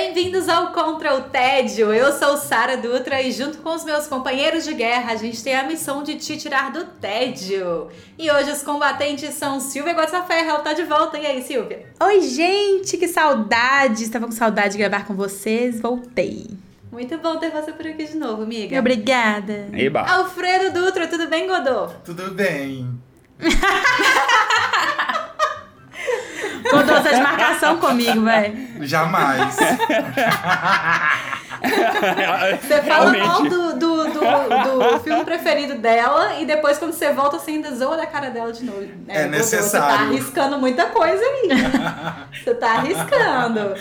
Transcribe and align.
Bem-vindos 0.00 0.48
ao 0.48 0.72
Contra 0.72 1.16
o 1.16 1.22
Tédio. 1.22 1.92
Eu 1.92 2.12
sou 2.12 2.36
Sara 2.36 2.76
Dutra 2.76 3.20
e 3.20 3.32
junto 3.32 3.58
com 3.58 3.74
os 3.74 3.84
meus 3.84 4.06
companheiros 4.06 4.62
de 4.62 4.72
guerra, 4.72 5.10
a 5.12 5.16
gente 5.16 5.42
tem 5.42 5.56
a 5.56 5.64
missão 5.64 6.04
de 6.04 6.14
te 6.14 6.36
tirar 6.36 6.70
do 6.70 6.84
tédio. 6.84 7.88
E 8.16 8.30
hoje 8.30 8.52
os 8.52 8.62
combatentes 8.62 9.34
são 9.34 9.58
Silvia 9.58 9.94
Guaçaferra, 9.94 10.50
ela 10.50 10.60
tá 10.60 10.72
de 10.72 10.84
volta. 10.84 11.18
E 11.18 11.26
aí, 11.26 11.42
Silvia? 11.42 11.84
Oi, 11.98 12.20
gente, 12.20 12.96
que 12.96 13.08
saudade! 13.08 14.04
Estava 14.04 14.26
com 14.26 14.32
saudade 14.32 14.74
de 14.74 14.78
gravar 14.78 15.04
com 15.04 15.14
vocês, 15.14 15.80
voltei. 15.80 16.46
Muito 16.92 17.18
bom 17.18 17.36
ter 17.38 17.50
você 17.50 17.72
por 17.72 17.84
aqui 17.84 18.04
de 18.04 18.16
novo, 18.16 18.44
amiga. 18.44 18.78
Obrigada. 18.78 19.68
Eba! 19.72 20.02
Alfredo 20.02 20.80
Dutra, 20.80 21.08
tudo 21.08 21.26
bem, 21.26 21.48
Godô? 21.48 21.88
Tudo 22.04 22.30
bem. 22.30 22.88
Contou 26.70 26.96
essa 26.96 27.10
de 27.14 27.20
marcação 27.22 27.76
comigo, 27.78 28.22
velho. 28.24 28.56
Jamais. 28.86 29.56
Você 32.62 32.82
fala 32.82 33.10
Realmente. 33.10 33.26
mal 33.26 33.42
do, 33.42 33.72
do, 33.78 34.04
do, 34.04 34.90
do 34.92 35.00
filme 35.00 35.24
preferido 35.24 35.74
dela 35.76 36.34
e 36.40 36.44
depois 36.46 36.78
quando 36.78 36.92
você 36.92 37.12
volta 37.12 37.36
você 37.38 37.50
ainda 37.50 37.74
zoa 37.74 37.96
da 37.96 38.06
cara 38.06 38.30
dela 38.30 38.52
de 38.52 38.64
novo. 38.64 38.80
né, 38.80 38.88
É 39.08 39.24
Godô? 39.24 39.30
necessário. 39.36 39.88
Você 39.88 39.96
tá 39.98 40.02
arriscando 40.04 40.58
muita 40.58 40.84
coisa 40.86 41.20
aí. 41.20 41.48
você 42.44 42.54
tá 42.54 42.72
arriscando. 42.74 43.74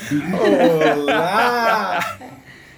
Olá! 0.97 1.99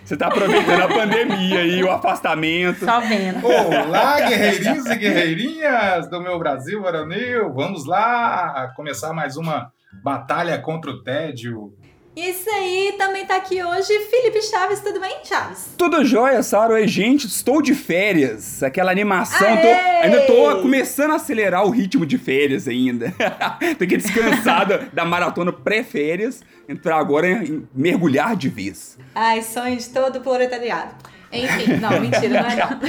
Você 0.09 0.17
tá 0.17 0.25
aproveitando 0.25 0.81
a 0.81 0.87
pandemia 0.89 1.63
e 1.65 1.83
o 1.83 1.91
afastamento. 1.91 2.83
Só 2.83 2.99
vendo. 2.99 3.45
Olá, 3.45 4.19
guerreirinhos 4.21 4.87
e 4.87 4.95
guerreirinhas 4.95 6.09
do 6.09 6.19
meu 6.19 6.39
Brasil 6.39 6.81
varonil. 6.81 7.53
Vamos 7.53 7.85
lá 7.85 8.73
começar 8.75 9.13
mais 9.13 9.37
uma 9.37 9.71
batalha 10.03 10.57
contra 10.57 10.89
o 10.89 11.03
tédio. 11.03 11.75
Isso 12.19 12.49
aí, 12.49 12.95
também 12.97 13.25
tá 13.25 13.37
aqui 13.37 13.63
hoje 13.63 13.97
Felipe 14.11 14.41
Chaves, 14.41 14.81
tudo 14.81 14.99
bem, 14.99 15.15
Chaves? 15.23 15.69
Tudo 15.77 16.03
jóia, 16.03 16.43
Sara? 16.43 16.73
Oi, 16.73 16.85
gente, 16.85 17.25
estou 17.27 17.61
de 17.61 17.73
férias. 17.73 18.61
Aquela 18.61 18.91
animação. 18.91 19.39
tô- 19.39 20.03
ainda 20.03 20.21
tô 20.27 20.61
começando 20.61 21.11
a 21.11 21.15
acelerar 21.15 21.65
o 21.65 21.69
ritmo 21.69 22.05
de 22.05 22.17
férias 22.17 22.67
ainda. 22.67 23.13
tô 23.77 23.83
aqui 23.85 23.95
descansada 23.95 24.89
da 24.91 25.05
maratona 25.05 25.53
pré-férias. 25.53 26.41
Entrar 26.67 26.97
agora 26.97 27.25
em 27.29 27.65
mergulhar 27.73 28.35
de 28.35 28.49
vez. 28.49 28.97
Ai, 29.15 29.41
sonho 29.41 29.77
de 29.77 29.87
todo 29.89 30.19
proletariado. 30.19 30.93
Enfim, 31.31 31.73
não, 31.79 32.01
mentira, 32.01 32.41
não 32.41 32.49
é 32.49 32.55
não. 32.57 32.79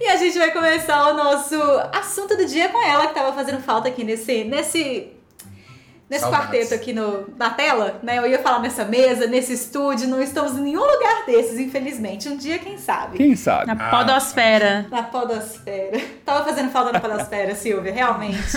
E 0.00 0.08
a 0.08 0.16
gente 0.16 0.36
vai 0.38 0.50
começar 0.50 1.08
o 1.12 1.16
nosso 1.16 1.54
assunto 1.92 2.36
do 2.36 2.44
dia 2.46 2.68
com 2.68 2.82
ela, 2.84 3.06
que 3.06 3.14
tava 3.14 3.32
fazendo 3.32 3.62
falta 3.62 3.88
aqui 3.88 4.02
nesse, 4.04 4.44
nesse, 4.44 5.08
nesse 6.08 6.22
Saudades. 6.22 6.46
quarteto 6.46 6.74
aqui 6.74 6.92
no, 6.92 7.26
na 7.36 7.50
tela, 7.50 7.98
né? 8.02 8.18
Eu 8.18 8.26
ia 8.26 8.38
falar 8.38 8.60
nessa 8.60 8.84
mesa, 8.84 9.26
nesse 9.26 9.52
estúdio, 9.52 10.08
não 10.08 10.22
estamos 10.22 10.56
em 10.56 10.62
nenhum 10.62 10.84
lugar 10.84 11.26
desses, 11.26 11.58
infelizmente. 11.58 12.28
Um 12.28 12.36
dia, 12.36 12.58
quem 12.58 12.78
sabe? 12.78 13.16
Quem 13.16 13.34
sabe? 13.34 13.66
Na 13.66 13.90
podosfera. 13.90 14.86
Na 14.90 15.02
podosfera. 15.02 16.00
Tava 16.24 16.44
fazendo 16.44 16.70
falta 16.70 16.92
na 16.92 17.00
podosfera, 17.00 17.54
Silvia, 17.56 17.92
realmente. 17.92 18.38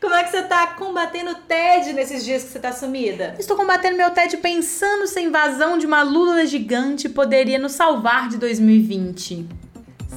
Como 0.00 0.14
é 0.14 0.22
que 0.24 0.30
você 0.30 0.42
tá 0.42 0.66
combatendo 0.68 1.30
o 1.30 1.34
TED 1.34 1.94
nesses 1.94 2.24
dias 2.24 2.44
que 2.44 2.50
você 2.50 2.58
tá 2.58 2.70
sumida? 2.70 3.34
Estou 3.38 3.56
combatendo 3.56 3.96
meu 3.96 4.10
tédio 4.10 4.38
pensando 4.38 5.06
se 5.06 5.18
a 5.18 5.22
invasão 5.22 5.78
de 5.78 5.86
uma 5.86 6.02
lula 6.02 6.44
gigante 6.46 7.08
poderia 7.08 7.58
nos 7.58 7.72
salvar 7.72 8.28
de 8.28 8.36
2020. 8.36 9.48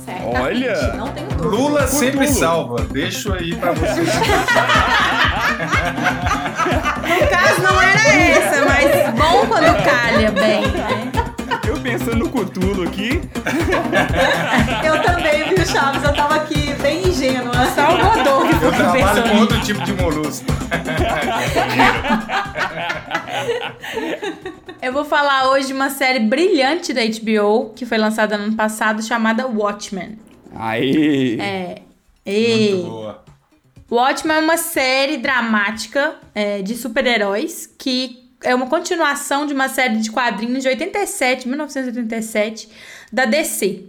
Certamente, 0.05 0.39
Olha! 0.41 0.93
não 0.95 1.07
tenho 1.09 1.27
dúvida. 1.29 1.47
Lula 1.47 1.87
sempre 1.87 2.25
Cthulhu. 2.27 2.39
salva. 2.39 2.81
Deixo 2.91 3.33
aí 3.33 3.55
pra 3.55 3.71
vocês. 3.71 4.09
No 7.09 7.27
caso, 7.27 7.61
não 7.61 7.81
era 7.81 8.07
essa, 8.15 8.65
mas 8.65 9.13
bom 9.15 9.47
quando 9.47 9.83
calha 9.83 10.31
bem, 10.31 10.61
né? 10.67 11.11
Pensando 11.83 12.17
no 12.17 12.29
Cutulo 12.29 12.83
aqui. 12.83 13.21
Eu 14.85 15.01
também, 15.01 15.49
viu, 15.49 15.65
Chaves? 15.65 16.03
Eu 16.03 16.13
tava 16.13 16.35
aqui 16.35 16.73
bem 16.81 17.07
ingênua. 17.07 17.53
Só 17.73 17.93
o 17.93 17.97
Godot 17.97 18.47
que 18.47 18.65
Eu 18.65 18.71
trabalho 18.71 19.23
com 19.29 19.37
outro 19.37 19.61
tipo 19.61 19.83
de 19.83 19.93
molusco. 19.93 20.45
Eu 24.81 24.93
vou 24.93 25.05
falar 25.05 25.51
hoje 25.51 25.67
de 25.67 25.73
uma 25.73 25.89
série 25.89 26.19
brilhante 26.19 26.93
da 26.93 27.01
HBO 27.01 27.73
que 27.75 27.85
foi 27.85 27.97
lançada 27.97 28.37
no 28.37 28.45
ano 28.45 28.55
passado 28.55 29.01
chamada 29.03 29.47
Watchmen. 29.47 30.17
Aí. 30.55 31.39
É. 31.39 31.81
E 32.25 32.71
Muito 32.73 32.89
boa. 32.89 33.23
Watchmen 33.91 34.37
é 34.37 34.39
uma 34.39 34.57
série 34.57 35.17
dramática 35.17 36.15
é, 36.35 36.61
de 36.61 36.75
super-heróis 36.75 37.67
que 37.77 38.28
é 38.43 38.55
uma 38.55 38.67
continuação 38.67 39.45
de 39.45 39.53
uma 39.53 39.69
série 39.69 39.97
de 39.97 40.11
quadrinhos 40.11 40.63
de 40.63 40.69
87, 40.69 41.47
1987, 41.47 42.69
da 43.11 43.25
DC. 43.25 43.83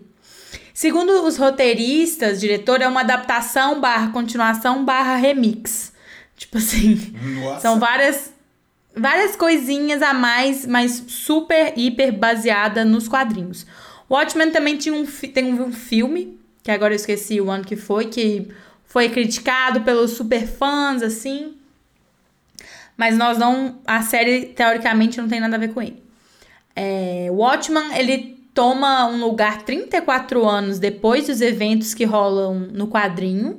Segundo 0.73 1.25
os 1.25 1.37
roteiristas, 1.37 2.41
diretor, 2.41 2.81
é 2.81 2.89
uma 2.89 3.01
adaptação 3.01 3.81
barra 3.81 4.13
continuação 4.13 4.85
barra 4.85 5.17
remix. 5.17 5.93
Tipo 6.37 6.59
assim, 6.59 7.15
Nossa. 7.43 7.61
são 7.61 7.79
várias 7.79 8.33
várias 8.97 9.37
coisinhas 9.37 10.03
a 10.03 10.13
mais, 10.13 10.67
mas 10.67 11.05
super 11.07 11.75
hiper 11.77 12.13
baseada 12.13 12.85
nos 12.85 13.09
quadrinhos. 13.09 13.67
Watchmen 14.11 14.51
também 14.51 14.77
tinha 14.77 14.95
um, 14.95 15.07
tem 15.07 15.53
um 15.53 15.73
filme, 15.73 16.39
que 16.63 16.71
agora 16.71 16.93
eu 16.93 16.97
esqueci 16.97 17.41
o 17.41 17.51
ano 17.51 17.65
que 17.65 17.77
foi, 17.77 18.07
que 18.07 18.49
foi 18.85 19.09
criticado 19.09 19.83
pelos 19.83 20.13
super 20.13 20.47
fãs, 20.47 21.03
assim. 21.03 21.55
Mas 23.01 23.17
nós 23.17 23.39
não. 23.39 23.79
A 23.87 24.03
série, 24.03 24.45
teoricamente, 24.49 25.19
não 25.19 25.27
tem 25.27 25.41
nada 25.41 25.57
a 25.57 25.59
ver 25.59 25.73
com 25.73 25.81
ele. 25.81 26.03
É, 26.77 27.29
Watchman, 27.31 27.97
ele 27.97 28.39
toma 28.53 29.07
um 29.07 29.19
lugar 29.25 29.63
34 29.63 30.47
anos 30.47 30.79
depois 30.79 31.27
dos 31.27 31.41
eventos 31.41 31.95
que 31.95 32.05
rolam 32.05 32.69
no 32.71 32.89
quadrinho, 32.89 33.59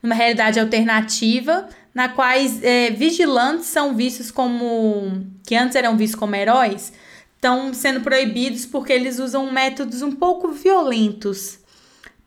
numa 0.00 0.14
realidade 0.14 0.60
alternativa, 0.60 1.68
na 1.92 2.08
quais 2.08 2.62
é, 2.62 2.90
vigilantes 2.90 3.66
são 3.66 3.92
vistos 3.96 4.30
como. 4.30 5.20
que 5.44 5.56
antes 5.56 5.74
eram 5.74 5.96
vistos 5.96 6.18
como 6.20 6.36
heróis, 6.36 6.92
estão 7.34 7.74
sendo 7.74 8.02
proibidos 8.02 8.66
porque 8.66 8.92
eles 8.92 9.18
usam 9.18 9.50
métodos 9.50 10.00
um 10.00 10.12
pouco 10.12 10.52
violentos 10.52 11.58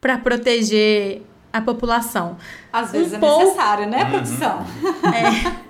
para 0.01 0.17
proteger 0.17 1.21
a 1.53 1.61
população. 1.61 2.35
Às 2.73 2.91
vezes 2.91 3.13
Um 3.13 3.15
é 3.15 3.19
pouco- 3.19 3.43
necessário, 3.45 3.87
né, 3.87 4.03
produção? 4.03 4.65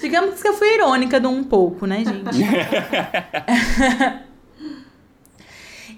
Digamos 0.00 0.40
que 0.40 0.48
eu 0.48 0.54
fui 0.54 0.74
irônica 0.74 1.18
do 1.18 1.30
um 1.30 1.42
pouco, 1.42 1.86
né, 1.86 2.04
gente? 2.04 2.22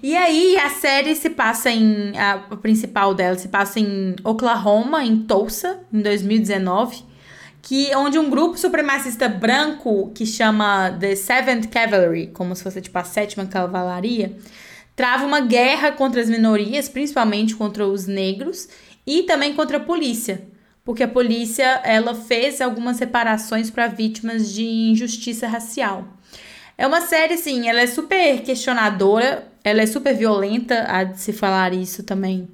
e 0.01 0.15
aí, 0.15 0.57
a 0.57 0.69
série 0.69 1.13
se 1.15 1.29
passa 1.29 1.69
em. 1.69 2.17
A, 2.17 2.45
a 2.49 2.55
principal 2.55 3.13
dela 3.13 3.37
se 3.37 3.49
passa 3.49 3.79
em 3.79 4.15
Oklahoma, 4.23 5.03
em 5.03 5.17
Tulsa, 5.23 5.81
em 5.91 6.01
2019. 6.01 7.09
Que, 7.61 7.93
onde 7.95 8.17
um 8.17 8.29
grupo 8.29 8.57
supremacista 8.57 9.27
branco 9.27 10.11
que 10.15 10.25
chama 10.25 10.95
The 10.97 11.13
Seventh 11.15 11.67
Cavalry, 11.67 12.27
como 12.27 12.55
se 12.55 12.63
fosse 12.63 12.79
tipo 12.79 12.97
a 12.97 13.03
sétima 13.03 13.45
cavalaria, 13.45 14.37
trava 14.95 15.25
uma 15.25 15.41
guerra 15.41 15.91
contra 15.91 16.21
as 16.21 16.29
minorias, 16.29 16.87
principalmente 16.87 17.53
contra 17.55 17.85
os 17.85 18.07
negros, 18.07 18.69
e 19.05 19.23
também 19.23 19.53
contra 19.53 19.77
a 19.77 19.79
polícia. 19.79 20.41
Porque 20.89 21.03
a 21.03 21.07
polícia 21.07 21.81
ela 21.83 22.15
fez 22.15 22.59
algumas 22.59 22.97
reparações 22.97 23.69
para 23.69 23.85
vítimas 23.85 24.51
de 24.51 24.65
injustiça 24.65 25.47
racial. 25.47 26.03
É 26.75 26.87
uma 26.87 26.99
série, 26.99 27.35
assim, 27.35 27.69
ela 27.69 27.79
é 27.79 27.85
super 27.85 28.41
questionadora, 28.41 29.47
ela 29.63 29.83
é 29.83 29.85
super 29.85 30.15
violenta, 30.15 30.87
há 30.89 31.03
de 31.03 31.21
se 31.21 31.31
falar 31.31 31.75
isso 31.75 32.01
também 32.01 32.49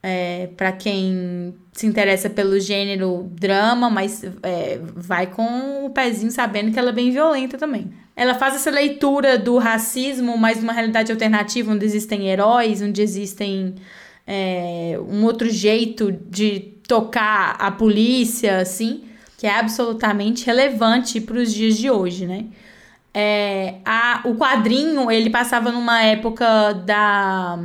é, 0.00 0.48
para 0.56 0.70
quem 0.70 1.56
se 1.72 1.84
interessa 1.84 2.30
pelo 2.30 2.60
gênero 2.60 3.28
drama, 3.32 3.90
mas 3.90 4.22
é, 4.44 4.78
vai 4.94 5.26
com 5.26 5.84
o 5.84 5.90
pezinho 5.90 6.30
sabendo 6.30 6.70
que 6.70 6.78
ela 6.78 6.90
é 6.90 6.92
bem 6.92 7.10
violenta 7.10 7.58
também. 7.58 7.92
Ela 8.14 8.36
faz 8.36 8.54
essa 8.54 8.70
leitura 8.70 9.36
do 9.36 9.58
racismo, 9.58 10.38
mas 10.38 10.60
numa 10.60 10.72
realidade 10.72 11.10
alternativa, 11.10 11.72
onde 11.72 11.84
existem 11.84 12.28
heróis, 12.28 12.80
onde 12.80 13.02
existem 13.02 13.74
é, 14.24 14.96
um 15.08 15.24
outro 15.24 15.50
jeito 15.50 16.12
de 16.12 16.71
tocar 16.92 17.56
a 17.58 17.70
polícia, 17.70 18.58
assim, 18.58 19.04
que 19.38 19.46
é 19.46 19.58
absolutamente 19.58 20.44
relevante 20.44 21.22
para 21.22 21.38
os 21.38 21.50
dias 21.50 21.78
de 21.78 21.90
hoje, 21.90 22.26
né? 22.26 22.44
É, 23.14 23.76
a, 23.82 24.20
o 24.26 24.34
quadrinho, 24.34 25.10
ele 25.10 25.30
passava 25.30 25.72
numa 25.72 26.02
época 26.02 26.74
da 26.84 27.58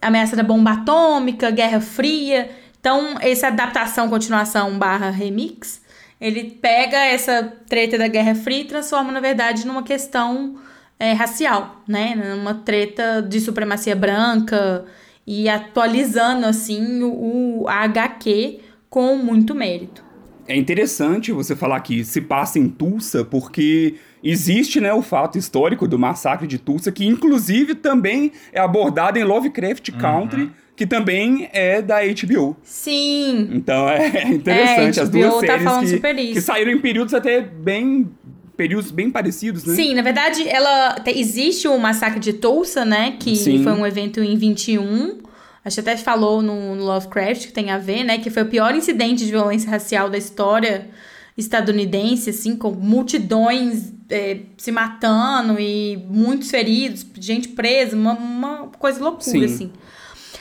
ameaça 0.00 0.36
da 0.36 0.44
bomba 0.44 0.70
atômica, 0.74 1.50
Guerra 1.50 1.80
Fria. 1.80 2.48
Então, 2.78 3.16
essa 3.20 3.48
adaptação, 3.48 4.08
continuação 4.08 4.78
barra 4.78 5.10
remix, 5.10 5.82
ele 6.20 6.44
pega 6.62 6.98
essa 6.98 7.52
treta 7.68 7.98
da 7.98 8.06
Guerra 8.06 8.36
Fria 8.36 8.60
e 8.60 8.64
transforma, 8.64 9.10
na 9.10 9.18
verdade, 9.18 9.66
numa 9.66 9.82
questão 9.82 10.54
é, 11.00 11.14
racial, 11.14 11.82
né? 11.86 12.14
Numa 12.14 12.54
treta 12.54 13.20
de 13.28 13.40
supremacia 13.40 13.96
branca 13.96 14.84
e 15.26 15.48
atualizando, 15.48 16.46
assim, 16.46 17.02
o, 17.02 17.62
o 17.62 17.68
a 17.68 17.82
HQ 17.82 18.67
com 18.88 19.16
muito 19.16 19.54
mérito. 19.54 20.08
É 20.46 20.56
interessante 20.56 21.30
você 21.30 21.54
falar 21.54 21.78
que 21.80 22.02
se 22.04 22.22
passa 22.22 22.58
em 22.58 22.68
Tulsa, 22.68 23.22
porque 23.22 23.96
existe 24.24 24.80
né, 24.80 24.92
o 24.94 25.02
fato 25.02 25.36
histórico 25.36 25.86
do 25.86 25.98
massacre 25.98 26.46
de 26.46 26.58
Tulsa, 26.58 26.90
que 26.90 27.06
inclusive 27.06 27.74
também 27.74 28.32
é 28.50 28.58
abordado 28.58 29.18
em 29.18 29.24
Lovecraft 29.24 29.90
uhum. 29.90 29.98
Country, 29.98 30.50
que 30.74 30.86
também 30.86 31.50
é 31.52 31.82
da 31.82 31.98
HBO. 32.00 32.56
Sim. 32.62 33.50
Então 33.52 33.88
é 33.90 34.28
interessante 34.32 34.98
é, 34.98 35.02
as 35.02 35.10
duas 35.10 35.34
tá 35.44 35.58
séries 35.58 36.00
que, 36.00 36.32
que 36.32 36.40
saíram 36.40 36.72
em 36.72 36.80
períodos 36.80 37.12
até 37.12 37.42
bem 37.42 38.08
períodos 38.56 38.90
bem 38.90 39.08
parecidos, 39.08 39.64
né? 39.64 39.74
Sim, 39.74 39.94
na 39.94 40.02
verdade, 40.02 40.48
ela 40.48 40.96
existe 41.06 41.68
o 41.68 41.78
massacre 41.78 42.18
de 42.18 42.32
Tulsa, 42.32 42.84
né, 42.84 43.16
que 43.20 43.36
Sim. 43.36 43.62
foi 43.62 43.72
um 43.72 43.86
evento 43.86 44.20
em 44.20 44.36
21. 44.36 45.27
A 45.68 45.70
gente 45.70 45.80
até 45.80 45.98
falou 45.98 46.40
no, 46.40 46.74
no 46.74 46.82
Lovecraft 46.82 47.46
que 47.46 47.52
tem 47.52 47.70
a 47.70 47.76
ver, 47.76 48.02
né, 48.02 48.16
que 48.16 48.30
foi 48.30 48.42
o 48.42 48.46
pior 48.46 48.74
incidente 48.74 49.26
de 49.26 49.30
violência 49.30 49.70
racial 49.70 50.08
da 50.08 50.16
história 50.16 50.88
estadunidense, 51.36 52.30
assim, 52.30 52.56
com 52.56 52.70
multidões 52.70 53.92
é, 54.08 54.40
se 54.56 54.72
matando 54.72 55.60
e 55.60 55.98
muitos 56.08 56.50
feridos, 56.50 57.04
gente 57.20 57.48
presa, 57.48 57.94
uma, 57.94 58.14
uma 58.14 58.56
coisa 58.78 58.98
loucura, 58.98 59.22
Sim. 59.22 59.44
assim. 59.44 59.72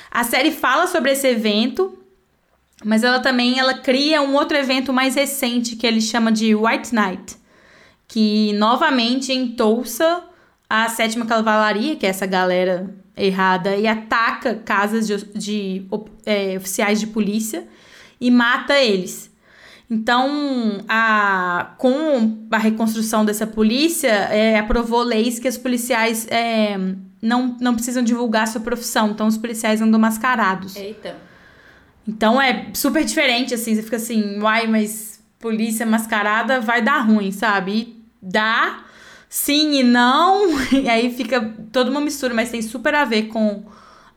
A 0.09 0.24
série 0.24 0.50
fala 0.50 0.88
sobre 0.88 1.12
esse 1.12 1.27
evento, 1.27 2.00
mas 2.85 3.03
ela 3.03 3.19
também 3.19 3.59
ela 3.59 3.73
cria 3.73 4.21
um 4.21 4.33
outro 4.33 4.56
evento 4.56 4.94
mais 4.94 5.15
recente 5.15 5.75
que 5.75 5.85
ele 5.85 6.00
chama 6.00 6.31
de 6.31 6.56
White 6.56 6.95
Night, 6.95 7.35
que 8.07 8.53
novamente 8.53 9.33
em 9.33 9.50
Tulsa 9.50 10.23
a 10.69 10.88
sétima 10.88 11.25
cavalaria, 11.25 11.97
que 11.97 12.06
é 12.06 12.09
essa 12.09 12.25
galera 12.25 12.95
errada, 13.17 13.75
e 13.75 13.87
ataca 13.87 14.55
casas 14.55 15.07
de, 15.07 15.17
de 15.33 15.85
é, 16.25 16.55
oficiais 16.57 16.99
de 16.99 17.07
polícia 17.07 17.67
e 18.19 18.29
mata 18.29 18.77
eles. 18.77 19.31
Então, 19.89 20.83
a, 20.87 21.73
com 21.77 22.45
a 22.51 22.57
reconstrução 22.57 23.23
dessa 23.23 23.47
polícia, 23.47 24.09
é, 24.09 24.59
aprovou 24.59 25.01
leis 25.01 25.39
que 25.39 25.47
os 25.47 25.57
policiais 25.57 26.27
é, 26.29 26.77
não, 27.21 27.55
não 27.59 27.73
precisam 27.73 28.03
divulgar 28.03 28.47
sua 28.47 28.61
profissão, 28.61 29.11
então 29.11 29.27
os 29.27 29.37
policiais 29.37 29.81
andam 29.81 29.99
mascarados. 29.99 30.75
Eita. 30.75 31.15
Então 32.07 32.41
é 32.41 32.67
super 32.73 33.03
diferente, 33.03 33.53
assim, 33.53 33.75
você 33.75 33.83
fica 33.83 33.97
assim, 33.97 34.39
uai, 34.39 34.67
mas 34.67 35.19
polícia 35.39 35.85
mascarada 35.85 36.59
vai 36.59 36.81
dar 36.81 36.99
ruim, 36.99 37.31
sabe? 37.31 37.71
E 37.71 38.03
dá, 38.21 38.85
sim 39.29 39.79
e 39.79 39.83
não, 39.83 40.59
e 40.71 40.89
aí 40.89 41.13
fica 41.13 41.53
toda 41.71 41.89
uma 41.89 42.01
mistura, 42.01 42.33
mas 42.33 42.51
tem 42.51 42.62
super 42.62 42.95
a 42.95 43.06
ver 43.06 43.27
com 43.27 43.63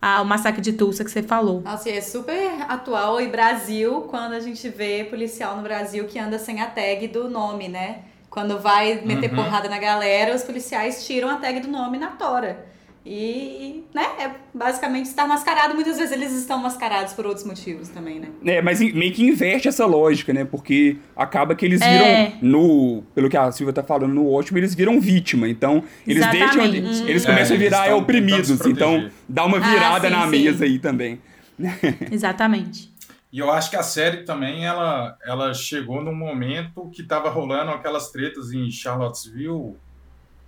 a, 0.00 0.22
o 0.22 0.24
massacre 0.24 0.60
de 0.60 0.72
Tulsa 0.72 1.04
que 1.04 1.10
você 1.10 1.22
falou. 1.22 1.60
Nossa, 1.60 1.90
é 1.90 2.00
super 2.00 2.62
atual 2.68 3.20
e 3.20 3.28
Brasil 3.28 4.02
quando 4.02 4.32
a 4.32 4.40
gente 4.40 4.68
vê 4.68 5.04
policial 5.04 5.56
no 5.56 5.62
Brasil 5.62 6.06
que 6.06 6.18
anda 6.18 6.38
sem 6.38 6.60
a 6.60 6.66
tag 6.66 7.08
do 7.08 7.28
nome, 7.28 7.68
né? 7.68 8.02
Quando 8.30 8.58
vai 8.58 9.02
meter 9.04 9.30
uhum. 9.30 9.36
porrada 9.36 9.68
na 9.68 9.78
galera, 9.78 10.34
os 10.34 10.42
policiais 10.42 11.04
tiram 11.04 11.28
a 11.28 11.36
tag 11.36 11.60
do 11.60 11.68
nome 11.68 11.98
na 11.98 12.08
tora. 12.08 12.64
E, 13.04 13.82
né, 13.94 14.02
é 14.18 14.30
basicamente 14.52 15.06
estar 15.06 15.26
mascarado. 15.26 15.74
Muitas 15.74 15.96
vezes 15.96 16.12
eles 16.12 16.32
estão 16.32 16.58
mascarados 16.58 17.14
por 17.14 17.24
outros 17.24 17.46
motivos 17.46 17.88
também, 17.88 18.20
né? 18.20 18.28
É, 18.44 18.60
mas 18.60 18.78
meio 18.78 19.12
que 19.12 19.24
inverte 19.24 19.68
essa 19.68 19.86
lógica, 19.86 20.34
né? 20.34 20.44
Porque 20.44 20.98
acaba 21.16 21.54
que 21.54 21.64
eles 21.64 21.80
viram 21.80 22.04
é. 22.04 22.34
no. 22.42 23.02
Pelo 23.14 23.30
que 23.30 23.36
a 23.38 23.50
Silvia 23.52 23.72
tá 23.72 23.82
falando 23.82 24.12
no 24.12 24.30
ótimo, 24.30 24.58
eles 24.58 24.74
viram 24.74 25.00
vítima. 25.00 25.48
Então, 25.48 25.82
eles 26.06 26.22
Exatamente. 26.22 26.80
deixam. 26.80 27.08
Eles 27.08 27.24
começam 27.24 27.54
é, 27.54 27.58
a 27.58 27.62
virar 27.62 27.96
oprimidos. 27.96 28.50
Então, 28.66 29.10
dá 29.26 29.46
uma 29.46 29.58
virada 29.58 30.06
ah, 30.06 30.10
sim, 30.10 30.16
na 30.16 30.22
sim. 30.24 30.30
mesa 30.30 30.64
aí 30.64 30.78
também. 30.78 31.20
Exatamente. 32.12 32.90
E 33.32 33.38
eu 33.38 33.50
acho 33.50 33.70
que 33.70 33.76
a 33.76 33.82
série 33.82 34.24
também 34.24 34.66
ela, 34.66 35.16
ela 35.24 35.54
chegou 35.54 36.02
num 36.02 36.14
momento 36.14 36.90
que 36.90 37.02
tava 37.02 37.30
rolando 37.30 37.70
aquelas 37.70 38.10
tretas 38.10 38.52
em 38.52 38.70
Charlottesville 38.70 39.76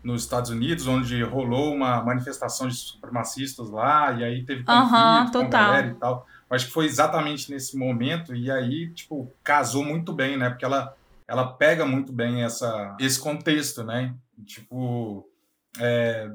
nos 0.02 0.22
Estados 0.22 0.50
Unidos, 0.50 0.86
onde 0.86 1.22
rolou 1.22 1.72
uma 1.72 2.02
manifestação 2.02 2.68
de 2.68 2.74
supremacistas 2.74 3.70
lá, 3.70 4.12
e 4.12 4.24
aí 4.24 4.44
teve 4.44 4.64
conflito 4.64 5.38
com 5.38 5.46
a 5.46 5.48
galera 5.48 5.86
e 5.88 5.94
tal. 5.94 6.26
Acho 6.50 6.66
que 6.66 6.72
foi 6.72 6.84
exatamente 6.84 7.50
nesse 7.50 7.78
momento, 7.78 8.34
e 8.34 8.50
aí, 8.50 8.92
tipo, 8.92 9.32
casou 9.42 9.84
muito 9.84 10.12
bem, 10.12 10.36
né? 10.36 10.50
Porque 10.50 10.64
ela, 10.64 10.94
ela 11.26 11.52
pega 11.52 11.86
muito 11.86 12.12
bem 12.12 12.42
essa, 12.42 12.96
esse 13.00 13.18
contexto, 13.18 13.82
né? 13.84 14.14
Tipo, 14.44 15.26
é, 15.78 16.28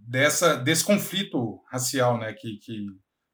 dessa, 0.00 0.56
desse 0.56 0.84
conflito 0.84 1.60
racial, 1.68 2.18
né? 2.18 2.32
Que, 2.32 2.58
que 2.58 2.86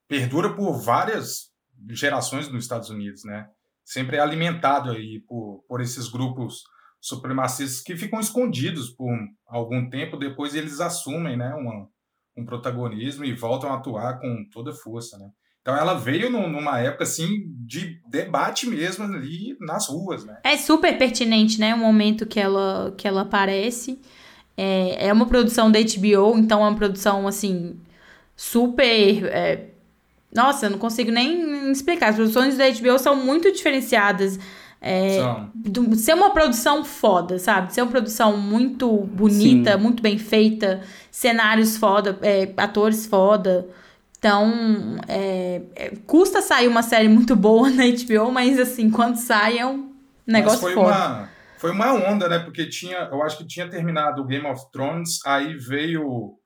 perdura 0.09 0.55
por 0.55 0.81
várias 0.81 1.51
gerações 1.91 2.49
nos 2.49 2.65
Estados 2.65 2.91
Unidos, 2.91 3.25
né? 3.25 3.49
Sempre 3.85 4.17
é 4.17 4.21
alimentado 4.21 4.91
aí 4.91 5.21
por, 5.29 5.65
por 5.69 5.81
esses 5.81 6.09
grupos 6.09 6.65
supremacistas 7.01 7.81
que 7.83 7.97
ficam 7.97 8.21
escondidos 8.21 8.91
por 8.91 9.11
algum 9.47 9.89
tempo, 9.89 10.17
depois 10.17 10.55
eles 10.55 10.81
assumem 10.81 11.37
né, 11.37 11.55
uma, 11.55 11.89
um 12.37 12.45
protagonismo 12.45 13.25
e 13.25 13.33
voltam 13.33 13.73
a 13.73 13.77
atuar 13.77 14.21
com 14.21 14.45
toda 14.53 14.73
força. 14.73 15.19
Né? 15.19 15.31
Então 15.63 15.77
ela 15.77 15.95
veio 15.95 16.31
numa 16.31 16.81
época 16.81 17.05
assim 17.05 17.45
de 17.67 18.01
debate 18.09 18.67
mesmo 18.67 19.05
ali 19.05 19.57
nas 19.61 19.89
ruas, 19.89 20.25
né? 20.25 20.39
É 20.43 20.57
super 20.57 20.97
pertinente, 20.97 21.61
né? 21.61 21.75
O 21.75 21.79
momento 21.79 22.27
que 22.27 22.41
ela 22.41 22.95
que 22.97 23.07
ela 23.07 23.23
aparece. 23.23 24.01
É, 24.57 25.09
é 25.09 25.13
uma 25.13 25.27
produção 25.27 25.71
da 25.71 25.79
HBO, 25.79 26.37
então 26.37 26.61
é 26.65 26.69
uma 26.69 26.77
produção 26.77 27.27
assim 27.27 27.79
super 28.37 29.25
é... 29.27 29.69
Nossa, 30.35 30.67
eu 30.67 30.71
não 30.71 30.79
consigo 30.79 31.11
nem 31.11 31.71
explicar. 31.71 32.11
As 32.11 32.17
produções 32.17 32.57
da 32.57 32.71
HBO 32.71 32.99
são 32.99 33.17
muito 33.17 33.53
diferenciadas. 33.53 34.39
É, 34.83 35.19
do, 35.55 35.95
ser 35.95 36.15
uma 36.15 36.31
produção 36.31 36.83
foda, 36.83 37.39
sabe? 37.39 37.73
Ser 37.73 37.83
uma 37.83 37.91
produção 37.91 38.39
muito 38.39 38.91
bonita, 38.91 39.73
Sim. 39.73 39.79
muito 39.79 40.03
bem 40.03 40.17
feita, 40.17 40.81
cenários 41.11 41.77
foda, 41.77 42.19
é, 42.23 42.51
atores 42.57 43.05
foda. 43.05 43.69
Então, 44.19 44.99
é, 45.07 45.63
é, 45.77 45.93
custa 46.07 46.41
sair 46.41 46.67
uma 46.67 46.83
série 46.83 47.09
muito 47.09 47.37
boa 47.37 47.69
na 47.71 47.85
HBO, 47.85 48.33
mas 48.33 48.59
assim, 48.59 48.91
quando 48.91 49.17
sai 49.17 49.59
é 49.59 49.67
um 49.67 49.93
negócio 50.27 50.61
foi 50.61 50.75
foda. 50.75 50.89
Uma, 50.89 51.29
foi 51.59 51.71
uma 51.73 51.93
onda, 51.93 52.27
né? 52.27 52.39
Porque 52.39 52.67
tinha, 52.67 53.09
eu 53.13 53.23
acho 53.23 53.37
que 53.39 53.47
tinha 53.47 53.69
terminado 53.69 54.23
o 54.23 54.27
Game 54.27 54.47
of 54.47 54.71
Thrones, 54.73 55.19
aí 55.27 55.55
veio 55.59 56.39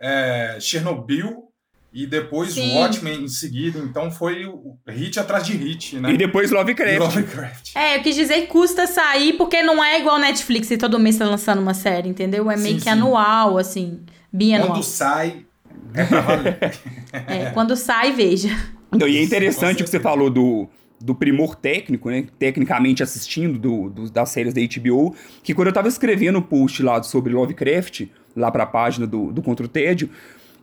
é, 0.00 0.56
Chernobyl, 0.58 1.51
e 1.92 2.06
depois 2.06 2.54
Sim. 2.54 2.78
Watchmen 2.78 3.24
em 3.24 3.28
seguida, 3.28 3.78
então 3.78 4.10
foi 4.10 4.50
hit 4.88 5.20
atrás 5.20 5.44
de 5.44 5.52
hit, 5.54 5.96
né? 5.96 6.12
E 6.12 6.16
depois 6.16 6.50
Lovecraft. 6.50 6.98
Lovecraft. 6.98 7.70
É, 7.74 7.98
eu 7.98 8.02
quis 8.02 8.14
dizer 8.16 8.42
que 8.42 8.46
custa 8.46 8.86
sair 8.86 9.34
porque 9.34 9.62
não 9.62 9.84
é 9.84 10.00
igual 10.00 10.18
Netflix 10.18 10.70
e 10.70 10.78
todo 10.78 10.98
mês 10.98 11.18
tá 11.18 11.26
lançando 11.26 11.60
uma 11.60 11.74
série, 11.74 12.08
entendeu? 12.08 12.50
É 12.50 12.56
meio 12.56 12.74
sim, 12.74 12.76
que 12.76 12.84
sim. 12.84 12.90
anual, 12.90 13.58
assim, 13.58 14.00
bianual. 14.32 14.70
Quando 14.70 14.82
sai, 14.82 15.44
é 15.92 16.04
pra 16.04 16.20
valer. 16.22 16.58
é, 17.26 17.50
quando 17.50 17.76
sai, 17.76 18.12
veja. 18.12 18.48
Então, 18.92 19.06
e 19.06 19.18
é 19.18 19.22
interessante 19.22 19.82
o 19.82 19.84
que 19.84 19.90
você 19.90 20.00
falou 20.00 20.30
do, 20.30 20.68
do 21.00 21.14
primor 21.14 21.54
técnico, 21.54 22.08
né? 22.08 22.24
Tecnicamente 22.38 23.02
assistindo 23.02 23.58
do, 23.58 23.90
do, 23.90 24.10
das 24.10 24.30
séries 24.30 24.54
da 24.54 24.60
HBO, 24.60 25.14
que 25.42 25.52
quando 25.52 25.68
eu 25.68 25.74
tava 25.74 25.88
escrevendo 25.88 26.38
o 26.38 26.42
post 26.42 26.82
lá 26.82 27.02
sobre 27.02 27.32
Lovecraft, 27.32 28.06
lá 28.34 28.50
pra 28.50 28.64
página 28.64 29.06
do, 29.06 29.32
do 29.32 29.42
Contra 29.42 29.66
o 29.66 29.68
Tédio, 29.68 30.08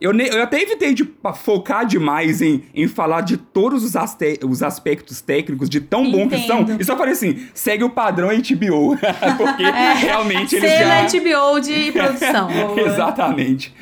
eu, 0.00 0.14
ne, 0.14 0.28
eu 0.28 0.42
até 0.42 0.62
evitei 0.62 0.94
de 0.94 1.06
focar 1.34 1.84
demais 1.84 2.40
em, 2.40 2.62
em 2.74 2.88
falar 2.88 3.20
de 3.20 3.36
todos 3.36 3.84
os, 3.84 3.94
aste, 3.94 4.40
os 4.42 4.62
aspectos 4.62 5.20
técnicos 5.20 5.68
de 5.68 5.80
tão 5.80 6.04
Entendo. 6.04 6.18
bom 6.18 6.28
que 6.28 6.46
são. 6.46 6.66
E 6.78 6.84
só 6.84 6.96
falei 6.96 7.12
assim, 7.12 7.46
segue 7.52 7.84
o 7.84 7.90
padrão 7.90 8.28
HBO. 8.28 8.96
porque 9.36 9.62
é, 9.62 9.92
realmente 9.94 10.56
eles 10.56 10.70
já... 10.70 11.02
HBO 11.02 11.60
de 11.60 11.92
produção. 11.92 12.48
Exatamente. 12.78 13.74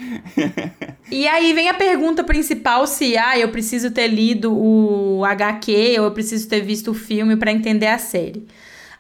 e 1.11 1.29
aí 1.29 1.53
vem 1.53 1.69
a 1.69 1.75
pergunta 1.75 2.25
principal 2.25 2.87
se, 2.87 3.17
ah, 3.17 3.39
eu 3.39 3.51
preciso 3.51 3.93
ter 3.93 4.09
lido 4.09 4.53
o 4.53 5.25
HQ 5.25 5.97
ou 6.01 6.07
eu 6.07 6.11
preciso 6.11 6.49
ter 6.49 6.61
visto 6.63 6.91
o 6.91 6.95
filme 6.95 7.37
para 7.37 7.53
entender 7.53 7.87
a 7.87 7.99
série. 7.99 8.45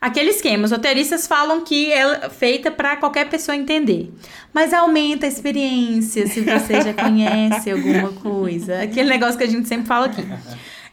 Aquele 0.00 0.30
esquema, 0.30 0.64
os 0.64 0.70
roteiristas 0.70 1.26
falam 1.26 1.62
que 1.62 1.92
é 1.92 2.30
feita 2.30 2.70
para 2.70 2.96
qualquer 2.96 3.28
pessoa 3.28 3.56
entender. 3.56 4.12
Mas 4.52 4.72
aumenta 4.72 5.26
a 5.26 5.28
experiência 5.28 6.26
se 6.26 6.40
você 6.40 6.80
já 6.80 6.94
conhece 6.94 7.70
alguma 7.70 8.12
coisa. 8.12 8.82
Aquele 8.82 9.08
negócio 9.08 9.36
que 9.36 9.44
a 9.44 9.48
gente 9.48 9.66
sempre 9.66 9.86
fala 9.86 10.06
aqui. 10.06 10.24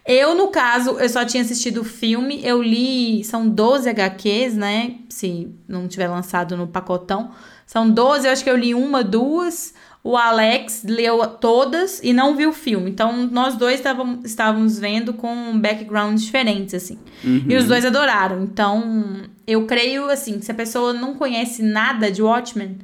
Eu, 0.07 0.35
no 0.35 0.49
caso, 0.49 0.99
eu 0.99 1.09
só 1.09 1.25
tinha 1.25 1.41
assistido 1.41 1.81
o 1.81 1.83
filme, 1.83 2.39
eu 2.43 2.61
li, 2.61 3.23
são 3.23 3.49
12 3.49 3.89
HQs, 3.89 4.55
né? 4.55 4.95
Se 5.09 5.51
não 5.67 5.87
tiver 5.87 6.07
lançado 6.07 6.55
no 6.55 6.67
pacotão. 6.67 7.31
São 7.65 7.89
12, 7.89 8.27
eu 8.27 8.31
acho 8.31 8.43
que 8.43 8.49
eu 8.49 8.57
li 8.57 8.75
uma, 8.75 9.03
duas. 9.03 9.73
O 10.07 10.15
Alex 10.15 10.83
leu 10.87 11.25
todas 11.25 11.99
e 12.03 12.13
não 12.13 12.35
viu 12.35 12.51
o 12.51 12.53
filme. 12.53 12.91
Então, 12.91 13.25
nós 13.25 13.55
dois 13.55 13.77
estávamos, 13.77 14.23
estávamos 14.23 14.77
vendo 14.77 15.15
com 15.15 15.59
backgrounds 15.59 16.23
diferentes, 16.23 16.75
assim. 16.75 16.99
Uhum. 17.23 17.45
E 17.49 17.57
os 17.57 17.65
dois 17.65 17.83
adoraram. 17.83 18.43
Então, 18.43 19.23
eu 19.47 19.65
creio, 19.65 20.07
assim, 20.11 20.39
se 20.41 20.51
a 20.51 20.53
pessoa 20.53 20.93
não 20.93 21.15
conhece 21.15 21.63
nada 21.63 22.11
de 22.11 22.21
Watchmen, 22.21 22.77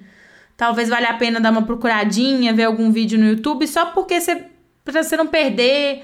talvez 0.58 0.90
valha 0.90 1.10
a 1.10 1.14
pena 1.14 1.40
dar 1.40 1.52
uma 1.52 1.62
procuradinha, 1.62 2.56
ver 2.56 2.64
algum 2.64 2.92
vídeo 2.92 3.20
no 3.20 3.28
YouTube, 3.28 3.68
só 3.68 3.86
porque 3.86 4.20
você, 4.20 4.48
pra 4.84 5.04
você 5.04 5.16
não 5.16 5.28
perder 5.28 6.02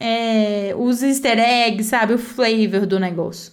é, 0.00 0.74
os 0.76 1.00
easter 1.00 1.38
eggs, 1.38 1.90
sabe? 1.90 2.14
O 2.14 2.18
flavor 2.18 2.86
do 2.86 2.98
negócio. 2.98 3.52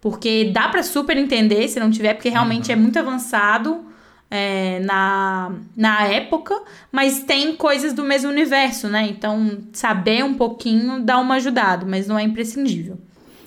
Porque 0.00 0.50
dá 0.52 0.68
pra 0.68 0.82
super 0.82 1.16
entender 1.16 1.68
se 1.68 1.78
não 1.78 1.88
tiver, 1.88 2.14
porque 2.14 2.30
realmente 2.30 2.72
é 2.72 2.74
muito 2.74 2.98
avançado 2.98 3.87
é, 4.30 4.80
na, 4.80 5.52
na 5.76 6.04
época, 6.04 6.60
mas 6.92 7.22
tem 7.22 7.56
coisas 7.56 7.92
do 7.92 8.04
mesmo 8.04 8.30
universo, 8.30 8.88
né? 8.88 9.06
Então, 9.08 9.58
saber 9.72 10.24
um 10.24 10.34
pouquinho 10.34 11.02
dá 11.02 11.18
uma 11.18 11.36
ajudada, 11.36 11.86
mas 11.86 12.06
não 12.06 12.18
é 12.18 12.22
imprescindível. 12.22 12.98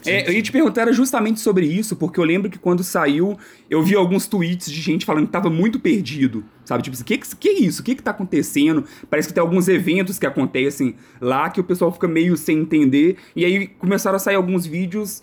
É, 0.06 0.28
eu 0.28 0.34
ia 0.34 0.42
te 0.42 0.52
perguntar 0.52 0.92
justamente 0.92 1.40
sobre 1.40 1.66
isso, 1.66 1.96
porque 1.96 2.20
eu 2.20 2.24
lembro 2.24 2.50
que 2.50 2.58
quando 2.58 2.84
saiu, 2.84 3.38
eu 3.70 3.84
vi 3.84 3.96
alguns 3.96 4.26
tweets 4.26 4.72
de 4.72 4.82
gente 4.82 5.06
falando 5.06 5.28
que 5.28 5.32
tava 5.32 5.50
muito 5.50 5.80
perdido, 5.80 6.44
sabe? 6.66 6.84
Tipo 6.84 6.96
assim, 6.96 7.04
que, 7.04 7.18
que, 7.20 7.36
que 7.36 7.50
é 7.50 7.54
isso? 7.60 7.82
O 7.82 7.86
que 7.86 7.96
que 7.96 8.02
tá 8.02 8.12
acontecendo? 8.12 8.84
Parece 9.10 9.28
que 9.28 9.34
tem 9.34 9.42
alguns 9.42 9.68
eventos 9.68 10.18
que 10.18 10.26
acontecem 10.26 10.96
lá 11.20 11.50
que 11.50 11.60
o 11.60 11.64
pessoal 11.64 11.92
fica 11.92 12.08
meio 12.08 12.36
sem 12.36 12.60
entender, 12.60 13.18
e 13.36 13.46
aí 13.46 13.68
começaram 13.68 14.16
a 14.16 14.20
sair 14.20 14.36
alguns 14.36 14.66
vídeos 14.66 15.22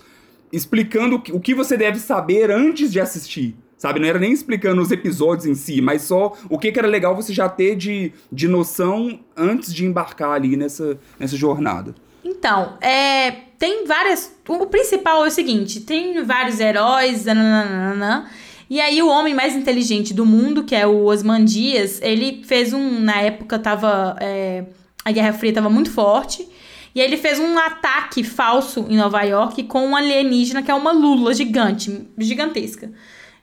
explicando 0.52 1.16
o 1.16 1.20
que, 1.20 1.32
o 1.32 1.40
que 1.40 1.54
você 1.54 1.76
deve 1.76 1.98
saber 1.98 2.50
antes 2.50 2.92
de 2.92 3.00
assistir. 3.00 3.56
Sabe, 3.78 4.00
não 4.00 4.08
era 4.08 4.18
nem 4.18 4.32
explicando 4.32 4.82
os 4.82 4.90
episódios 4.90 5.46
em 5.46 5.54
si, 5.54 5.80
mas 5.80 6.02
só 6.02 6.36
o 6.50 6.58
que, 6.58 6.72
que 6.72 6.78
era 6.80 6.88
legal 6.88 7.14
você 7.14 7.32
já 7.32 7.48
ter 7.48 7.76
de, 7.76 8.12
de 8.30 8.48
noção 8.48 9.20
antes 9.36 9.72
de 9.72 9.86
embarcar 9.86 10.32
ali 10.32 10.56
nessa, 10.56 10.98
nessa 11.18 11.36
jornada. 11.36 11.94
Então, 12.24 12.76
é, 12.80 13.30
tem 13.56 13.86
várias. 13.86 14.34
O 14.48 14.66
principal 14.66 15.24
é 15.24 15.28
o 15.28 15.30
seguinte: 15.30 15.80
tem 15.80 16.24
vários 16.24 16.58
heróis, 16.58 17.24
nananana, 17.24 18.28
e 18.68 18.80
aí 18.80 19.00
o 19.00 19.08
homem 19.08 19.32
mais 19.32 19.54
inteligente 19.54 20.12
do 20.12 20.26
mundo, 20.26 20.64
que 20.64 20.74
é 20.74 20.86
o 20.86 21.04
Osman 21.06 21.44
Dias, 21.44 22.00
ele 22.02 22.42
fez 22.44 22.72
um. 22.72 23.00
Na 23.00 23.20
época 23.20 23.58
tava. 23.60 24.16
é, 24.20 24.64
a 25.04 25.12
Guerra 25.12 25.32
Fria 25.32 25.52
tava 25.52 25.70
muito 25.70 25.90
forte. 25.90 26.46
E 26.94 27.00
aí 27.00 27.06
ele 27.06 27.16
fez 27.16 27.38
um 27.38 27.56
ataque 27.58 28.24
falso 28.24 28.86
em 28.88 28.96
Nova 28.96 29.22
York 29.22 29.62
com 29.64 29.86
um 29.86 29.94
alienígena 29.94 30.62
que 30.62 30.70
é 30.70 30.74
uma 30.74 30.90
lula 30.90 31.32
gigante, 31.32 32.08
gigantesca. 32.18 32.90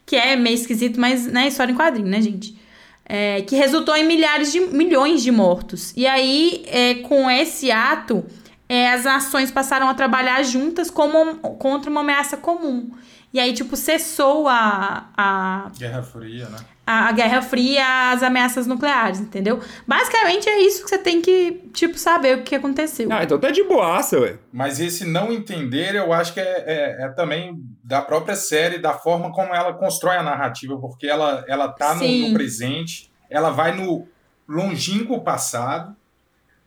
Que 0.06 0.16
é 0.16 0.36
meio 0.36 0.56
esquisito, 0.56 1.00
mas 1.00 1.26
né, 1.26 1.48
história 1.48 1.72
em 1.72 1.76
quadrinho, 1.76 2.08
né, 2.08 2.22
gente? 2.22 2.58
É, 3.06 3.42
que 3.42 3.56
resultou 3.56 3.96
em 3.96 4.04
milhares 4.04 4.52
de 4.52 4.60
milhões 4.60 5.22
de 5.22 5.32
mortos. 5.32 5.94
E 5.96 6.08
aí, 6.08 6.64
é, 6.68 6.96
com 6.96 7.30
esse 7.30 7.72
ato, 7.72 8.26
é, 8.68 8.92
as 8.92 9.04
nações 9.04 9.52
passaram 9.52 9.88
a 9.88 9.94
trabalhar 9.94 10.42
juntas 10.44 10.90
como, 10.90 11.36
contra 11.38 11.90
uma 11.90 12.02
ameaça 12.02 12.36
comum. 12.36 12.92
E 13.34 13.40
aí, 13.40 13.54
tipo, 13.54 13.76
cessou 13.76 14.48
a, 14.48 15.10
a, 15.16 15.72
Guerra 15.78 16.02
Fria, 16.02 16.48
né? 16.50 16.58
A, 16.86 17.10
a 17.10 17.12
Guerra 17.12 17.42
Fria, 17.42 18.12
as 18.12 18.22
ameaças 18.22 18.68
nucleares, 18.68 19.20
entendeu? 19.20 19.60
Basicamente 19.88 20.48
é 20.48 20.60
isso 20.62 20.84
que 20.84 20.89
você 20.89 20.98
tem 20.98 21.22
que, 21.22 21.63
tipo, 21.74 21.98
saber 21.98 22.38
o 22.38 22.44
que 22.44 22.56
aconteceu. 22.56 23.08
Ah, 23.12 23.24
então 23.24 23.39
tá 23.39 23.50
de 23.51 23.63
boaça, 23.63 24.20
ué. 24.20 24.38
Mas 24.54 24.80
esse 24.80 25.06
não 25.06 25.32
entender, 25.32 25.96
eu 25.96 26.13
acho 26.13 26.34
que 26.34 26.39
é, 26.39 26.63
é, 26.65 27.06
é 27.06 27.10
também 27.10 27.60
da 27.84 28.01
própria 28.01 28.36
série, 28.36 28.77
da 28.77 28.94
forma 28.94 29.32
como 29.32 29.54
ela 29.54 29.74
constrói 29.74 30.18
a 30.18 30.24
narrativa, 30.24 30.77
porque 30.77 31.08
ela, 31.08 31.44
ela 31.48 31.68
tá 31.70 31.94
no, 31.96 32.00
no 32.30 32.34
presente, 32.34 33.10
ela 33.30 33.50
vai 33.50 33.75
no 33.75 34.08
longínquo 34.48 35.22
passado, 35.22 35.96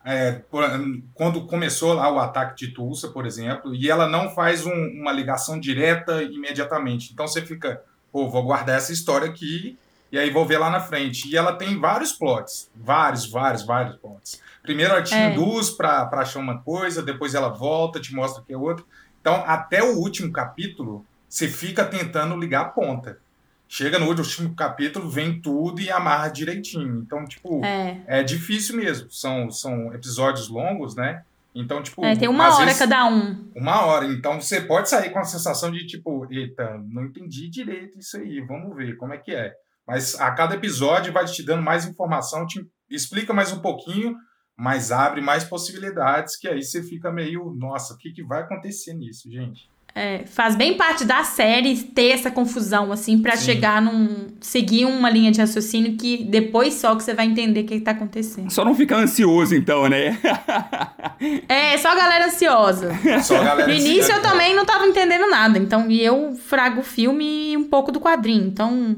é, 0.04 0.40
quando 1.14 1.46
começou 1.46 1.92
lá 1.92 2.10
o 2.10 2.18
ataque 2.18 2.56
de 2.56 2.72
Tulsa, 2.72 3.08
por 3.08 3.26
exemplo, 3.26 3.74
e 3.74 3.90
ela 3.90 4.08
não 4.08 4.30
faz 4.30 4.64
um- 4.64 5.00
uma 5.00 5.12
ligação 5.12 5.60
direta 5.60 6.22
imediatamente. 6.22 7.12
Então 7.12 7.26
você 7.26 7.42
fica, 7.42 7.82
pô, 8.10 8.28
vou 8.28 8.42
guardar 8.42 8.76
essa 8.78 8.92
história 8.92 9.28
aqui 9.28 9.76
e 10.10 10.18
aí 10.18 10.30
vou 10.30 10.44
ver 10.46 10.58
lá 10.58 10.70
na 10.70 10.80
frente. 10.80 11.28
E 11.28 11.36
ela 11.36 11.52
tem 11.54 11.78
vários 11.78 12.12
plots, 12.12 12.70
vários, 12.74 13.30
vários, 13.30 13.64
vários 13.64 13.96
plots. 13.96 14.40
Primeiro 14.62 14.92
ela 14.92 15.02
te 15.02 15.14
É. 15.14 15.30
induz 15.32 15.70
para 15.70 16.08
achar 16.12 16.38
uma 16.40 16.58
coisa, 16.62 17.02
depois 17.02 17.34
ela 17.34 17.48
volta, 17.48 18.00
te 18.00 18.14
mostra 18.14 18.42
que 18.46 18.52
é 18.52 18.56
outra. 18.56 18.84
Então, 19.20 19.42
até 19.46 19.82
o 19.82 19.96
último 19.98 20.32
capítulo, 20.32 21.04
você 21.28 21.48
fica 21.48 21.84
tentando 21.84 22.36
ligar 22.36 22.60
a 22.62 22.64
ponta. 22.68 23.18
Chega 23.70 23.98
no 23.98 24.06
último 24.06 24.54
capítulo, 24.54 25.10
vem 25.10 25.40
tudo 25.42 25.80
e 25.80 25.90
amarra 25.90 26.28
direitinho. 26.28 27.00
Então, 27.04 27.26
tipo, 27.26 27.62
É, 27.64 28.00
é 28.06 28.22
difícil 28.22 28.76
mesmo. 28.76 29.10
São, 29.10 29.50
são 29.50 29.92
episódios 29.92 30.48
longos, 30.48 30.94
né? 30.96 31.22
Então, 31.54 31.82
tipo. 31.82 32.02
é, 32.04 32.14
tem 32.16 32.28
uma 32.28 32.54
hora 32.54 32.64
vezes- 32.66 32.78
cada 32.78 33.04
um. 33.06 33.46
Uma 33.54 33.84
hora. 33.84 34.06
Então, 34.06 34.40
você 34.40 34.60
pode 34.62 34.88
sair 34.88 35.10
com 35.10 35.18
a 35.18 35.24
sensação 35.24 35.70
de, 35.70 35.86
tipo, 35.86 36.26
eita, 36.30 36.80
não 36.90 37.04
entendi 37.04 37.48
direito 37.48 37.98
isso 37.98 38.16
aí, 38.16 38.40
vamos 38.40 38.74
ver 38.76 38.96
como 38.96 39.12
é 39.12 39.18
que 39.18 39.34
é. 39.34 39.54
Mas 39.88 40.20
a 40.20 40.30
cada 40.32 40.54
episódio 40.54 41.12
vai 41.14 41.24
te 41.24 41.42
dando 41.42 41.62
mais 41.62 41.86
informação, 41.86 42.46
te 42.46 42.60
explica 42.90 43.32
mais 43.32 43.50
um 43.52 43.60
pouquinho, 43.60 44.14
mas 44.54 44.92
abre 44.92 45.22
mais 45.22 45.44
possibilidades, 45.44 46.36
que 46.36 46.46
aí 46.46 46.62
você 46.62 46.82
fica 46.82 47.10
meio, 47.10 47.54
nossa, 47.58 47.94
o 47.94 47.96
que, 47.96 48.10
que 48.12 48.22
vai 48.22 48.42
acontecer 48.42 48.92
nisso, 48.92 49.30
gente? 49.30 49.70
É, 49.94 50.24
faz 50.26 50.54
bem 50.54 50.76
parte 50.76 51.04
da 51.04 51.24
série 51.24 51.74
ter 51.82 52.10
essa 52.10 52.30
confusão, 52.30 52.92
assim, 52.92 53.18
pra 53.20 53.34
Sim. 53.36 53.44
chegar 53.46 53.80
num. 53.82 54.28
seguir 54.40 54.84
uma 54.84 55.08
linha 55.10 55.32
de 55.32 55.40
raciocínio 55.40 55.96
que 55.96 56.22
depois 56.24 56.74
só 56.74 56.94
que 56.94 57.02
você 57.02 57.14
vai 57.14 57.24
entender 57.26 57.60
o 57.62 57.64
que, 57.64 57.78
que 57.78 57.84
tá 57.84 57.92
acontecendo. 57.92 58.50
Só 58.50 58.64
não 58.64 58.74
ficar 58.74 58.98
ansioso, 58.98 59.54
então, 59.56 59.88
né? 59.88 60.16
É, 61.48 61.76
só 61.78 61.88
a 61.88 61.94
galera 61.96 62.26
ansiosa. 62.26 62.90
Só 63.24 63.38
a 63.38 63.42
galera 63.44 63.72
No 63.72 63.80
se- 63.80 63.88
início 63.88 64.14
eu 64.14 64.22
também 64.22 64.54
não 64.54 64.64
tava 64.64 64.86
entendendo 64.86 65.28
nada, 65.28 65.58
então, 65.58 65.90
e 65.90 66.00
eu 66.00 66.34
frago 66.36 66.80
o 66.80 66.84
filme 66.84 67.52
e 67.52 67.56
um 67.56 67.64
pouco 67.64 67.90
do 67.90 67.98
quadrinho, 67.98 68.46
então 68.46 68.96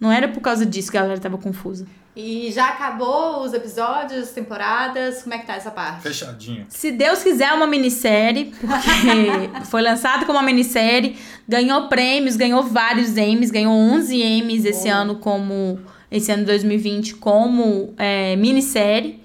não 0.00 0.10
era 0.12 0.28
por 0.28 0.40
causa 0.40 0.64
disso 0.66 0.90
que 0.90 0.98
a 0.98 1.02
galera 1.02 1.20
tava 1.20 1.38
confusa. 1.38 1.86
E 2.16 2.52
já 2.52 2.68
acabou 2.68 3.42
os 3.42 3.52
episódios, 3.52 4.28
temporadas? 4.30 5.22
Como 5.24 5.34
é 5.34 5.38
que 5.38 5.46
tá 5.46 5.56
essa 5.56 5.70
parte? 5.72 6.02
Fechadinho. 6.02 6.64
Se 6.68 6.92
Deus 6.92 7.24
quiser 7.24 7.52
uma 7.52 7.66
minissérie, 7.66 8.54
porque 8.60 9.64
foi 9.66 9.82
lançado 9.82 10.24
como 10.24 10.38
uma 10.38 10.44
minissérie, 10.44 11.16
ganhou 11.48 11.88
prêmios, 11.88 12.36
ganhou 12.36 12.62
vários 12.62 13.16
Emmys, 13.16 13.50
ganhou 13.50 13.72
11 13.74 14.22
Emmys 14.22 14.64
esse 14.64 14.88
Oh. 14.88 14.92
ano 14.94 15.16
como 15.16 15.80
esse 16.08 16.30
ano 16.30 16.44
2020 16.44 17.16
como 17.16 17.92
é, 17.98 18.36
minissérie. 18.36 19.20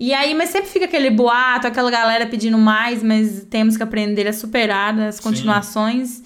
E 0.00 0.14
aí, 0.14 0.34
mas 0.34 0.48
sempre 0.48 0.70
fica 0.70 0.86
aquele 0.86 1.10
boato, 1.10 1.66
aquela 1.66 1.90
galera 1.90 2.26
pedindo 2.26 2.56
mais, 2.58 3.02
mas 3.02 3.44
temos 3.50 3.76
que 3.76 3.82
aprender 3.82 4.26
a 4.26 4.32
superar 4.32 4.98
as 4.98 5.16
Sim. 5.16 5.22
continuações. 5.22 6.08
Se 6.08 6.22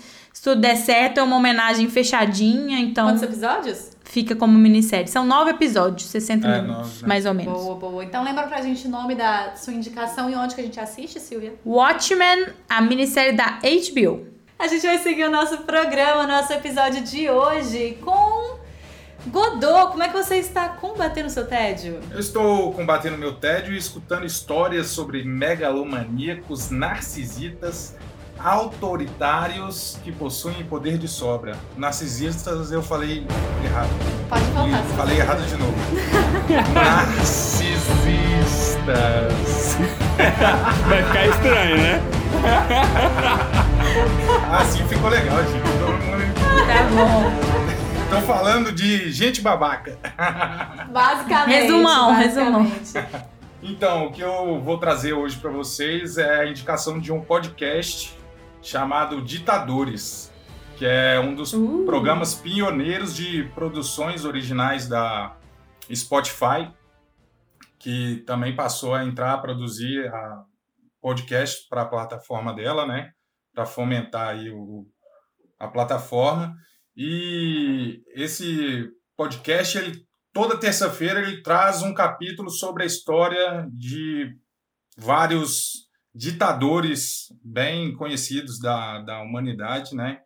tudo 0.50 0.61
der 0.61 0.76
certo, 0.76 1.19
é 1.19 1.23
uma 1.23 1.37
homenagem 1.37 1.88
fechadinha, 1.88 2.79
então 2.79 3.07
Quantos 3.09 3.23
episódios? 3.23 3.91
fica 4.05 4.37
como 4.37 4.57
minissérie. 4.57 5.09
São 5.09 5.26
nove 5.26 5.50
episódios, 5.50 6.09
60 6.09 6.47
É, 6.47 6.62
minutos, 6.62 6.83
nove, 6.87 7.03
né? 7.03 7.09
mais 7.09 7.26
ou 7.26 7.35
menos. 7.35 7.53
Boa, 7.53 7.75
boa. 7.75 8.05
Então 8.05 8.23
lembra 8.23 8.45
pra 8.47 8.61
gente 8.62 8.87
o 8.87 8.91
nome 8.91 9.15
da 9.17 9.55
sua 9.57 9.73
indicação 9.73 10.31
e 10.31 10.37
onde 10.37 10.55
que 10.55 10.61
a 10.61 10.65
gente 10.65 10.79
assiste, 10.79 11.19
Silvia? 11.19 11.55
Watchmen, 11.67 12.47
a 12.69 12.81
minissérie 12.81 13.33
da 13.37 13.59
HBO. 13.61 14.26
A 14.59 14.69
gente 14.69 14.87
vai 14.87 14.99
seguir 14.99 15.25
o 15.25 15.31
nosso 15.31 15.59
programa, 15.59 16.23
o 16.23 16.26
nosso 16.26 16.53
episódio 16.53 17.03
de 17.03 17.29
hoje 17.29 17.99
com 18.03 18.57
Godot. 19.26 19.91
Como 19.91 20.03
é 20.05 20.09
que 20.09 20.17
você 20.17 20.37
está 20.37 20.69
combatendo 20.69 21.26
o 21.26 21.31
seu 21.31 21.47
tédio? 21.47 21.99
Eu 22.12 22.21
estou 22.21 22.73
combatendo 22.73 23.19
meu 23.19 23.35
tédio 23.35 23.75
e 23.75 23.76
escutando 23.76 24.25
histórias 24.25 24.87
sobre 24.87 25.25
megalomaníacos, 25.25 26.71
narcisistas, 26.71 27.97
autoritários 28.38 29.99
que 30.05 30.12
possuem 30.12 30.62
poder 30.64 30.99
de 30.99 31.09
sobra. 31.09 31.57
Narcisistas 31.76 32.71
eu 32.73 32.83
falei 32.83 33.26
errado. 33.64 33.88
Pode 34.28 34.45
voltar. 34.47 34.83
Falei 34.97 35.19
errado 35.19 35.43
de 35.47 35.57
novo. 35.57 35.75
Narcisistas. 38.87 39.76
Vai 40.88 41.02
ficar 41.05 41.26
estranho, 41.26 41.76
né? 41.78 42.02
Assim 44.59 44.87
ficou 44.88 45.09
legal, 45.11 45.38
gente. 45.45 45.62
Todo 45.78 45.93
mundo- 45.93 46.16
Tá 46.66 46.83
bom. 46.95 47.33
Tô 48.11 48.21
falando 48.23 48.71
de 48.73 49.11
gente 49.11 49.40
babaca. 49.40 49.99
Basicamente. 50.90 51.62
Resumão, 51.62 52.14
basicamente. 52.14 52.93
Então, 53.62 54.07
o 54.07 54.12
que 54.12 54.21
eu 54.21 54.61
vou 54.61 54.78
trazer 54.78 55.12
hoje 55.12 55.37
para 55.37 55.50
vocês 55.50 56.16
é 56.19 56.40
a 56.40 56.47
indicação 56.47 57.00
de 57.00 57.11
um 57.12 57.21
podcast 57.21 58.16
chamado 58.63 59.23
Ditadores, 59.23 60.33
que 60.77 60.85
é 60.85 61.19
um 61.19 61.35
dos 61.35 61.53
Uh. 61.53 61.85
programas 61.85 62.35
pioneiros 62.35 63.15
de 63.15 63.45
produções 63.55 64.25
originais 64.25 64.89
da 64.89 65.37
Spotify, 65.95 66.71
que 67.79 68.25
também 68.27 68.55
passou 68.55 68.95
a 68.95 69.05
entrar 69.05 69.35
a 69.35 69.39
produzir 69.39 70.07
a 70.13 70.45
podcast 71.01 71.69
para 71.69 71.83
a 71.83 71.87
plataforma 71.87 72.53
dela, 72.53 72.87
né? 72.87 73.11
Para 73.55 73.65
fomentar 73.65 74.31
aí 74.31 74.51
o, 74.51 74.87
a 75.59 75.69
plataforma. 75.69 76.55
E 76.97 78.03
esse 78.15 78.89
podcast, 79.17 79.79
ele, 79.79 80.05
toda 80.33 80.59
terça-feira, 80.59 81.21
ele 81.21 81.43
traz 81.43 81.83
um 81.83 81.95
capítulo 81.95 82.51
sobre 82.51 82.83
a 82.83 82.87
história 82.87 83.69
de 83.73 84.35
vários 84.97 85.86
ditadores 86.17 87.27
bem 87.45 87.95
conhecidos 87.95 88.59
da, 88.59 89.03
da 89.03 89.21
humanidade, 89.21 89.95
né? 89.95 90.21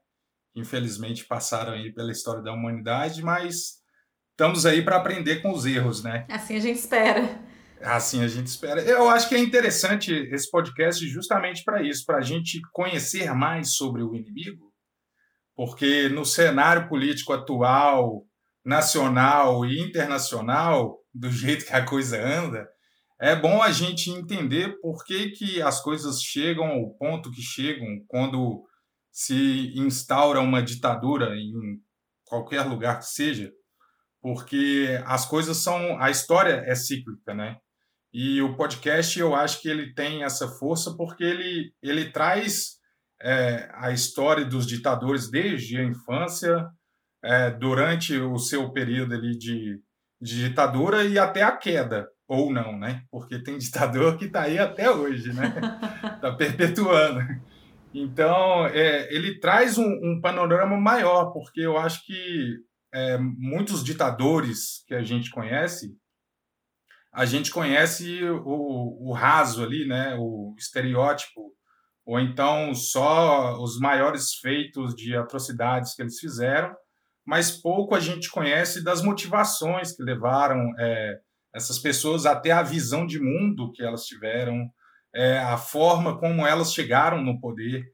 Infelizmente 0.55 1.25
passaram 1.25 1.73
aí 1.73 1.93
pela 1.93 2.13
história 2.13 2.43
da 2.43 2.53
humanidade, 2.53 3.23
mas 3.23 3.81
estamos 4.31 4.65
aí 4.65 4.83
para 4.83 4.97
aprender 4.97 5.43
com 5.43 5.51
os 5.51 5.67
erros, 5.67 6.05
né? 6.05 6.27
Assim 6.31 6.55
a 6.55 6.61
gente 6.61 6.79
espera. 6.79 7.41
Assim 7.83 8.23
a 8.23 8.29
gente 8.29 8.47
espera. 8.47 8.81
Eu 8.83 9.09
acho 9.09 9.29
que 9.29 9.35
é 9.35 9.39
interessante 9.39 10.13
esse 10.13 10.49
podcast 10.49 11.05
justamente 11.09 11.65
para 11.65 11.83
isso, 11.83 12.05
para 12.07 12.19
a 12.19 12.23
gente 12.23 12.61
conhecer 12.73 13.33
mais 13.35 13.75
sobre 13.75 14.03
o 14.03 14.15
inimigo, 14.15 14.73
porque 15.57 16.09
no 16.09 16.25
cenário 16.25 16.89
político 16.89 17.33
atual, 17.33 18.25
nacional 18.65 19.67
e 19.67 19.81
internacional, 19.81 20.99
do 21.13 21.31
jeito 21.31 21.67
que 21.67 21.73
a 21.73 21.85
coisa 21.85 22.23
anda, 22.23 22.69
é 23.21 23.37
bom 23.37 23.63
a 23.63 23.71
gente 23.71 24.11
entender 24.11 24.81
por 24.81 25.05
que, 25.05 25.31
que 25.31 25.61
as 25.61 25.83
coisas 25.83 26.23
chegam 26.23 26.67
ao 26.67 26.91
ponto 26.95 27.31
que 27.31 27.43
chegam 27.43 27.87
quando 28.09 28.65
se 29.13 29.73
instaura 29.77 30.41
uma 30.41 30.63
ditadura 30.63 31.37
em 31.37 31.53
qualquer 32.25 32.63
lugar 32.63 32.99
que 32.99 33.07
seja, 33.07 33.53
porque 34.23 35.01
as 35.05 35.27
coisas 35.27 35.59
são. 35.59 36.01
A 36.01 36.11
história 36.11 36.63
é 36.67 36.75
cíclica, 36.75 37.35
né? 37.35 37.57
E 38.13 38.41
o 38.41 38.57
podcast, 38.57 39.19
eu 39.19 39.35
acho 39.35 39.61
que 39.61 39.69
ele 39.69 39.93
tem 39.95 40.25
essa 40.25 40.49
força 40.49 40.97
porque 40.97 41.23
ele, 41.23 41.73
ele 41.83 42.11
traz 42.11 42.79
é, 43.23 43.71
a 43.75 43.93
história 43.93 44.45
dos 44.45 44.67
ditadores 44.67 45.31
desde 45.31 45.77
a 45.79 45.85
infância, 45.85 46.67
é, 47.23 47.51
durante 47.51 48.19
o 48.19 48.39
seu 48.39 48.73
período 48.73 49.15
ali 49.15 49.37
de, 49.37 49.79
de 50.21 50.49
ditadura 50.49 51.05
e 51.05 51.19
até 51.19 51.43
a 51.43 51.57
queda, 51.57 52.09
ou 52.31 52.53
não, 52.53 52.79
né? 52.79 53.03
Porque 53.11 53.43
tem 53.43 53.59
ditador 53.59 54.17
que 54.17 54.27
está 54.27 54.43
aí 54.43 54.57
até 54.57 54.89
hoje, 54.89 55.33
né? 55.33 55.53
Está 56.15 56.31
perpetuando. 56.39 57.21
Então, 57.93 58.67
é, 58.67 59.13
ele 59.13 59.41
traz 59.41 59.77
um, 59.77 59.85
um, 59.85 60.21
panorama 60.23 60.77
maior, 60.77 61.33
porque 61.33 61.61
eu 61.61 61.77
acho 61.77 62.07
que 62.07 62.55
é, 62.95 63.19
muitos 63.19 63.83
ditadores 63.83 64.85
que 64.87 64.95
a 64.95 65.03
gente 65.03 65.29
conhece, 65.29 65.93
a 67.13 67.25
gente 67.27 67.51
conhece 67.51 68.23
o, 68.45 69.09
o 69.09 69.13
raso 69.13 69.65
ali, 69.65 69.85
né, 69.85 70.15
o 70.17 70.55
estereótipo, 70.57 71.53
ou 72.07 72.21
então 72.21 72.73
só 72.77 73.61
os 73.61 73.81
maiores 73.81 74.35
feitos 74.35 74.95
de 74.95 75.17
atrocidades 75.17 75.97
que 75.97 76.03
eles 76.03 76.21
fizeram, 76.21 76.73
mas 77.27 77.51
pouco 77.51 77.97
a 77.97 78.01
gente 78.01 78.31
conhece 78.31 78.85
das 78.85 79.03
motivações 79.03 79.97
que 79.97 80.03
levaram 80.05 80.73
é, 80.79 81.19
essas 81.55 81.79
pessoas 81.79 82.27
até 82.27 82.51
a 82.51 82.63
visão 82.63 83.07
de 83.07 83.19
mundo 83.19 83.73
que 83.73 83.83
elas 83.83 84.05
tiveram, 84.05 84.71
é, 85.15 85.39
a 85.39 85.57
forma 85.57 86.19
como 86.19 86.47
elas 86.47 86.73
chegaram 86.73 87.23
no 87.23 87.41
poder, 87.41 87.85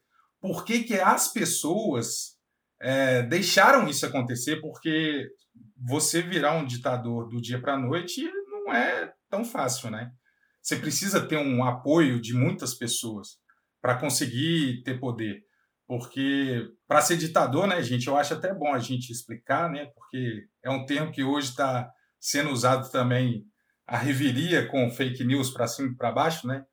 por 0.41 0.65
que, 0.65 0.85
que 0.85 0.95
as 1.01 1.33
pessoas 1.33 2.37
é, 2.81 3.23
deixaram 3.23 3.89
isso 3.89 4.05
acontecer, 4.05 4.61
porque 4.61 5.29
você 5.77 6.23
virar 6.23 6.53
um 6.53 6.67
ditador 6.67 7.29
do 7.29 7.41
dia 7.41 7.61
para 7.61 7.75
a 7.75 7.81
noite 7.81 8.23
não 8.49 8.73
é 8.73 9.13
tão 9.31 9.45
fácil, 9.45 9.91
né? 9.91 10.11
Você 10.63 10.77
precisa 10.77 11.27
ter 11.27 11.37
um 11.37 11.65
apoio 11.65 12.21
de 12.21 12.35
muitas 12.35 12.75
pessoas 12.75 13.39
para 13.81 13.97
conseguir 13.97 14.83
ter 14.83 14.99
poder. 14.99 15.45
Porque 15.87 16.69
para 16.89 17.01
ser 17.01 17.17
ditador, 17.17 17.69
né, 17.69 17.81
gente, 17.83 18.09
eu 18.09 18.17
acho 18.17 18.35
até 18.35 18.53
bom 18.53 18.75
a 18.75 18.79
gente 18.81 19.11
explicar, 19.11 19.71
né? 19.71 19.87
Porque 19.95 20.47
é 20.65 20.71
um 20.71 20.85
termo 20.85 21.13
que 21.13 21.23
hoje 21.23 21.51
está 21.51 21.89
sendo 22.21 22.51
usado 22.51 22.91
também 22.91 23.45
a 23.87 23.97
reviria 23.97 24.67
com 24.69 24.91
fake 24.91 25.25
news 25.25 25.51
para 25.51 25.67
cima 25.67 25.89
e 25.89 25.97
para 25.97 26.13
baixo, 26.13 26.47
né? 26.47 26.65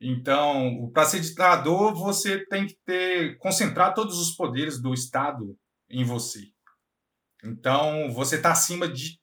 Então, 0.00 0.90
para 0.92 1.04
ser 1.04 1.20
ditador, 1.20 1.94
você 1.94 2.44
tem 2.46 2.66
que 2.66 2.76
ter 2.84 3.36
concentrar 3.38 3.94
todos 3.94 4.18
os 4.18 4.34
poderes 4.36 4.80
do 4.80 4.94
Estado 4.94 5.56
em 5.90 6.04
você. 6.04 6.44
Então, 7.44 8.10
você 8.12 8.36
está 8.36 8.52
acima 8.52 8.88
de 8.88 9.20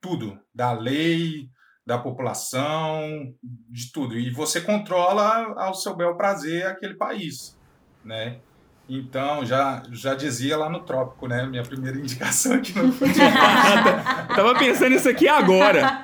tudo, 0.00 0.40
da 0.54 0.72
lei, 0.72 1.48
da 1.84 1.98
população, 1.98 3.34
de 3.42 3.90
tudo. 3.90 4.18
E 4.18 4.30
você 4.30 4.60
controla 4.60 5.54
ao 5.60 5.74
seu 5.74 5.96
bel 5.96 6.16
prazer 6.16 6.66
aquele 6.66 6.94
país, 6.94 7.58
né? 8.04 8.40
Então, 8.88 9.44
já, 9.44 9.82
já 9.92 10.14
dizia 10.14 10.56
lá 10.56 10.70
no 10.70 10.80
Trópico, 10.80 11.28
né? 11.28 11.46
Minha 11.46 11.62
primeira 11.62 11.98
indicação 11.98 12.54
aqui 12.54 12.72
no 12.74 12.90
Tava 14.34 14.58
pensando 14.58 14.90
nisso 14.90 15.08
aqui 15.10 15.28
agora. 15.28 16.02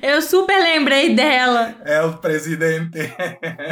Eu 0.00 0.22
super 0.22 0.56
lembrei 0.62 1.16
dela. 1.16 1.74
É 1.84 2.00
o 2.00 2.16
presidente. 2.18 2.98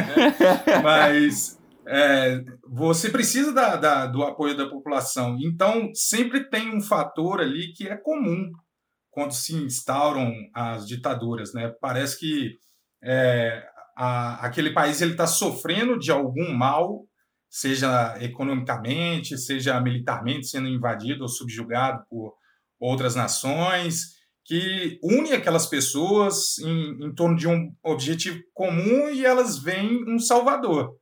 Mas 0.83 1.57
é, 1.87 2.43
você 2.67 3.09
precisa 3.09 3.53
da, 3.53 3.77
da, 3.77 4.05
do 4.05 4.21
apoio 4.21 4.57
da 4.57 4.67
população. 4.67 5.37
Então, 5.41 5.89
sempre 5.93 6.49
tem 6.49 6.75
um 6.75 6.81
fator 6.81 7.39
ali 7.39 7.71
que 7.71 7.87
é 7.87 7.95
comum 7.95 8.51
quando 9.09 9.31
se 9.31 9.55
instauram 9.55 10.33
as 10.53 10.85
ditaduras, 10.85 11.53
né? 11.53 11.73
Parece 11.79 12.19
que 12.19 12.57
é, 13.01 13.63
a, 13.95 14.45
aquele 14.45 14.71
país 14.71 15.01
ele 15.01 15.11
está 15.11 15.25
sofrendo 15.25 15.97
de 15.97 16.11
algum 16.11 16.53
mal 16.53 17.05
seja 17.51 18.17
economicamente, 18.21 19.37
seja 19.37 19.79
militarmente 19.81 20.47
sendo 20.47 20.69
invadido 20.69 21.23
ou 21.23 21.27
subjugado 21.27 22.01
por 22.09 22.33
outras 22.79 23.13
nações, 23.13 24.15
que 24.45 24.97
une 25.03 25.33
aquelas 25.33 25.67
pessoas 25.67 26.57
em, 26.59 27.07
em 27.07 27.13
torno 27.13 27.35
de 27.35 27.49
um 27.49 27.75
objetivo 27.83 28.41
comum 28.53 29.09
e 29.09 29.25
elas 29.25 29.61
veem 29.61 30.09
um 30.09 30.17
salvador. 30.17 30.95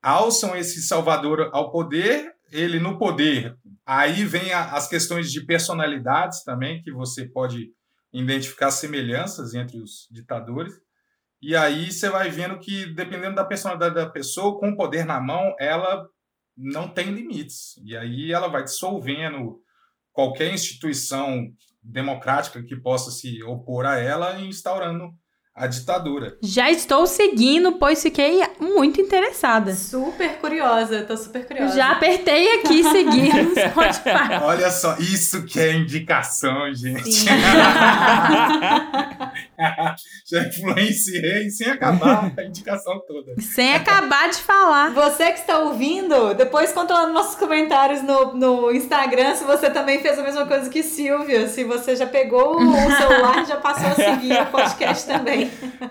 Alçam 0.00 0.56
esse 0.56 0.80
salvador 0.82 1.50
ao 1.52 1.72
poder, 1.72 2.32
ele 2.52 2.78
no 2.78 2.96
poder. 2.96 3.56
Aí 3.84 4.24
vem 4.24 4.52
a, 4.52 4.70
as 4.70 4.88
questões 4.88 5.32
de 5.32 5.44
personalidades 5.44 6.44
também, 6.44 6.80
que 6.80 6.92
você 6.92 7.26
pode 7.28 7.72
identificar 8.12 8.70
semelhanças 8.70 9.52
entre 9.52 9.80
os 9.80 10.06
ditadores. 10.10 10.72
E 11.46 11.54
aí 11.54 11.92
você 11.92 12.10
vai 12.10 12.28
vendo 12.28 12.58
que, 12.58 12.86
dependendo 12.86 13.36
da 13.36 13.44
personalidade 13.44 13.94
da 13.94 14.10
pessoa, 14.10 14.58
com 14.58 14.70
o 14.70 14.76
poder 14.76 15.06
na 15.06 15.20
mão, 15.20 15.54
ela 15.60 16.04
não 16.56 16.88
tem 16.88 17.12
limites. 17.12 17.80
E 17.84 17.96
aí 17.96 18.32
ela 18.32 18.48
vai 18.48 18.64
dissolvendo 18.64 19.62
qualquer 20.12 20.52
instituição 20.52 21.46
democrática 21.80 22.60
que 22.64 22.74
possa 22.74 23.12
se 23.12 23.44
opor 23.44 23.86
a 23.86 23.96
ela 23.96 24.40
e 24.40 24.48
instaurando 24.48 25.14
a 25.56 25.66
ditadura. 25.66 26.36
Já 26.42 26.70
estou 26.70 27.06
seguindo, 27.06 27.72
pois 27.72 28.02
fiquei 28.02 28.42
muito 28.60 29.00
interessada. 29.00 29.74
Super 29.74 30.36
curiosa, 30.36 31.02
tô 31.04 31.16
super 31.16 31.46
curiosa. 31.46 31.74
Já 31.74 31.92
apertei 31.92 32.56
aqui 32.56 32.84
seguir 32.84 33.32
no 33.42 33.54
Spotify. 33.70 34.34
Olha 34.42 34.70
só, 34.70 34.96
isso 34.98 35.46
que 35.46 35.58
é 35.58 35.72
indicação, 35.72 36.74
gente. 36.74 37.24
Já 40.26 40.42
influenciei 40.42 41.48
sem 41.48 41.70
acabar 41.70 42.30
a 42.36 42.42
indicação 42.42 43.00
toda. 43.06 43.40
Sem 43.40 43.74
acabar 43.74 44.28
de 44.28 44.38
falar. 44.38 44.90
Você 44.90 45.32
que 45.32 45.40
está 45.40 45.60
ouvindo, 45.60 46.34
depois 46.34 46.72
conta 46.72 46.92
lá 46.92 47.06
nos 47.06 47.14
nossos 47.14 47.36
comentários 47.36 48.02
no, 48.02 48.34
no 48.34 48.70
Instagram 48.72 49.34
se 49.34 49.44
você 49.44 49.70
também 49.70 50.00
fez 50.02 50.18
a 50.18 50.22
mesma 50.22 50.44
coisa 50.46 50.68
que 50.68 50.82
Silvia. 50.82 51.48
Se 51.48 51.64
você 51.64 51.96
já 51.96 52.06
pegou 52.06 52.60
o 52.60 52.72
celular 52.96 53.42
e 53.42 53.46
já 53.46 53.56
passou 53.56 53.86
a 53.88 53.94
seguir 53.94 54.42
o 54.42 54.46
podcast 54.46 55.06
também. 55.06 55.45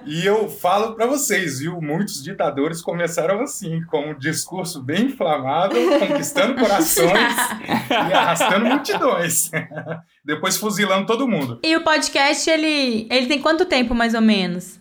E 0.06 0.26
eu 0.26 0.50
falo 0.50 0.96
para 0.96 1.06
vocês, 1.06 1.60
viu? 1.60 1.82
Muitos 1.82 2.24
ditadores 2.24 2.82
começaram 2.82 3.42
assim, 3.42 3.84
com 3.86 4.12
um 4.12 4.18
discurso 4.18 4.82
bem 4.82 5.08
inflamado, 5.08 5.76
conquistando 6.00 6.56
corações 6.60 7.36
e 7.90 8.14
arrastando 8.14 8.66
multidões. 8.66 9.52
Depois 10.24 10.58
fuzilando 10.58 11.06
todo 11.06 11.28
mundo. 11.28 11.60
E 11.64 11.76
o 11.76 11.84
podcast, 11.84 12.50
ele, 12.50 13.08
ele 13.10 13.28
tem 13.28 13.42
quanto 13.42 13.66
tempo, 13.66 13.94
mais 13.94 14.14
ou 14.14 14.22
menos? 14.22 14.80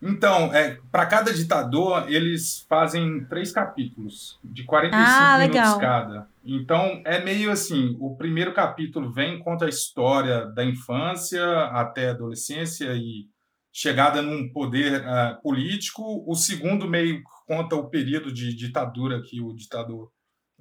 Então, 0.00 0.54
é, 0.54 0.78
para 0.92 1.06
cada 1.06 1.32
ditador, 1.32 2.04
eles 2.08 2.66
fazem 2.68 3.24
três 3.24 3.50
capítulos, 3.50 4.38
de 4.44 4.64
45 4.64 5.10
ah, 5.10 5.38
minutos 5.38 5.56
legal. 5.56 5.80
cada. 5.80 6.28
Então, 6.44 7.02
é 7.04 7.22
meio 7.24 7.50
assim: 7.50 7.96
o 7.98 8.14
primeiro 8.14 8.52
capítulo 8.52 9.10
vem, 9.10 9.38
conta 9.38 9.64
a 9.64 9.68
história 9.68 10.46
da 10.46 10.64
infância 10.64 11.44
até 11.72 12.08
a 12.08 12.10
adolescência 12.12 12.92
e 12.94 13.26
chegada 13.78 14.22
num 14.22 14.50
poder 14.50 15.02
uh, 15.02 15.38
político, 15.42 16.24
o 16.26 16.34
segundo 16.34 16.88
meio 16.88 17.22
conta 17.46 17.76
o 17.76 17.90
período 17.90 18.32
de 18.32 18.54
ditadura 18.54 19.20
que 19.22 19.38
o 19.38 19.52
ditador 19.52 20.10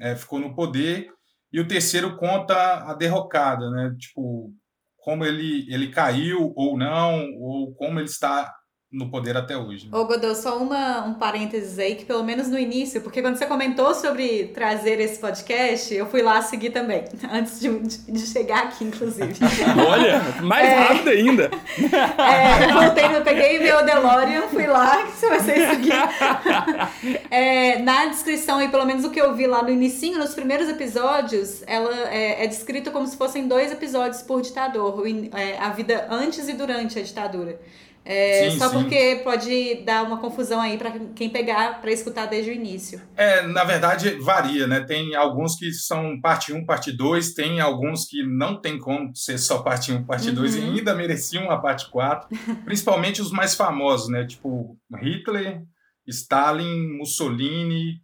uh, 0.01 0.15
ficou 0.17 0.38
no 0.38 0.54
poder, 0.54 1.08
e 1.49 1.62
o 1.62 1.65
terceiro 1.65 2.17
conta 2.17 2.84
a 2.84 2.93
derrocada, 2.93 3.71
né? 3.71 3.95
Tipo, 3.97 4.54
como 4.97 5.23
ele, 5.23 5.65
ele 5.73 5.91
caiu 5.91 6.51
ou 6.58 6.78
não, 6.78 7.25
ou 7.39 7.73
como 7.75 8.01
ele 8.01 8.10
está 8.10 8.54
no 8.95 9.10
poder 9.10 9.36
até 9.36 9.58
hoje. 9.58 9.89
Ô, 9.91 10.05
Godô, 10.05 10.34
só 10.34 10.58
uma, 10.58 11.03
um 11.03 11.15
parênteses 11.15 11.77
aí, 11.77 11.95
que 11.95 12.05
pelo 12.05 12.23
menos 12.23 12.47
no 12.47 12.58
início, 12.58 13.01
porque 13.01 13.21
quando 13.21 13.36
você 13.36 13.45
comentou 13.45 13.93
sobre 13.93 14.45
trazer 14.53 15.01
esse 15.01 15.19
podcast, 15.19 15.93
eu 15.93 16.05
fui 16.05 16.21
lá 16.21 16.41
seguir 16.41 16.69
também, 16.69 17.03
antes 17.29 17.60
de, 17.60 17.77
de 17.77 18.25
chegar 18.25 18.63
aqui, 18.63 18.86
inclusive. 18.86 19.34
Olha, 19.86 20.21
mais 20.41 20.69
é, 20.69 20.75
rápido 20.75 21.10
ainda. 21.10 21.51
É, 22.17 22.69
eu 22.69 22.73
voltei, 22.73 23.05
eu 23.05 23.21
peguei 23.21 23.60
meu 23.60 23.84
DeLorean, 23.86 24.43
fui 24.43 24.65
lá, 24.65 25.03
que 25.03 25.12
você 25.12 25.27
vai 25.27 25.39
seguir. 25.39 25.91
É, 27.29 27.79
na 27.79 28.05
descrição, 28.05 28.62
e 28.62 28.69
pelo 28.69 28.86
menos 28.86 29.03
o 29.03 29.10
que 29.10 29.19
eu 29.19 29.36
vi 29.36 29.47
lá 29.47 29.62
no 29.62 29.69
início, 29.69 30.17
nos 30.17 30.34
primeiros 30.34 30.69
episódios, 30.69 31.63
ela 31.67 32.10
é, 32.10 32.43
é 32.43 32.47
descrita 32.47 32.91
como 32.91 33.05
se 33.08 33.17
fossem 33.17 33.47
dois 33.47 33.71
episódios 33.71 34.21
por 34.21 34.41
ditador, 34.41 35.03
é, 35.34 35.58
a 35.58 35.69
vida 35.69 36.08
antes 36.10 36.47
e 36.47 36.53
durante 36.53 36.97
a 36.97 37.01
ditadura. 37.01 37.60
É, 38.05 38.51
sim, 38.51 38.59
só 38.59 38.69
sim. 38.69 38.83
porque 38.83 39.21
pode 39.23 39.83
dar 39.83 40.03
uma 40.03 40.19
confusão 40.19 40.61
aí 40.61 40.77
para 40.77 40.91
quem 41.15 41.27
pegar 41.27 41.81
para 41.81 41.91
escutar 41.91 42.27
desde 42.27 42.51
o 42.51 42.53
início. 42.53 43.01
É, 43.17 43.41
na 43.47 43.63
verdade 43.63 44.11
varia, 44.19 44.67
né? 44.67 44.81
Tem 44.81 45.15
alguns 45.15 45.55
que 45.55 45.71
são 45.73 46.21
parte 46.21 46.53
1, 46.53 46.67
parte 46.67 46.91
2, 46.91 47.33
tem 47.33 47.59
alguns 47.59 48.05
que 48.05 48.21
não 48.23 48.61
tem 48.61 48.77
como 48.77 49.13
ser 49.15 49.39
só 49.39 49.63
parte 49.63 49.91
1, 49.91 50.05
parte 50.05 50.29
uhum. 50.29 50.35
2 50.35 50.55
e 50.55 50.59
ainda 50.61 50.93
mereciam 50.93 51.49
a 51.49 51.57
parte 51.57 51.89
4, 51.89 52.29
principalmente 52.63 53.23
os 53.23 53.31
mais 53.31 53.55
famosos, 53.55 54.07
né? 54.07 54.23
Tipo 54.23 54.77
Hitler, 55.01 55.63
Stalin, 56.07 56.97
Mussolini, 56.99 57.99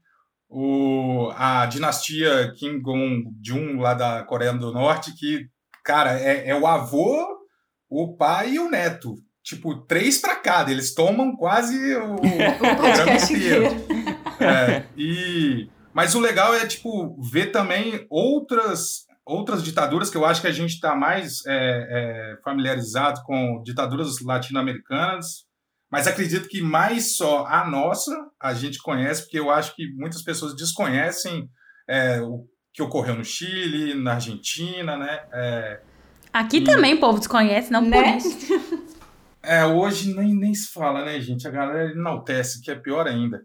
o, 0.50 1.32
a 1.36 1.68
dinastia 1.68 2.52
Kim 2.58 2.82
Jong-un 2.82 3.80
lá 3.80 3.94
da 3.94 4.24
Coreia 4.24 4.52
do 4.52 4.74
Norte, 4.74 5.14
que, 5.16 5.46
cara, 5.84 6.20
é, 6.20 6.50
é 6.50 6.56
o 6.56 6.66
avô, 6.66 7.38
o 7.88 8.18
pai 8.18 8.54
e 8.54 8.60
o 8.60 8.68
neto 8.68 9.16
tipo, 9.56 9.76
três 9.86 10.20
para 10.20 10.36
cada. 10.36 10.72
Eles 10.72 10.94
tomam 10.94 11.36
quase 11.36 11.96
o, 11.96 12.16
o 12.16 12.18
podcast 12.78 13.34
inteiro. 13.34 13.66
É, 14.40 14.84
e, 14.98 15.70
mas 15.94 16.16
o 16.16 16.20
legal 16.20 16.54
é, 16.54 16.66
tipo, 16.66 17.16
ver 17.32 17.52
também 17.52 18.06
outras 18.10 19.06
outras 19.24 19.64
ditaduras 19.64 20.10
que 20.10 20.18
eu 20.18 20.26
acho 20.26 20.42
que 20.42 20.48
a 20.48 20.52
gente 20.52 20.72
está 20.72 20.96
mais 20.96 21.46
é, 21.46 21.54
é, 21.54 22.42
familiarizado 22.44 23.22
com 23.24 23.62
ditaduras 23.64 24.20
latino-americanas, 24.20 25.46
mas 25.90 26.08
acredito 26.08 26.50
que 26.50 26.60
mais 26.60 27.16
só 27.16 27.46
a 27.46 27.70
nossa 27.70 28.12
a 28.42 28.54
gente 28.54 28.80
conhece, 28.80 29.22
porque 29.22 29.40
eu 29.40 29.50
acho 29.50 29.76
que 29.76 29.88
muitas 29.94 30.24
pessoas 30.24 30.56
desconhecem 30.56 31.48
é, 31.88 32.20
o 32.20 32.46
que 32.74 32.82
ocorreu 32.82 33.16
no 33.16 33.24
Chile, 33.24 33.94
na 33.94 34.16
Argentina, 34.16 34.98
né? 34.98 35.22
É, 35.32 35.82
Aqui 36.34 36.58
e... 36.58 36.64
também 36.64 36.94
o 36.94 37.00
povo 37.00 37.20
desconhece, 37.20 37.72
não 37.72 37.82
né? 37.82 37.98
por 37.98 38.18
isso. 38.18 38.70
É, 39.44 39.66
hoje 39.66 40.14
nem, 40.14 40.36
nem 40.36 40.54
se 40.54 40.72
fala, 40.72 41.04
né, 41.04 41.20
gente? 41.20 41.48
A 41.48 41.52
galera 41.52 41.92
enaltece, 41.92 42.62
que 42.62 42.72
é 42.72 42.76
pior 42.76 43.08
ainda. 43.08 43.42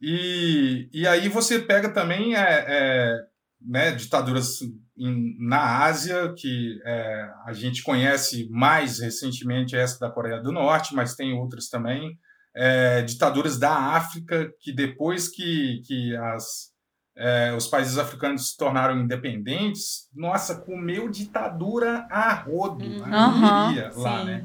E, 0.00 0.88
e 0.92 1.06
aí 1.06 1.28
você 1.28 1.58
pega 1.58 1.88
também 1.88 2.34
é, 2.34 2.64
é 2.68 3.20
né, 3.60 3.92
ditaduras 3.92 4.58
na 4.96 5.84
Ásia, 5.84 6.32
que 6.36 6.80
é, 6.84 7.30
a 7.46 7.52
gente 7.52 7.82
conhece 7.82 8.48
mais 8.50 9.00
recentemente 9.00 9.76
essa 9.76 9.98
da 9.98 10.10
Coreia 10.10 10.40
do 10.40 10.52
Norte, 10.52 10.94
mas 10.94 11.14
tem 11.14 11.32
outras 11.32 11.68
também. 11.68 12.18
É, 12.54 13.02
ditaduras 13.02 13.58
da 13.58 13.74
África, 13.74 14.52
que 14.60 14.72
depois 14.72 15.28
que, 15.28 15.82
que 15.86 16.14
as, 16.16 16.70
é, 17.16 17.52
os 17.52 17.66
países 17.66 17.98
africanos 17.98 18.50
se 18.50 18.56
tornaram 18.56 19.00
independentes, 19.00 20.08
nossa, 20.14 20.54
comeu 20.54 21.08
ditadura 21.08 22.06
a 22.10 22.32
rodo, 22.32 22.84
uhum, 22.84 23.04
a 23.04 23.90
lá, 23.96 24.24
né? 24.24 24.44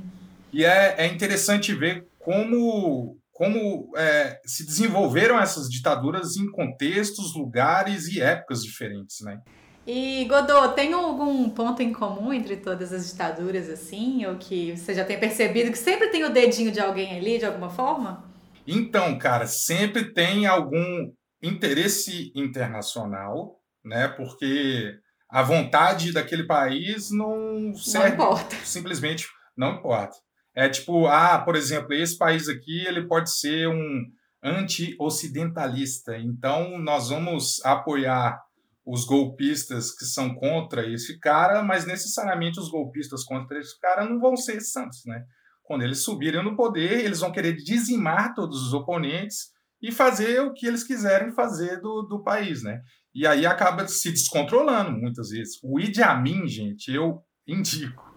E 0.51 0.65
é, 0.65 0.95
é 0.97 1.07
interessante 1.07 1.73
ver 1.73 2.07
como, 2.17 3.17
como 3.31 3.91
é, 3.95 4.39
se 4.45 4.65
desenvolveram 4.65 5.39
essas 5.39 5.69
ditaduras 5.69 6.35
em 6.35 6.49
contextos, 6.51 7.35
lugares 7.35 8.07
e 8.07 8.21
épocas 8.21 8.63
diferentes, 8.63 9.21
né? 9.21 9.39
E 9.87 10.25
Godot, 10.25 10.75
tem 10.75 10.93
algum 10.93 11.49
ponto 11.49 11.81
em 11.81 11.91
comum 11.91 12.31
entre 12.31 12.57
todas 12.57 12.93
as 12.93 13.09
ditaduras 13.09 13.69
assim, 13.69 14.25
ou 14.25 14.35
que 14.37 14.77
você 14.77 14.93
já 14.93 15.03
tem 15.03 15.19
percebido 15.19 15.71
que 15.71 15.77
sempre 15.77 16.09
tem 16.09 16.23
o 16.23 16.29
dedinho 16.31 16.71
de 16.71 16.79
alguém 16.79 17.17
ali 17.17 17.39
de 17.39 17.45
alguma 17.45 17.69
forma? 17.69 18.23
Então, 18.67 19.17
cara, 19.17 19.47
sempre 19.47 20.13
tem 20.13 20.45
algum 20.45 21.11
interesse 21.41 22.31
internacional, 22.35 23.59
né? 23.83 24.07
Porque 24.09 24.93
a 25.27 25.41
vontade 25.41 26.11
daquele 26.11 26.45
país 26.45 27.09
não 27.09 27.73
serve, 27.73 28.09
não 28.09 28.25
importa. 28.25 28.55
simplesmente 28.63 29.27
não 29.57 29.75
importa. 29.75 30.17
É 30.59 30.67
tipo, 30.67 31.07
ah, 31.07 31.39
por 31.39 31.55
exemplo, 31.55 31.93
esse 31.93 32.17
país 32.17 32.49
aqui 32.49 32.85
ele 32.85 33.07
pode 33.07 33.31
ser 33.31 33.69
um 33.69 34.05
anti-ocidentalista, 34.43 36.17
então 36.17 36.77
nós 36.77 37.07
vamos 37.07 37.63
apoiar 37.63 38.37
os 38.85 39.05
golpistas 39.05 39.95
que 39.97 40.03
são 40.03 40.35
contra 40.35 40.85
esse 40.85 41.17
cara, 41.17 41.63
mas 41.63 41.85
necessariamente 41.85 42.59
os 42.59 42.69
golpistas 42.69 43.23
contra 43.23 43.57
esse 43.57 43.79
cara 43.79 44.03
não 44.03 44.19
vão 44.19 44.35
ser 44.35 44.59
santos, 44.59 44.99
né? 45.05 45.23
Quando 45.63 45.83
eles 45.83 46.03
subirem 46.03 46.43
no 46.43 46.57
poder, 46.57 47.05
eles 47.05 47.21
vão 47.21 47.31
querer 47.31 47.55
dizimar 47.55 48.35
todos 48.35 48.61
os 48.61 48.73
oponentes 48.73 49.51
e 49.81 49.93
fazer 49.93 50.41
o 50.41 50.51
que 50.51 50.67
eles 50.67 50.83
quiserem 50.83 51.31
fazer 51.31 51.79
do, 51.79 52.01
do 52.01 52.21
país, 52.21 52.63
né? 52.63 52.81
E 53.15 53.25
aí 53.25 53.45
acaba 53.45 53.87
se 53.87 54.11
descontrolando 54.11 54.91
muitas 54.91 55.29
vezes. 55.29 55.57
O 55.63 55.79
Idi 55.79 56.03
Amin, 56.03 56.49
gente, 56.49 56.93
eu 56.93 57.23
indico. 57.47 58.13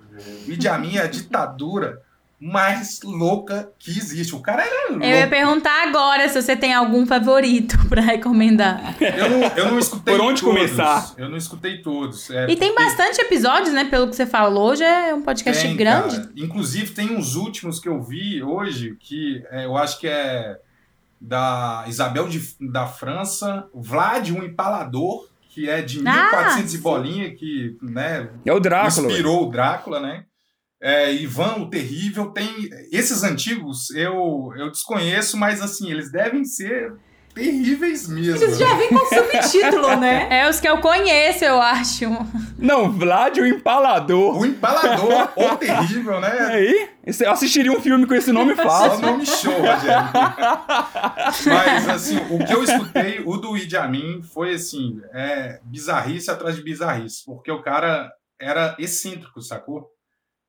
O 0.48 0.50
Idi 0.50 0.66
Amin 0.66 0.96
é 0.96 1.02
a 1.02 1.06
ditadura 1.06 2.02
mais 2.42 2.98
louca 3.04 3.70
que 3.78 3.92
existe. 3.92 4.34
O 4.34 4.40
cara 4.40 4.66
era 4.66 4.90
louco. 4.90 5.04
Eu 5.04 5.16
ia 5.16 5.28
perguntar 5.28 5.86
agora 5.86 6.28
se 6.28 6.42
você 6.42 6.56
tem 6.56 6.74
algum 6.74 7.06
favorito 7.06 7.78
para 7.88 8.02
recomendar. 8.02 8.96
Eu 9.00 9.30
não, 9.30 9.42
eu 9.56 9.70
não 9.70 9.78
escutei 9.78 10.16
Por 10.16 10.24
onde 10.24 10.40
todos. 10.40 10.56
começar? 10.56 11.14
Eu 11.16 11.28
não 11.28 11.36
escutei 11.36 11.80
todos. 11.80 12.28
É, 12.30 12.50
e 12.50 12.56
tem 12.56 12.74
bastante 12.74 13.20
episódios, 13.20 13.72
né? 13.72 13.84
Pelo 13.84 14.08
que 14.08 14.16
você 14.16 14.26
falou, 14.26 14.70
hoje 14.70 14.82
é 14.82 15.14
um 15.14 15.22
podcast 15.22 15.62
tem, 15.62 15.76
grande. 15.76 16.16
Cara. 16.16 16.32
Inclusive, 16.36 16.90
tem 16.90 17.16
uns 17.16 17.36
últimos 17.36 17.78
que 17.78 17.88
eu 17.88 18.02
vi 18.02 18.42
hoje, 18.42 18.96
que 18.98 19.44
é, 19.48 19.64
eu 19.64 19.76
acho 19.76 20.00
que 20.00 20.08
é 20.08 20.58
da 21.20 21.84
Isabel 21.86 22.26
de, 22.28 22.42
da 22.60 22.88
França, 22.88 23.68
Vlad, 23.72 24.30
um 24.32 24.42
empalador, 24.42 25.28
que 25.48 25.70
é 25.70 25.80
de 25.80 26.00
ah, 26.04 26.30
1400 26.32 26.74
e 26.74 26.78
bolinha, 26.78 27.34
que 27.36 27.76
né, 27.80 28.30
é 28.44 28.52
o 28.52 28.58
Drácula, 28.58 29.06
inspirou 29.06 29.46
o 29.46 29.50
Drácula, 29.50 30.00
né? 30.00 30.24
É, 30.82 31.14
Ivan 31.14 31.58
o 31.58 31.70
Terrível, 31.70 32.30
tem 32.30 32.68
esses 32.90 33.22
antigos 33.22 33.90
eu, 33.90 34.52
eu 34.56 34.68
desconheço, 34.68 35.36
mas 35.36 35.62
assim, 35.62 35.88
eles 35.92 36.10
devem 36.10 36.44
ser 36.44 36.92
terríveis 37.32 38.08
mesmo. 38.08 38.44
Eles 38.44 38.58
já 38.58 38.74
vêm 38.74 38.88
com 38.88 39.06
subtítulo, 39.06 39.94
né? 39.96 40.26
É 40.28 40.50
os 40.50 40.58
que 40.58 40.68
eu 40.68 40.78
conheço, 40.78 41.44
eu 41.44 41.62
acho. 41.62 42.04
Não, 42.58 42.90
Vlad 42.92 43.38
o 43.38 43.46
Empalador. 43.46 44.38
O 44.38 44.44
Empalador, 44.44 45.32
o 45.36 45.56
terrível, 45.56 46.20
né? 46.20 46.38
Aí, 46.50 46.88
eu 47.20 47.30
assistiria 47.30 47.72
um 47.72 47.80
filme 47.80 48.04
com 48.04 48.14
esse 48.14 48.32
nome 48.32 48.54
fácil. 48.56 48.98
Só 48.98 49.06
nome 49.06 49.24
show, 49.24 49.52
Rogério. 49.52 50.10
Mas, 51.46 51.88
assim, 51.88 52.18
o 52.28 52.44
que 52.44 52.52
eu 52.52 52.62
escutei, 52.62 53.22
o 53.24 53.36
do 53.36 53.56
Idi 53.56 53.76
Amin, 53.76 54.20
foi, 54.22 54.54
assim, 54.54 55.00
é, 55.14 55.60
bizarrice 55.64 56.30
atrás 56.30 56.56
de 56.56 56.62
bizarrice. 56.62 57.24
Porque 57.24 57.50
o 57.50 57.62
cara 57.62 58.12
era 58.38 58.76
excêntrico, 58.78 59.40
sacou? 59.40 59.91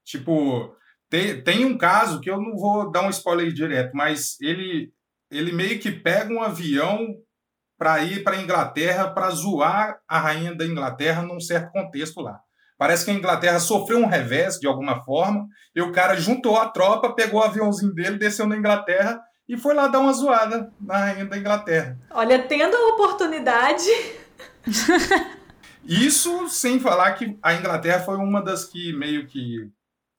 Tipo, 0.06 0.76
tem, 1.10 1.42
tem 1.42 1.66
um 1.66 1.78
caso 1.78 2.20
que 2.20 2.30
eu 2.30 2.42
não 2.42 2.56
vou 2.58 2.92
dar 2.92 3.04
um 3.04 3.10
spoiler 3.10 3.52
direto, 3.52 3.92
mas 3.94 4.38
ele, 4.42 4.92
ele 5.32 5.52
meio 5.52 5.80
que 5.80 5.92
pega 5.92 6.34
um 6.34 6.42
avião 6.42 7.16
para 7.78 8.04
ir 8.04 8.24
para 8.24 8.38
a 8.38 8.42
Inglaterra 8.42 9.10
para 9.10 9.30
zoar 9.30 10.00
a 10.08 10.20
rainha 10.20 10.56
da 10.56 10.66
Inglaterra 10.66 11.22
num 11.22 11.39
certo 11.39 11.72
contexto 11.72 12.22
lá. 12.22 12.39
Parece 12.78 13.06
que 13.06 13.12
a 13.12 13.13
Inglaterra 13.13 13.60
sofreu 13.60 14.00
um 14.00 14.08
revés 14.08 14.60
de 14.60 14.68
alguma 14.68 15.04
forma, 15.04 15.48
e 15.76 15.82
o 15.82 15.92
cara 15.92 16.16
juntou 16.16 16.58
a 16.58 16.68
tropa, 16.68 17.13
pegou 17.13 17.39
o 17.39 17.44
aviãozinho 17.44 17.94
dele, 17.94 18.18
desceu 18.18 18.48
na 18.48 18.58
Inglaterra 18.58 19.22
e 19.48 19.58
foi 19.58 19.74
lá 19.74 19.88
dar 19.88 20.00
uma 20.00 20.13
zoada 20.13 20.72
na 20.80 20.98
rainha 20.98 21.26
da 21.26 21.38
Inglaterra. 21.38 21.98
Olha, 22.12 22.42
tendo 22.48 22.76
a 22.76 22.88
oportunidade. 22.94 23.89
Isso 25.86 26.48
sem 26.50 26.80
falar 26.80 27.12
que 27.13 27.38
a 27.42 27.54
Inglaterra 27.54 28.00
foi 28.00 28.18
uma 28.18 28.42
das 28.42 28.66
que 28.66 28.94
meio 28.94 29.28
que 29.28 29.70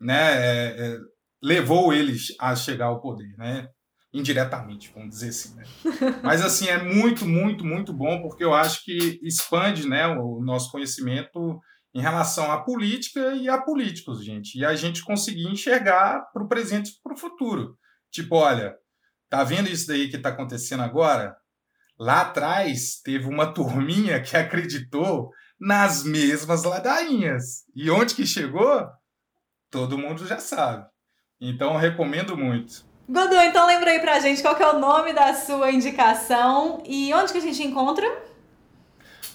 né, 0.05 0.35
é, 0.37 0.67
é, 0.77 0.99
levou 1.43 1.93
eles 1.95 2.35
a 2.39 2.55
chegar 2.55 2.87
ao 2.87 3.01
poder, 3.01 3.35
né? 3.39 3.67
Indiretamente, 4.13 4.93
vamos 4.95 5.09
dizer 5.09 5.31
assim. 5.31 5.55
Né? 5.57 5.65
Mas 6.23 6.43
assim 6.43 6.69
é 6.69 6.81
muito, 6.81 7.25
muito, 7.25 7.65
muito 7.65 7.93
bom 7.93 8.21
porque 8.21 8.45
eu 8.45 8.53
acho 8.53 8.85
que 8.85 9.19
expande, 9.23 9.89
né, 9.89 10.07
o 10.07 10.41
nosso 10.43 10.71
conhecimento 10.71 11.59
em 11.95 12.03
relação 12.03 12.53
à 12.53 12.63
política 12.63 13.35
e 13.35 13.49
a 13.49 13.57
políticos, 13.59 14.23
gente. 14.23 14.59
E 14.59 14.65
a 14.65 14.75
gente 14.75 15.03
conseguir 15.03 15.49
enxergar 15.49 16.21
para 16.33 16.45
o 16.45 16.49
presente 16.49 16.91
e 16.91 17.03
para 17.03 17.15
o 17.15 17.19
futuro. 17.19 17.75
Tipo, 18.11 18.37
olha, 18.37 18.75
tá 19.31 19.43
vendo 19.43 19.71
isso 19.71 19.87
daí 19.87 20.11
que 20.11 20.17
está 20.17 20.29
acontecendo 20.29 20.83
agora? 20.83 21.35
Lá 21.99 22.23
atrás 22.23 23.01
teve 23.03 23.27
uma 23.27 23.47
turminha 23.55 24.21
que 24.21 24.37
acreditou 24.37 25.31
nas 25.59 26.05
mesmas 26.05 26.63
ladainhas. 26.63 27.65
E 27.75 27.91
onde 27.91 28.15
que 28.15 28.27
chegou? 28.27 28.87
Todo 29.75 29.99
mundo 29.99 30.25
já 30.25 30.39
sabe. 30.39 30.87
Então, 31.41 31.77
recomendo 31.77 32.37
muito. 32.37 32.87
Godu, 33.09 33.35
então 33.35 33.67
lembra 33.67 33.91
aí 33.91 33.99
pra 33.99 34.21
gente 34.21 34.41
qual 34.41 34.55
que 34.55 34.63
é 34.63 34.71
o 34.71 34.79
nome 34.79 35.13
da 35.13 35.35
sua 35.35 35.73
indicação 35.73 36.81
e 36.87 37.13
onde 37.13 37.33
que 37.33 37.39
a 37.39 37.41
gente 37.41 37.61
encontra? 37.65 38.07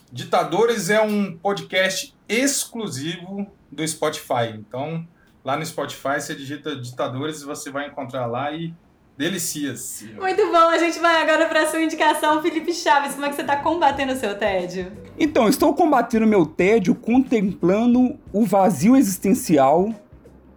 Ditadores 0.09 0.89
é 0.89 1.01
um 1.01 1.37
podcast 1.37 2.15
exclusivo 2.27 3.51
do 3.69 3.85
Spotify. 3.85 4.55
Então, 4.55 5.05
lá 5.43 5.57
no 5.57 5.65
Spotify 5.65 6.21
você 6.21 6.33
digita 6.33 6.73
Ditadores 6.73 7.41
e 7.41 7.45
você 7.45 7.69
vai 7.69 7.87
encontrar 7.87 8.25
lá 8.25 8.49
e 8.53 8.73
delicias. 9.17 10.05
Muito 10.17 10.47
bom, 10.49 10.69
a 10.69 10.77
gente 10.77 10.99
vai 10.99 11.21
agora 11.21 11.49
para 11.49 11.67
sua 11.67 11.81
indicação, 11.81 12.41
Felipe 12.41 12.73
Chaves. 12.73 13.13
Como 13.13 13.25
é 13.25 13.29
que 13.29 13.35
você 13.35 13.41
está 13.41 13.57
combatendo 13.57 14.13
o 14.13 14.15
seu 14.15 14.37
tédio? 14.37 14.89
Então, 15.19 15.49
estou 15.49 15.75
combatendo 15.75 16.25
meu 16.25 16.45
tédio 16.45 16.95
contemplando 16.95 18.17
o 18.31 18.45
vazio 18.45 18.95
existencial 18.95 19.93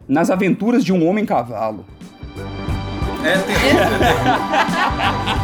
nas 0.08 0.30
aventuras 0.30 0.84
de 0.84 0.92
um 0.92 1.08
homem-cavalo. 1.08 1.84
É 3.24 3.38
terrível, 3.38 3.82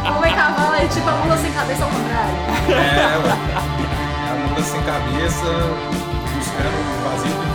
é 0.05 0.11
homem-cavalo 0.11 0.75
é 0.75 0.87
tipo 0.89 1.09
a 1.09 1.13
mula 1.13 1.37
sem 1.37 1.53
cabeça 1.53 1.85
ao 1.85 1.91
contrário. 1.91 2.35
É, 2.69 3.19
ué. 3.19 3.37
É 4.27 4.31
a 4.31 4.35
mula 4.49 4.63
sem 4.63 4.83
cabeça 4.83 5.47
buscando 6.35 6.79
o 6.79 6.99
vazio 7.09 7.33
do 7.33 7.49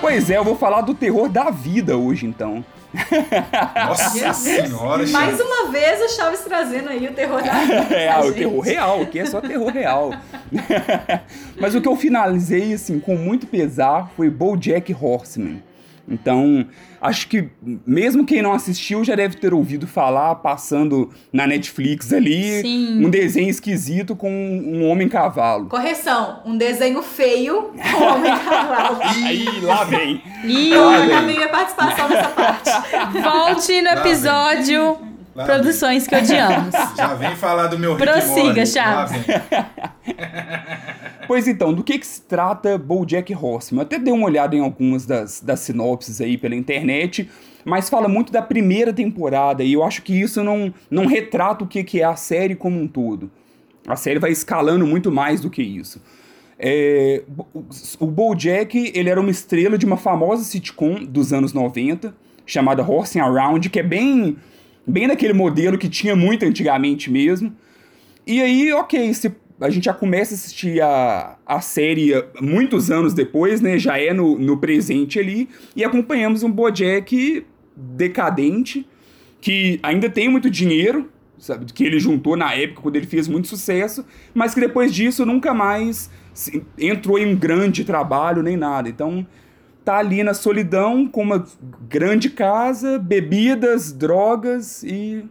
Pois 0.00 0.30
é, 0.30 0.36
eu 0.36 0.44
vou 0.44 0.56
falar 0.56 0.82
do 0.82 0.94
terror 0.94 1.28
da 1.28 1.50
vida 1.50 1.96
hoje, 1.96 2.26
então. 2.26 2.64
Nossa 3.74 4.32
senhora, 4.32 5.06
Mais 5.08 5.40
uma 5.40 5.70
vez 5.70 6.00
o 6.00 6.16
Chaves 6.16 6.40
trazendo 6.40 6.88
aí 6.88 7.06
o 7.06 7.12
terror 7.12 7.42
da 7.42 7.52
vida. 7.60 7.94
É, 7.94 8.18
o 8.18 8.32
terror 8.32 8.60
real, 8.60 9.06
que 9.06 9.18
é 9.18 9.26
só 9.26 9.40
terror 9.40 9.70
real. 9.70 10.14
Mas 11.60 11.74
o 11.74 11.80
que 11.80 11.88
eu 11.88 11.96
finalizei, 11.96 12.72
assim, 12.72 12.98
com 12.98 13.16
muito 13.16 13.46
pesar 13.46 14.10
foi 14.16 14.30
BoJack 14.30 14.94
Horseman. 14.98 15.62
Então, 16.08 16.66
acho 17.00 17.26
que 17.28 17.48
mesmo 17.86 18.24
quem 18.24 18.40
não 18.40 18.52
assistiu 18.52 19.04
já 19.04 19.14
deve 19.14 19.36
ter 19.36 19.52
ouvido 19.52 19.86
falar, 19.86 20.36
passando 20.36 21.10
na 21.32 21.46
Netflix 21.46 22.12
ali, 22.12 22.60
Sim. 22.62 23.04
um 23.04 23.10
desenho 23.10 23.48
esquisito 23.48 24.14
com 24.14 24.30
um 24.30 24.88
homem-cavalo. 24.88 25.66
Correção, 25.66 26.42
um 26.44 26.56
desenho 26.56 27.02
feio 27.02 27.72
com 27.72 28.04
um 28.04 28.14
homem-cavalo. 28.14 28.98
Ih, 29.30 29.60
lá 29.62 29.84
vem. 29.84 30.22
Ih, 30.44 30.72
eu 30.72 30.88
acabei 30.88 31.34
minha 31.34 31.48
participação 31.48 32.08
nessa 32.08 32.28
parte. 32.28 32.70
Volte 33.20 33.82
no 33.82 33.88
episódio 33.88 35.15
Produções 35.44 36.06
que 36.06 36.14
odiamos. 36.14 36.72
Já 36.96 37.14
vem 37.14 37.36
falar 37.36 37.66
do 37.66 37.78
meu 37.78 37.94
Rick 37.94 38.06
Prossiga, 38.06 38.64
Chaves. 38.64 39.16
pois 41.26 41.46
então, 41.46 41.74
do 41.74 41.84
que, 41.84 41.98
que 41.98 42.06
se 42.06 42.22
trata 42.22 42.78
BoJack 42.78 43.34
Horseman? 43.34 43.82
Eu 43.82 43.86
até 43.86 43.98
dei 43.98 44.12
uma 44.12 44.26
olhada 44.26 44.56
em 44.56 44.60
algumas 44.60 45.04
das, 45.04 45.40
das 45.40 45.60
sinopses 45.60 46.20
aí 46.20 46.38
pela 46.38 46.54
internet, 46.54 47.28
mas 47.64 47.88
fala 47.88 48.08
muito 48.08 48.32
da 48.32 48.40
primeira 48.40 48.92
temporada 48.92 49.62
e 49.62 49.72
eu 49.72 49.84
acho 49.84 50.02
que 50.02 50.18
isso 50.18 50.42
não, 50.42 50.72
não 50.90 51.06
retrata 51.06 51.64
o 51.64 51.66
que, 51.66 51.84
que 51.84 52.00
é 52.00 52.04
a 52.04 52.16
série 52.16 52.54
como 52.54 52.80
um 52.80 52.86
todo. 52.86 53.30
A 53.86 53.96
série 53.96 54.18
vai 54.18 54.30
escalando 54.30 54.86
muito 54.86 55.12
mais 55.12 55.40
do 55.40 55.50
que 55.50 55.62
isso. 55.62 56.00
É, 56.58 57.22
o 58.00 58.06
BoJack, 58.06 58.92
ele 58.94 59.10
era 59.10 59.20
uma 59.20 59.30
estrela 59.30 59.76
de 59.76 59.84
uma 59.84 59.96
famosa 59.96 60.42
sitcom 60.42 61.04
dos 61.04 61.32
anos 61.32 61.52
90, 61.52 62.14
chamada 62.46 62.82
Horsing 62.82 63.20
Around, 63.20 63.68
que 63.68 63.80
é 63.80 63.82
bem 63.82 64.36
bem 64.86 65.08
daquele 65.08 65.32
modelo 65.32 65.76
que 65.76 65.88
tinha 65.88 66.14
muito 66.14 66.44
antigamente 66.44 67.10
mesmo. 67.10 67.54
E 68.26 68.40
aí, 68.40 68.72
ok, 68.72 69.12
se 69.14 69.32
a 69.60 69.70
gente 69.70 69.84
já 69.84 69.94
começa 69.94 70.34
a 70.34 70.36
assistir 70.36 70.80
a, 70.82 71.36
a 71.46 71.60
série 71.60 72.12
muitos 72.40 72.90
anos 72.90 73.14
depois, 73.14 73.60
né? 73.60 73.78
Já 73.78 73.98
é 73.98 74.12
no, 74.12 74.38
no 74.38 74.58
presente 74.58 75.18
ali. 75.18 75.48
E 75.74 75.84
acompanhamos 75.84 76.42
um 76.42 76.50
Bojack 76.50 77.44
decadente, 77.76 78.86
que 79.40 79.78
ainda 79.82 80.10
tem 80.10 80.28
muito 80.28 80.50
dinheiro, 80.50 81.10
sabe? 81.38 81.72
Que 81.72 81.84
ele 81.84 81.98
juntou 81.98 82.36
na 82.36 82.54
época, 82.54 82.82
quando 82.82 82.96
ele 82.96 83.06
fez 83.06 83.28
muito 83.28 83.48
sucesso, 83.48 84.04
mas 84.34 84.54
que 84.54 84.60
depois 84.60 84.94
disso 84.94 85.24
nunca 85.24 85.54
mais 85.54 86.10
entrou 86.78 87.18
em 87.18 87.26
um 87.26 87.36
grande 87.36 87.84
trabalho 87.84 88.42
nem 88.42 88.56
nada. 88.56 88.88
Então, 88.88 89.26
tá 89.86 89.98
ali 89.98 90.24
na 90.24 90.34
solidão 90.34 91.06
com 91.06 91.22
uma 91.22 91.46
grande 91.88 92.28
casa, 92.28 92.98
bebidas, 92.98 93.92
drogas 93.92 94.82
e. 94.82 95.24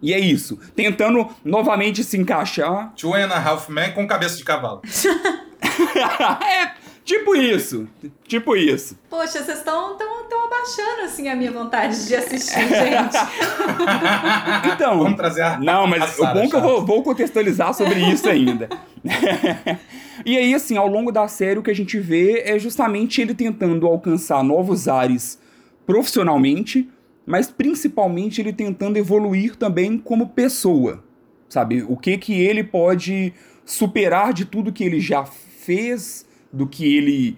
E 0.00 0.12
é 0.12 0.18
isso. 0.18 0.58
Tentando 0.76 1.28
novamente 1.44 2.04
se 2.04 2.16
encaixar. 2.16 2.92
Two 2.94 3.14
and 3.14 3.32
a 3.32 3.38
Half 3.38 3.68
Men 3.68 3.92
com 3.92 4.06
cabeça 4.06 4.36
de 4.36 4.44
cavalo. 4.44 4.82
é, 6.44 6.72
tipo 7.08 7.34
isso. 7.34 7.88
Tipo 8.24 8.54
isso. 8.54 8.98
Poxa, 9.08 9.42
vocês 9.42 9.58
estão 9.58 9.96
tão, 9.96 10.28
tão 10.28 10.44
abaixando 10.44 11.02
assim 11.04 11.28
a 11.28 11.34
minha 11.34 11.50
vontade 11.50 12.06
de 12.06 12.14
assistir, 12.14 12.68
gente. 12.68 13.16
então. 14.74 14.98
Vamos 14.98 15.16
trazer 15.16 15.40
a. 15.40 15.58
Não, 15.58 15.86
mas 15.86 16.18
o 16.18 16.26
bom 16.26 16.40
é 16.40 16.48
que 16.48 16.54
eu 16.54 16.60
vou, 16.60 16.84
vou 16.84 17.02
contextualizar 17.02 17.72
sobre 17.72 17.98
isso 18.12 18.28
ainda. 18.28 18.68
e 20.24 20.36
aí, 20.36 20.54
assim, 20.54 20.76
ao 20.76 20.86
longo 20.86 21.10
da 21.10 21.26
série, 21.26 21.58
o 21.58 21.62
que 21.62 21.70
a 21.70 21.74
gente 21.74 21.98
vê 21.98 22.42
é 22.44 22.58
justamente 22.58 23.22
ele 23.22 23.34
tentando 23.34 23.86
alcançar 23.86 24.44
novos 24.44 24.86
ares 24.86 25.40
profissionalmente, 25.86 26.90
mas 27.24 27.50
principalmente 27.50 28.42
ele 28.42 28.52
tentando 28.52 28.98
evoluir 28.98 29.56
também 29.56 29.96
como 29.96 30.28
pessoa. 30.28 31.02
Sabe? 31.48 31.82
O 31.88 31.96
que 31.96 32.18
que 32.18 32.38
ele 32.38 32.62
pode 32.62 33.32
superar 33.64 34.34
de 34.34 34.44
tudo 34.44 34.72
que 34.72 34.84
ele 34.84 35.00
já 35.00 35.24
fez, 35.24 36.26
do 36.52 36.66
que 36.66 36.96
ele. 36.96 37.36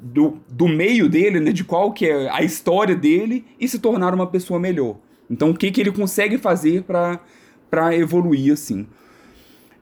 Do, 0.00 0.38
do 0.48 0.68
meio 0.68 1.08
dele, 1.08 1.40
né? 1.40 1.52
De 1.52 1.64
qual 1.64 1.92
que 1.92 2.06
é 2.06 2.30
a 2.30 2.42
história 2.42 2.94
dele 2.94 3.44
e 3.60 3.68
se 3.68 3.78
tornar 3.78 4.14
uma 4.14 4.26
pessoa 4.26 4.58
melhor. 4.58 4.96
Então, 5.30 5.50
o 5.50 5.56
que 5.56 5.70
que 5.70 5.80
ele 5.80 5.92
consegue 5.92 6.38
fazer 6.38 6.84
para 6.84 7.94
evoluir, 7.96 8.52
assim. 8.52 8.86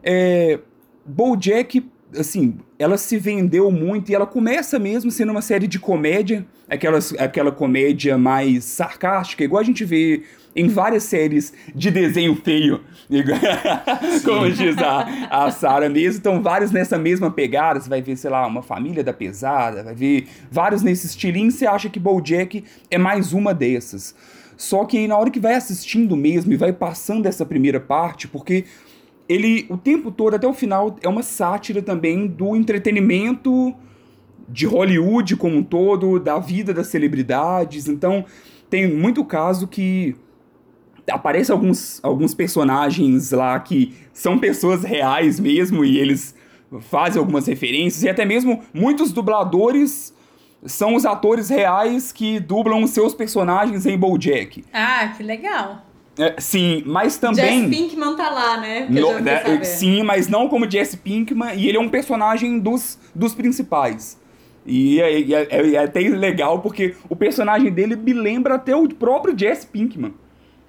É, 0.02 0.58
BoJack, 1.04 1.86
assim, 2.18 2.58
ela 2.78 2.96
se 2.96 3.18
vendeu 3.18 3.70
muito 3.70 4.10
e 4.10 4.14
ela 4.14 4.26
começa 4.26 4.78
mesmo 4.78 5.10
sendo 5.10 5.30
uma 5.30 5.42
série 5.42 5.66
de 5.66 5.78
comédia, 5.78 6.46
aquelas, 6.68 7.12
aquela 7.18 7.52
comédia 7.52 8.16
mais 8.18 8.64
sarcástica, 8.64 9.44
igual 9.44 9.60
a 9.60 9.64
gente 9.64 9.84
vê 9.84 10.22
em 10.54 10.68
várias 10.68 11.02
séries 11.04 11.52
de 11.74 11.90
desenho 11.90 12.36
feio, 12.36 12.80
como 14.24 14.50
diz 14.50 14.78
a, 14.78 15.46
a 15.46 15.50
Sarah 15.50 15.88
mesmo. 15.88 16.18
Então, 16.18 16.42
vários 16.42 16.70
nessa 16.70 16.96
mesma 16.96 17.30
pegada. 17.30 17.80
Você 17.80 17.88
vai 17.88 18.00
ver, 18.00 18.16
sei 18.16 18.30
lá, 18.30 18.46
uma 18.46 18.62
família 18.62 19.02
da 19.02 19.12
pesada, 19.12 19.82
vai 19.82 19.94
ver 19.94 20.28
vários 20.50 20.82
nesse 20.82 21.06
estilinho. 21.06 21.50
Você 21.50 21.66
acha 21.66 21.88
que 21.88 21.98
Bojack 21.98 22.64
é 22.90 22.98
mais 22.98 23.32
uma 23.32 23.52
dessas. 23.52 24.14
Só 24.56 24.84
que 24.84 25.06
na 25.08 25.16
hora 25.16 25.30
que 25.30 25.40
vai 25.40 25.54
assistindo 25.54 26.16
mesmo 26.16 26.52
e 26.52 26.56
vai 26.56 26.72
passando 26.72 27.26
essa 27.26 27.44
primeira 27.44 27.80
parte, 27.80 28.28
porque 28.28 28.64
ele, 29.28 29.66
o 29.68 29.76
tempo 29.76 30.12
todo, 30.12 30.34
até 30.34 30.46
o 30.46 30.52
final, 30.52 30.96
é 31.02 31.08
uma 31.08 31.22
sátira 31.22 31.82
também 31.82 32.26
do 32.26 32.54
entretenimento 32.54 33.74
de 34.48 34.66
Hollywood 34.66 35.36
como 35.36 35.56
um 35.56 35.62
todo, 35.62 36.20
da 36.20 36.38
vida 36.38 36.72
das 36.72 36.88
celebridades. 36.88 37.88
Então, 37.88 38.24
tem 38.68 38.86
muito 38.86 39.24
caso 39.24 39.66
que 39.66 40.14
aparecem 41.10 41.52
alguns, 41.52 42.00
alguns 42.02 42.34
personagens 42.34 43.30
lá 43.30 43.58
que 43.60 43.94
são 44.12 44.38
pessoas 44.38 44.82
reais 44.82 45.38
mesmo 45.38 45.84
e 45.84 45.98
eles 45.98 46.34
fazem 46.90 47.20
algumas 47.20 47.46
referências 47.46 48.02
e 48.02 48.08
até 48.08 48.24
mesmo 48.24 48.62
muitos 48.72 49.12
dubladores 49.12 50.14
são 50.66 50.94
os 50.94 51.04
atores 51.04 51.48
reais 51.48 52.10
que 52.10 52.40
dublam 52.40 52.82
os 52.82 52.90
seus 52.90 53.14
personagens 53.14 53.84
em 53.86 53.98
BoJack. 53.98 54.64
Ah, 54.72 55.12
que 55.16 55.22
legal. 55.22 55.84
É, 56.18 56.36
sim, 56.38 56.82
mas 56.86 57.18
também. 57.18 57.62
Jesse 57.62 57.70
Pinkman 57.70 58.16
tá 58.16 58.30
lá, 58.30 58.56
né? 58.56 58.86
No, 58.88 59.18
né 59.20 59.62
sim, 59.64 60.02
mas 60.02 60.28
não 60.28 60.48
como 60.48 60.70
Jesse 60.70 60.96
Pinkman, 60.96 61.54
e 61.54 61.68
ele 61.68 61.76
é 61.76 61.80
um 61.80 61.88
personagem 61.88 62.58
dos, 62.58 62.98
dos 63.14 63.34
principais. 63.34 64.18
E 64.64 65.00
é, 65.00 65.20
é, 65.20 65.48
é, 65.50 65.72
é 65.72 65.78
até 65.78 66.00
legal 66.00 66.60
porque 66.60 66.94
o 67.08 67.16
personagem 67.16 67.70
dele 67.70 67.96
me 67.96 68.12
lembra 68.12 68.54
até 68.54 68.74
o 68.74 68.88
próprio 68.88 69.36
Jesse 69.36 69.66
Pinkman. 69.66 70.14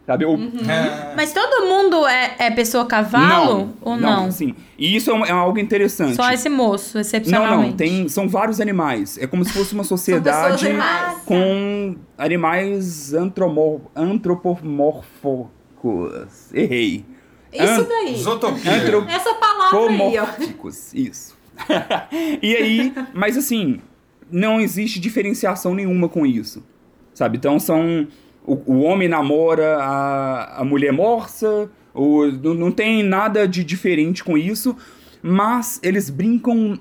Sabe? 0.06 0.26
Uhum. 0.26 0.52
É. 0.70 1.16
Mas 1.16 1.34
todo 1.34 1.66
mundo 1.66 2.06
é, 2.06 2.36
é 2.38 2.52
pessoa 2.52 2.86
cavalo 2.86 3.60
não, 3.60 3.74
ou 3.82 3.98
não? 3.98 4.26
Não, 4.26 4.32
sim. 4.32 4.54
E 4.78 4.96
isso 4.96 5.10
é, 5.10 5.14
um, 5.16 5.26
é, 5.26 5.32
algo 5.32 5.58
interessante. 5.58 6.16
Só 6.16 6.32
esse 6.32 6.48
moço, 6.48 7.00
excepcionalmente. 7.00 7.58
Não, 7.58 7.70
não. 7.70 7.76
Tem, 7.76 8.08
são 8.08 8.30
vários 8.30 8.62
animais. 8.62 9.18
É 9.18 9.26
como 9.26 9.44
se 9.44 9.52
fosse 9.52 9.74
uma 9.74 9.84
sociedade 9.84 10.68
com 11.26 11.96
animais 12.18 13.16
antromor, 13.16 13.82
antropomórficos. 13.96 16.54
Errei. 16.54 17.04
Isso 17.52 17.84
daí. 17.86 18.16
Zootopia. 18.16 18.74
Essa 19.10 19.34
palavra 19.34 19.90
aí, 19.90 20.20
ó. 20.20 20.28
Isso. 20.94 21.36
e 22.44 22.56
aí, 22.56 22.94
mas 23.14 23.38
assim, 23.38 23.80
não 24.30 24.60
existe 24.60 25.00
diferenciação 25.00 25.74
nenhuma 25.74 26.10
com 26.10 26.26
isso. 26.26 26.62
Sabe? 27.14 27.38
Então 27.38 27.58
são 27.60 28.08
o, 28.46 28.74
o 28.74 28.82
homem 28.82 29.08
namora 29.08 29.78
a, 29.78 30.62
a 30.62 30.66
mulher 30.66 30.92
morsa, 30.92 31.70
o, 31.94 32.26
não, 32.26 32.72
tem 32.72 33.04
nada 33.04 33.48
de 33.48 33.64
diferente 33.64 34.24
com 34.24 34.38
isso, 34.38 34.76
mas 35.22 35.80
eles 35.82 36.10
brincam 36.10 36.78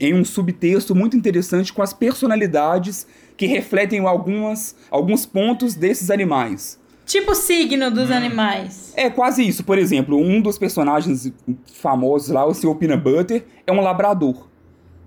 em 0.00 0.14
um 0.14 0.24
subtexto 0.24 0.94
muito 0.94 1.16
interessante 1.16 1.72
com 1.72 1.82
as 1.82 1.92
personalidades 1.92 3.06
que 3.36 3.46
refletem 3.46 4.00
algumas, 4.00 4.74
alguns 4.90 5.26
pontos 5.26 5.74
desses 5.74 6.10
animais. 6.10 6.80
Tipo 7.04 7.32
o 7.32 7.34
signo 7.36 7.90
dos 7.90 8.10
animais. 8.10 8.92
É 8.96 9.08
quase 9.08 9.46
isso. 9.46 9.62
Por 9.62 9.78
exemplo, 9.78 10.18
um 10.18 10.40
dos 10.40 10.58
personagens 10.58 11.32
famosos 11.72 12.30
lá, 12.30 12.44
o 12.44 12.52
Sr. 12.52 12.74
Peanut 12.74 13.02
Butter, 13.02 13.44
é 13.64 13.72
um 13.72 13.80
labrador. 13.80 14.48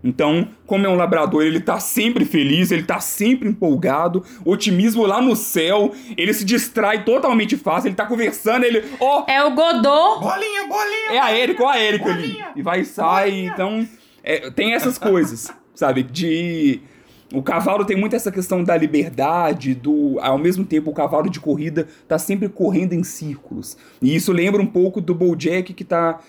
Então, 0.03 0.47
como 0.65 0.85
é 0.85 0.89
um 0.89 0.95
labrador, 0.95 1.43
ele 1.43 1.59
tá 1.59 1.79
sempre 1.79 2.23
feliz, 2.23 2.71
ele 2.71 2.83
tá 2.83 2.99
sempre 2.99 3.49
empolgado, 3.49 4.23
otimismo 4.45 5.05
lá 5.05 5.21
no 5.21 5.35
céu, 5.35 5.91
ele 6.15 6.33
se 6.33 6.45
distrai 6.45 7.03
totalmente 7.03 7.57
fácil, 7.57 7.89
ele 7.89 7.95
tá 7.95 8.05
conversando, 8.05 8.63
ele, 8.63 8.83
ó, 8.99 9.25
É 9.27 9.43
o 9.43 9.51
Godot. 9.51 10.21
Bolinha, 10.21 10.67
bolinha! 10.67 11.12
é 11.12 11.19
a 11.19 11.31
Érica, 11.31 11.63
ó 11.63 11.69
a 11.69 11.77
Érica 11.77 12.09
ali. 12.09 12.38
E 12.55 12.62
vai 12.62 12.81
e 12.81 12.85
sai, 12.85 13.31
então, 13.45 13.85
é, 14.23 14.49
tem 14.51 14.73
essas 14.73 14.97
coisas, 14.97 15.51
sabe, 15.75 16.03
de... 16.03 16.81
O 17.31 17.43
cavalo 17.43 17.85
tem 17.85 17.95
muito 17.95 18.15
essa 18.15 18.31
questão 18.31 18.63
da 18.63 18.75
liberdade, 18.75 19.75
do 19.75 20.17
ao 20.19 20.39
mesmo 20.39 20.65
tempo 20.65 20.89
o 20.89 20.93
cavalo 20.95 21.29
de 21.29 21.39
corrida 21.39 21.88
tá 22.07 22.17
sempre 22.17 22.49
correndo 22.49 22.93
em 22.93 23.03
círculos. 23.03 23.77
E 24.01 24.15
isso 24.15 24.31
lembra 24.31 24.59
um 24.59 24.65
pouco 24.65 24.99
do 24.99 25.13
BoJack 25.13 25.75
que 25.75 25.83
tá 25.83 26.19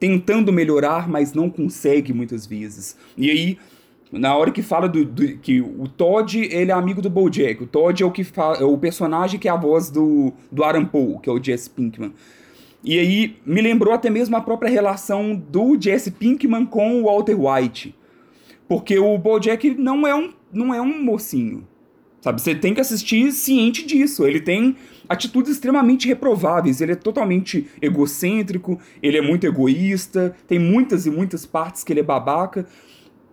tentando 0.00 0.52
melhorar, 0.52 1.08
mas 1.08 1.32
não 1.34 1.48
consegue 1.48 2.12
muitas 2.12 2.46
vezes. 2.46 2.96
E 3.16 3.30
aí, 3.30 3.58
na 4.10 4.34
hora 4.34 4.50
que 4.50 4.62
fala 4.62 4.88
do, 4.88 5.04
do- 5.04 5.36
que 5.38 5.60
o 5.60 5.86
Todd, 5.86 6.36
ele 6.50 6.72
é 6.72 6.74
amigo 6.74 7.00
do 7.00 7.08
BoJack. 7.10 7.62
O 7.62 7.66
Todd 7.66 8.02
é 8.02 8.06
o 8.06 8.10
que 8.10 8.26
é 8.58 8.64
o 8.64 8.76
personagem 8.78 9.38
que 9.38 9.46
é 9.46 9.50
a 9.52 9.56
voz 9.56 9.90
do 9.90 10.32
do 10.50 10.64
Aaron 10.64 10.86
Paul, 10.86 11.20
que 11.20 11.28
é 11.30 11.32
o 11.32 11.40
Jesse 11.42 11.70
Pinkman. 11.70 12.12
E 12.82 12.98
aí 12.98 13.36
me 13.44 13.60
lembrou 13.60 13.92
até 13.92 14.08
mesmo 14.08 14.34
a 14.36 14.40
própria 14.40 14.70
relação 14.70 15.36
do 15.36 15.78
Jesse 15.80 16.10
Pinkman 16.10 16.64
com 16.66 17.02
o 17.02 17.04
Walter 17.04 17.36
White. 17.38 17.94
Porque 18.66 18.98
o 18.98 19.18
BoJack 19.18 19.74
não 19.78 20.06
é 20.06 20.14
um 20.14 20.32
não 20.52 20.74
é 20.74 20.80
um 20.80 21.04
mocinho. 21.04 21.66
Sabe, 22.22 22.40
você 22.40 22.54
tem 22.54 22.74
que 22.74 22.80
assistir 22.80 23.30
ciente 23.32 23.86
disso. 23.86 24.26
Ele 24.26 24.40
tem 24.40 24.76
atitudes 25.10 25.50
extremamente 25.50 26.06
reprováveis. 26.06 26.80
Ele 26.80 26.92
é 26.92 26.94
totalmente 26.94 27.66
egocêntrico, 27.82 28.78
ele 29.02 29.18
é 29.18 29.20
muito 29.20 29.44
egoísta, 29.44 30.36
tem 30.46 30.60
muitas 30.60 31.04
e 31.04 31.10
muitas 31.10 31.44
partes 31.44 31.82
que 31.82 31.92
ele 31.92 31.98
é 31.98 32.04
babaca. 32.04 32.64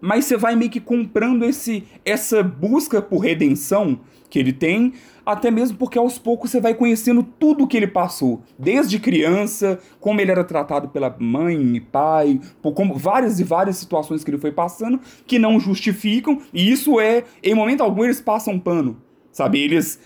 Mas 0.01 0.25
você 0.25 0.35
vai 0.35 0.55
meio 0.55 0.71
que 0.71 0.79
comprando 0.79 1.45
esse 1.45 1.83
essa 2.03 2.41
busca 2.41 2.99
por 2.99 3.19
redenção 3.19 3.99
que 4.29 4.39
ele 4.39 4.51
tem, 4.51 4.93
até 5.25 5.49
mesmo 5.49 5.77
porque 5.77 5.97
aos 5.97 6.17
poucos 6.17 6.51
você 6.51 6.59
vai 6.59 6.73
conhecendo 6.73 7.23
tudo 7.23 7.67
que 7.67 7.77
ele 7.77 7.87
passou, 7.87 8.41
desde 8.59 8.99
criança, 8.99 9.79
como 9.99 10.19
ele 10.19 10.31
era 10.31 10.43
tratado 10.43 10.89
pela 10.89 11.15
mãe 11.17 11.75
e 11.75 11.79
pai, 11.79 12.41
por 12.61 12.73
como 12.73 12.93
várias 12.95 13.39
e 13.39 13.43
várias 13.43 13.77
situações 13.77 14.23
que 14.23 14.31
ele 14.31 14.37
foi 14.37 14.51
passando 14.51 14.99
que 15.25 15.39
não 15.39 15.59
justificam, 15.59 16.41
e 16.53 16.69
isso 16.69 16.99
é, 16.99 17.23
em 17.41 17.55
momento 17.55 17.81
algum 17.81 18.03
eles 18.03 18.19
passam 18.19 18.59
pano, 18.59 18.97
sabe? 19.31 19.59
Eles 19.59 19.97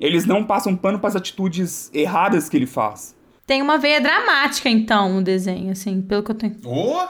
eles 0.00 0.24
não 0.24 0.44
passam 0.44 0.76
pano 0.76 0.98
para 0.98 1.08
as 1.08 1.16
atitudes 1.16 1.90
erradas 1.92 2.48
que 2.48 2.56
ele 2.56 2.66
faz. 2.66 3.16
Tem 3.46 3.62
uma 3.62 3.78
veia 3.78 4.00
dramática, 4.00 4.68
então, 4.68 5.18
o 5.18 5.22
desenho, 5.22 5.70
assim, 5.70 6.02
pelo 6.02 6.22
que 6.22 6.30
eu 6.30 6.34
tenho. 6.34 6.56
Ô, 6.64 7.06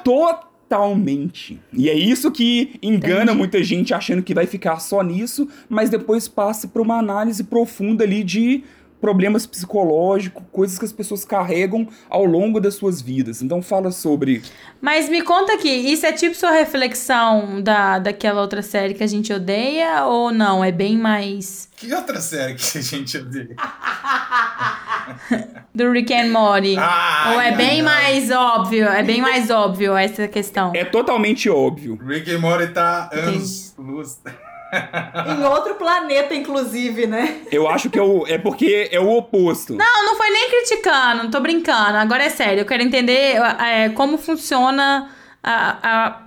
Totalmente. 0.68 1.58
E 1.72 1.88
é 1.88 1.94
isso 1.94 2.30
que 2.30 2.78
engana 2.82 3.22
Entendi. 3.22 3.38
muita 3.38 3.62
gente 3.64 3.94
achando 3.94 4.22
que 4.22 4.34
vai 4.34 4.46
ficar 4.46 4.78
só 4.80 5.02
nisso, 5.02 5.48
mas 5.66 5.88
depois 5.88 6.28
passa 6.28 6.68
para 6.68 6.82
uma 6.82 6.98
análise 6.98 7.42
profunda 7.42 8.04
ali 8.04 8.22
de 8.22 8.62
problemas 9.00 9.46
psicológicos, 9.46 10.42
coisas 10.50 10.78
que 10.78 10.84
as 10.84 10.92
pessoas 10.92 11.24
carregam 11.24 11.86
ao 12.08 12.24
longo 12.24 12.60
das 12.60 12.74
suas 12.74 13.00
vidas. 13.00 13.42
Então 13.42 13.62
fala 13.62 13.90
sobre 13.90 14.42
Mas 14.80 15.08
me 15.08 15.22
conta 15.22 15.54
aqui, 15.54 15.70
isso 15.70 16.06
é 16.06 16.12
tipo 16.12 16.34
sua 16.34 16.52
reflexão 16.52 17.62
da, 17.62 17.98
daquela 17.98 18.40
outra 18.40 18.62
série 18.62 18.94
que 18.94 19.04
a 19.04 19.06
gente 19.06 19.32
odeia 19.32 20.04
ou 20.04 20.32
não? 20.32 20.64
É 20.64 20.72
bem 20.72 20.96
mais 20.96 21.68
que 21.76 21.92
outra 21.94 22.20
série 22.20 22.54
que 22.54 22.78
a 22.78 22.80
gente 22.80 23.16
odeia? 23.16 23.54
do 25.72 25.92
Rick 25.92 26.12
and 26.12 26.32
Morty? 26.32 26.76
Ai, 26.76 27.34
ou 27.34 27.40
é 27.40 27.50
ai, 27.50 27.56
bem 27.56 27.80
ai. 27.80 27.82
mais 27.82 28.30
óbvio? 28.32 28.88
É 28.88 29.02
bem 29.02 29.20
mais 29.20 29.48
óbvio 29.48 29.96
essa 29.96 30.26
questão. 30.26 30.72
é 30.74 30.84
totalmente 30.84 31.48
óbvio. 31.48 31.96
Rick 32.04 32.34
and 32.34 32.40
Morty 32.40 32.72
tá 32.72 33.08
anos 33.12 33.74
luz. 33.78 34.20
Em 35.38 35.44
outro 35.44 35.74
planeta, 35.74 36.34
inclusive, 36.34 37.06
né? 37.06 37.42
Eu 37.50 37.68
acho 37.68 37.90
que 37.90 37.98
é, 37.98 38.02
o, 38.02 38.26
é 38.26 38.38
porque 38.38 38.88
é 38.92 39.00
o 39.00 39.08
oposto. 39.10 39.74
Não, 39.74 40.04
não 40.04 40.16
foi 40.16 40.30
nem 40.30 40.50
criticando, 40.50 41.24
não 41.24 41.30
tô 41.30 41.40
brincando. 41.40 41.96
Agora 41.96 42.24
é 42.24 42.30
sério, 42.30 42.60
eu 42.60 42.66
quero 42.66 42.82
entender 42.82 43.36
é, 43.60 43.88
como 43.90 44.18
funciona 44.18 45.10
a, 45.42 45.78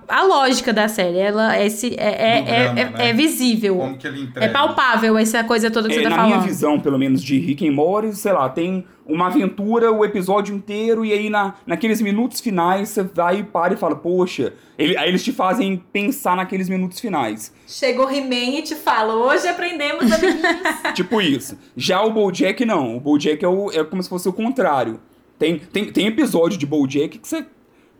a, 0.08 0.20
a 0.20 0.24
lógica 0.24 0.72
da 0.72 0.88
série. 0.88 1.18
Ela 1.18 1.60
esse, 1.62 1.94
é, 1.98 2.38
é, 2.38 2.42
Do 2.42 2.48
é, 2.48 2.62
drama, 2.64 2.80
é- 2.80 2.84
né? 3.04 3.08
é 3.10 3.12
visível. 3.12 3.76
Como 3.76 3.96
que 3.98 4.06
ele 4.06 4.22
entrega. 4.22 4.46
É 4.46 4.48
palpável 4.48 5.16
essa 5.18 5.44
coisa 5.44 5.70
toda 5.70 5.88
que 5.88 5.94
É, 5.94 5.98
você 5.98 6.02
tá 6.04 6.10
na 6.10 6.16
falando. 6.16 6.30
minha 6.34 6.40
visão, 6.46 6.80
pelo 6.80 6.98
menos, 6.98 7.22
de 7.22 7.38
Rick 7.38 7.68
and 7.68 7.72
Morty, 7.72 8.14
sei 8.16 8.32
lá, 8.32 8.48
tem 8.48 8.84
uma 9.04 9.26
aventura 9.26 9.90
o 9.92 10.04
episódio 10.04 10.54
inteiro 10.54 11.04
e 11.04 11.12
aí 11.12 11.28
na, 11.28 11.54
naqueles 11.66 12.00
minutos 12.00 12.40
finais 12.40 12.88
você 12.88 13.02
vai 13.02 13.40
e 13.40 13.42
para 13.42 13.74
e 13.74 13.76
fala, 13.76 13.96
poxa, 13.96 14.52
ele- 14.78 14.96
aí 14.96 15.08
eles 15.08 15.22
te 15.24 15.32
fazem 15.32 15.82
pensar 15.92 16.36
naqueles 16.36 16.68
minutos 16.68 17.00
finais. 17.00 17.52
Chega 17.66 18.00
o 18.04 18.08
He-Man 18.10 18.58
e 18.58 18.62
te 18.62 18.74
fala: 18.74 19.14
hoje 19.14 19.46
aprendemos, 19.48 20.10
amiguinhos. 20.10 20.46
tipo 20.94 21.20
isso. 21.20 21.58
Já 21.76 22.00
o 22.02 22.10
BoJack 22.10 22.64
não. 22.64 22.96
O 22.96 23.00
BoJack 23.00 23.44
é, 23.44 23.48
o, 23.48 23.70
é 23.72 23.84
como 23.84 24.02
se 24.02 24.08
fosse 24.08 24.28
o 24.28 24.32
contrário. 24.32 25.00
Tem, 25.38 25.58
tem, 25.58 25.86
tem 25.92 26.06
episódio 26.06 26.56
de 26.56 26.64
BoJack 26.64 27.18
que 27.18 27.26
você... 27.28 27.44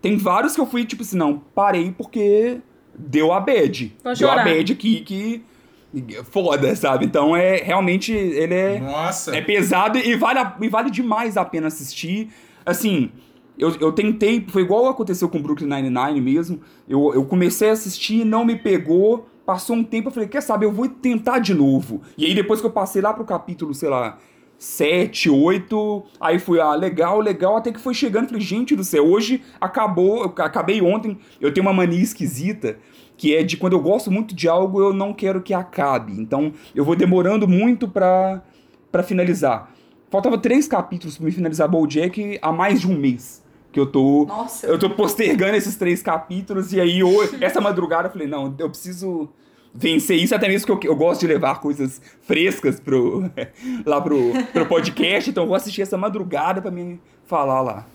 Tem 0.02 0.16
vários 0.16 0.54
que 0.54 0.60
eu 0.60 0.66
fui, 0.66 0.84
tipo 0.84 1.02
assim, 1.02 1.16
não, 1.16 1.38
parei 1.54 1.92
porque 1.96 2.58
deu 2.94 3.32
a 3.32 3.40
bad. 3.40 3.96
Vou 4.04 4.14
Deu 4.14 4.30
a 4.30 4.44
bad 4.44 4.72
aqui 4.72 5.00
que... 5.00 5.44
Foda, 6.30 6.74
sabe? 6.74 7.04
Então 7.04 7.36
é 7.36 7.56
realmente 7.56 8.12
ele 8.12 8.54
é 8.54 8.80
Nossa. 8.80 9.36
é 9.36 9.42
pesado 9.42 9.98
e 9.98 10.16
vale, 10.16 10.38
a- 10.38 10.56
e 10.60 10.68
vale 10.68 10.90
demais 10.90 11.36
a 11.36 11.44
pena 11.44 11.66
assistir. 11.66 12.30
Assim, 12.64 13.10
eu, 13.58 13.76
eu 13.78 13.92
tentei, 13.92 14.42
foi 14.48 14.62
igual 14.62 14.88
aconteceu 14.88 15.28
com 15.28 15.40
Brooklyn 15.42 15.68
Nine-Nine 15.68 16.18
mesmo. 16.20 16.60
Eu, 16.88 17.12
eu 17.14 17.24
comecei 17.26 17.68
a 17.68 17.72
assistir, 17.72 18.24
não 18.24 18.42
me 18.44 18.56
pegou. 18.56 19.28
Passou 19.44 19.76
um 19.76 19.84
tempo, 19.84 20.08
eu 20.08 20.12
falei, 20.12 20.28
quer 20.30 20.40
saber, 20.40 20.64
eu 20.66 20.72
vou 20.72 20.88
tentar 20.88 21.40
de 21.40 21.52
novo. 21.52 22.00
E 22.16 22.24
aí 22.24 22.32
depois 22.34 22.60
que 22.60 22.66
eu 22.66 22.70
passei 22.70 23.02
lá 23.02 23.12
pro 23.12 23.24
capítulo, 23.24 23.74
sei 23.74 23.90
lá, 23.90 24.18
7, 24.62 25.28
8, 25.28 26.04
aí 26.20 26.38
fui, 26.38 26.60
ah, 26.60 26.76
legal, 26.76 27.18
legal, 27.18 27.56
até 27.56 27.72
que 27.72 27.80
foi 27.80 27.92
chegando, 27.92 28.28
falei, 28.28 28.40
gente 28.40 28.76
do 28.76 28.84
céu, 28.84 29.04
hoje 29.04 29.42
acabou, 29.60 30.22
eu 30.22 30.44
acabei 30.44 30.80
ontem, 30.80 31.18
eu 31.40 31.52
tenho 31.52 31.66
uma 31.66 31.72
mania 31.72 32.00
esquisita, 32.00 32.78
que 33.16 33.34
é 33.34 33.42
de 33.42 33.56
quando 33.56 33.72
eu 33.72 33.80
gosto 33.80 34.08
muito 34.08 34.36
de 34.36 34.46
algo, 34.46 34.80
eu 34.80 34.92
não 34.92 35.12
quero 35.12 35.42
que 35.42 35.52
acabe. 35.52 36.12
Então, 36.12 36.52
eu 36.76 36.84
vou 36.84 36.94
demorando 36.94 37.48
muito 37.48 37.88
pra, 37.88 38.40
pra 38.92 39.02
finalizar. 39.02 39.72
Faltava 40.08 40.38
três 40.38 40.68
capítulos 40.68 41.16
pra 41.16 41.26
me 41.26 41.32
finalizar 41.32 41.68
BoJack 41.68 42.38
há 42.40 42.52
mais 42.52 42.80
de 42.80 42.88
um 42.88 42.96
mês. 42.96 43.42
Que 43.72 43.80
eu 43.80 43.86
tô. 43.86 44.26
Nossa. 44.26 44.66
Eu 44.66 44.78
tô 44.78 44.90
postergando 44.90 45.56
esses 45.56 45.74
três 45.74 46.02
capítulos. 46.02 46.72
E 46.72 46.80
aí, 46.80 47.02
hoje, 47.02 47.38
essa 47.40 47.60
madrugada, 47.60 48.08
eu 48.08 48.12
falei: 48.12 48.28
não, 48.28 48.54
eu 48.58 48.68
preciso 48.68 49.30
vencer 49.74 50.16
isso. 50.16 50.34
Até 50.34 50.48
mesmo 50.48 50.78
que 50.78 50.86
eu, 50.86 50.92
eu 50.92 50.96
gosto 50.96 51.20
de 51.20 51.26
levar 51.26 51.60
coisas 51.60 52.00
frescas 52.22 52.78
pro, 52.78 53.30
lá 53.86 54.00
pro, 54.00 54.32
pro 54.52 54.66
podcast. 54.66 55.30
Então, 55.30 55.44
eu 55.44 55.48
vou 55.48 55.56
assistir 55.56 55.82
essa 55.82 55.96
madrugada 55.96 56.60
pra 56.60 56.70
me 56.70 57.00
falar 57.26 57.60
lá. 57.60 57.86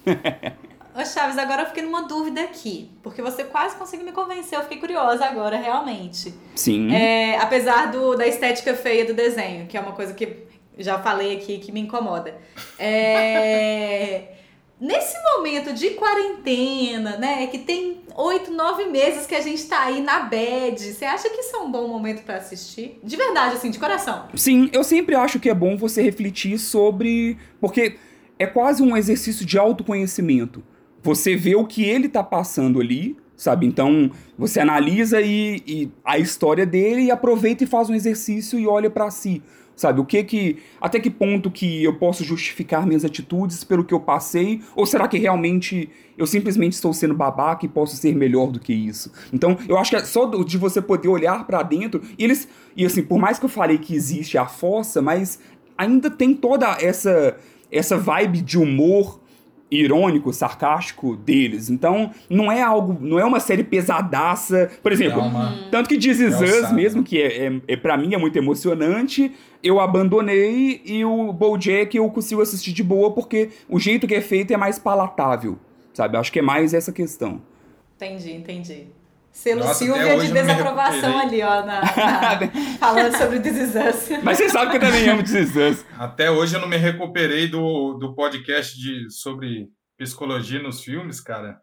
Ô 1.00 1.06
Chaves, 1.06 1.38
agora 1.38 1.62
eu 1.62 1.68
fiquei 1.68 1.84
numa 1.84 2.08
dúvida 2.08 2.42
aqui. 2.42 2.90
Porque 3.04 3.22
você 3.22 3.44
quase 3.44 3.76
conseguiu 3.76 4.04
me 4.04 4.12
convencer, 4.12 4.58
eu 4.58 4.63
fiquei 4.63 4.80
curiosa 4.80 5.26
agora, 5.26 5.56
realmente. 5.56 6.34
Sim. 6.56 6.92
É, 6.92 7.38
apesar 7.38 7.92
do, 7.92 8.16
da 8.16 8.26
estética 8.26 8.74
feia 8.74 9.06
do 9.06 9.13
desenho, 9.13 9.68
que 9.68 9.78
é 9.78 9.80
uma 9.80 9.92
coisa 9.92 10.16
que 10.16 10.48
já 10.76 10.98
falei 10.98 11.38
aqui 11.38 11.60
que 11.60 11.72
me 11.72 11.82
incomoda. 11.82 12.36
É, 12.80 14.24
nesse 14.82 15.16
momento 15.22 15.72
de 15.72 15.92
quarentena, 15.92 17.18
né, 17.18 17.46
que 17.46 17.60
tem 17.60 18.02
oito, 18.18 18.52
nove 18.52 18.86
meses 18.86 19.28
que 19.28 19.36
a 19.36 19.42
gente 19.42 19.64
tá 19.68 19.84
aí 19.84 20.02
na 20.02 20.22
bed, 20.22 20.82
você 20.82 21.06
acha 21.06 21.30
que 21.30 21.40
isso 21.40 21.56
é 21.56 21.60
um 21.60 21.72
bom 21.72 21.88
momento 21.88 22.24
pra 22.24 22.38
assistir? 22.38 23.00
De 23.04 23.16
verdade, 23.16 23.56
assim, 23.56 23.70
de 23.70 23.78
coração. 23.78 24.28
Sim, 24.36 24.70
eu 24.74 24.84
sempre 24.84 25.16
acho 25.16 25.40
que 25.40 25.50
é 25.50 25.54
bom 25.54 25.78
você 25.78 26.02
refletir 26.02 26.58
sobre. 26.58 27.38
Porque 27.62 27.96
é 28.40 28.48
quase 28.48 28.82
um 28.82 28.98
exercício 28.98 29.46
de 29.46 29.58
autoconhecimento. 29.58 30.63
Você 31.04 31.36
vê 31.36 31.56
o 31.56 31.65
que 31.65 31.84
ele 31.84 32.10
tá 32.10 32.24
passando 32.24 32.82
ali, 32.82 33.15
sabe? 33.36 33.68
Então, 33.68 34.12
você 34.38 34.60
analisa 34.60 35.22
e, 35.22 35.63
e 35.65 35.92
a 36.04 36.18
história 36.18 36.65
dele 36.65 37.04
e 37.04 37.12
aproveita 37.12 37.63
e 37.63 37.68
faz 37.68 37.90
um 37.90 37.94
exercício 37.94 38.60
e 38.60 38.68
olha 38.68 38.90
pra 38.90 39.12
si. 39.12 39.44
Sabe, 39.78 40.02
o 40.02 40.06
que 40.06 40.23
que. 40.23 40.58
Até 40.82 41.00
que 41.00 41.08
ponto 41.08 41.52
que 41.52 41.84
eu 41.84 41.94
posso 42.00 42.23
justificar 42.23 42.88
minhas 42.88 43.06
atitudes 43.06 43.63
pelo 43.63 43.84
que 43.84 43.94
eu 43.94 44.00
passei? 44.00 44.60
Ou 44.75 44.88
será 44.88 45.08
que 45.08 45.19
realmente 45.19 45.88
eu 46.17 46.25
simplesmente 46.25 46.73
estou 46.73 46.92
sendo 46.94 47.13
babaca 47.13 47.63
e 47.63 47.69
posso 47.69 47.96
ser 47.96 48.15
melhor 48.15 48.52
do 48.52 48.60
que 48.60 48.73
isso? 48.73 49.12
Então, 49.32 49.56
eu 49.69 49.78
acho 49.78 49.92
que 49.92 49.96
é 49.96 50.04
só 50.04 50.25
de 50.25 50.58
você 50.58 50.82
poder 50.82 51.10
olhar 51.10 51.46
pra 51.46 51.62
dentro. 51.62 52.02
E 52.17 52.23
eles. 52.23 52.48
E 52.75 52.84
assim, 52.88 53.04
por 53.04 53.19
mais 53.19 53.38
que 53.38 53.46
eu 53.46 53.50
falei 53.50 53.78
que 53.78 53.94
existe 53.94 54.36
a 54.36 54.48
força, 54.48 55.00
mas 55.00 55.40
ainda 55.78 56.10
tem 56.10 56.34
toda 56.34 56.75
essa, 56.82 57.38
essa 57.71 57.98
vibe 57.98 58.42
de 58.42 58.58
humor 58.58 59.19
irônico, 59.70 60.32
sarcástico 60.32 61.15
deles. 61.18 61.70
Então, 61.70 62.12
não 62.30 62.52
é 62.52 62.62
algo, 62.62 62.98
não 63.02 63.20
é 63.20 63.26
uma 63.26 63.40
série 63.40 63.63
pesadaça. 63.63 64.72
Por 64.82 64.92
exemplo, 64.92 65.20
É 65.20 65.24
uma- 65.24 65.68
tanto 65.72 65.90
que 65.90 65.98
This 65.98 66.20
Is 66.20 66.40
Us 66.42 66.50
saco. 66.62 66.74
mesmo, 66.74 67.04
que 67.04 67.22
é, 67.22 67.48
é, 67.48 67.62
é 67.68 67.76
para 67.76 67.98
mim 67.98 68.13
é 68.13 68.18
muito 68.18 68.38
emocionante, 68.38 69.32
eu 69.62 69.80
abandonei 69.80 70.82
e 70.86 71.04
o 71.04 71.34
BoJack 71.34 71.98
eu 71.98 72.10
consigo 72.10 72.42
assistir 72.42 72.72
de 72.72 72.84
boa 72.84 73.12
porque 73.12 73.50
o 73.68 73.80
jeito 73.80 74.08
que 74.08 74.15
é 74.15 74.22
feito 74.22 74.54
é 74.54 74.58
mais 74.58 74.80
palatável, 74.80 75.58
sabe? 75.94 76.15
Acho 76.18 76.32
que 76.32 76.40
é 76.40 76.42
mais 76.44 76.74
essa 76.74 76.92
questão. 76.92 77.42
Entendi, 77.96 78.32
entendi. 78.34 78.84
Selo 79.38 79.60
Nossa, 79.60 79.83
até 79.83 79.85
Silvia 79.85 80.15
hoje 80.15 80.31
de 80.31 80.31
eu 80.31 80.35
não 80.35 80.42
me 80.42 80.48
desaprovação 80.48 81.19
ali, 81.19 81.38
recuperei. 81.38 81.44
ó, 81.44 81.65
na, 81.65 81.81
na- 81.81 82.40
falando 82.79 83.17
sobre 83.17 83.40
This 83.40 83.75
Us. 83.75 84.23
Mas 84.23 84.38
você 84.40 84.50
sabe 84.50 84.71
que 84.71 84.77
eu 84.77 84.81
também 84.81 85.08
amo 85.08 85.21
This. 85.23 85.85
Até 85.96 86.31
hoje 86.31 86.56
eu 86.56 86.60
não 86.60 86.67
me 86.67 86.75
recuperei 86.75 87.48
do, 87.48 87.94
do 87.94 88.15
podcast 88.15 88.75
de, 88.75 89.12
sobre 89.12 89.67
psicologia 89.96 90.60
nos 90.62 90.83
filmes, 90.83 91.21
cara. 91.21 91.60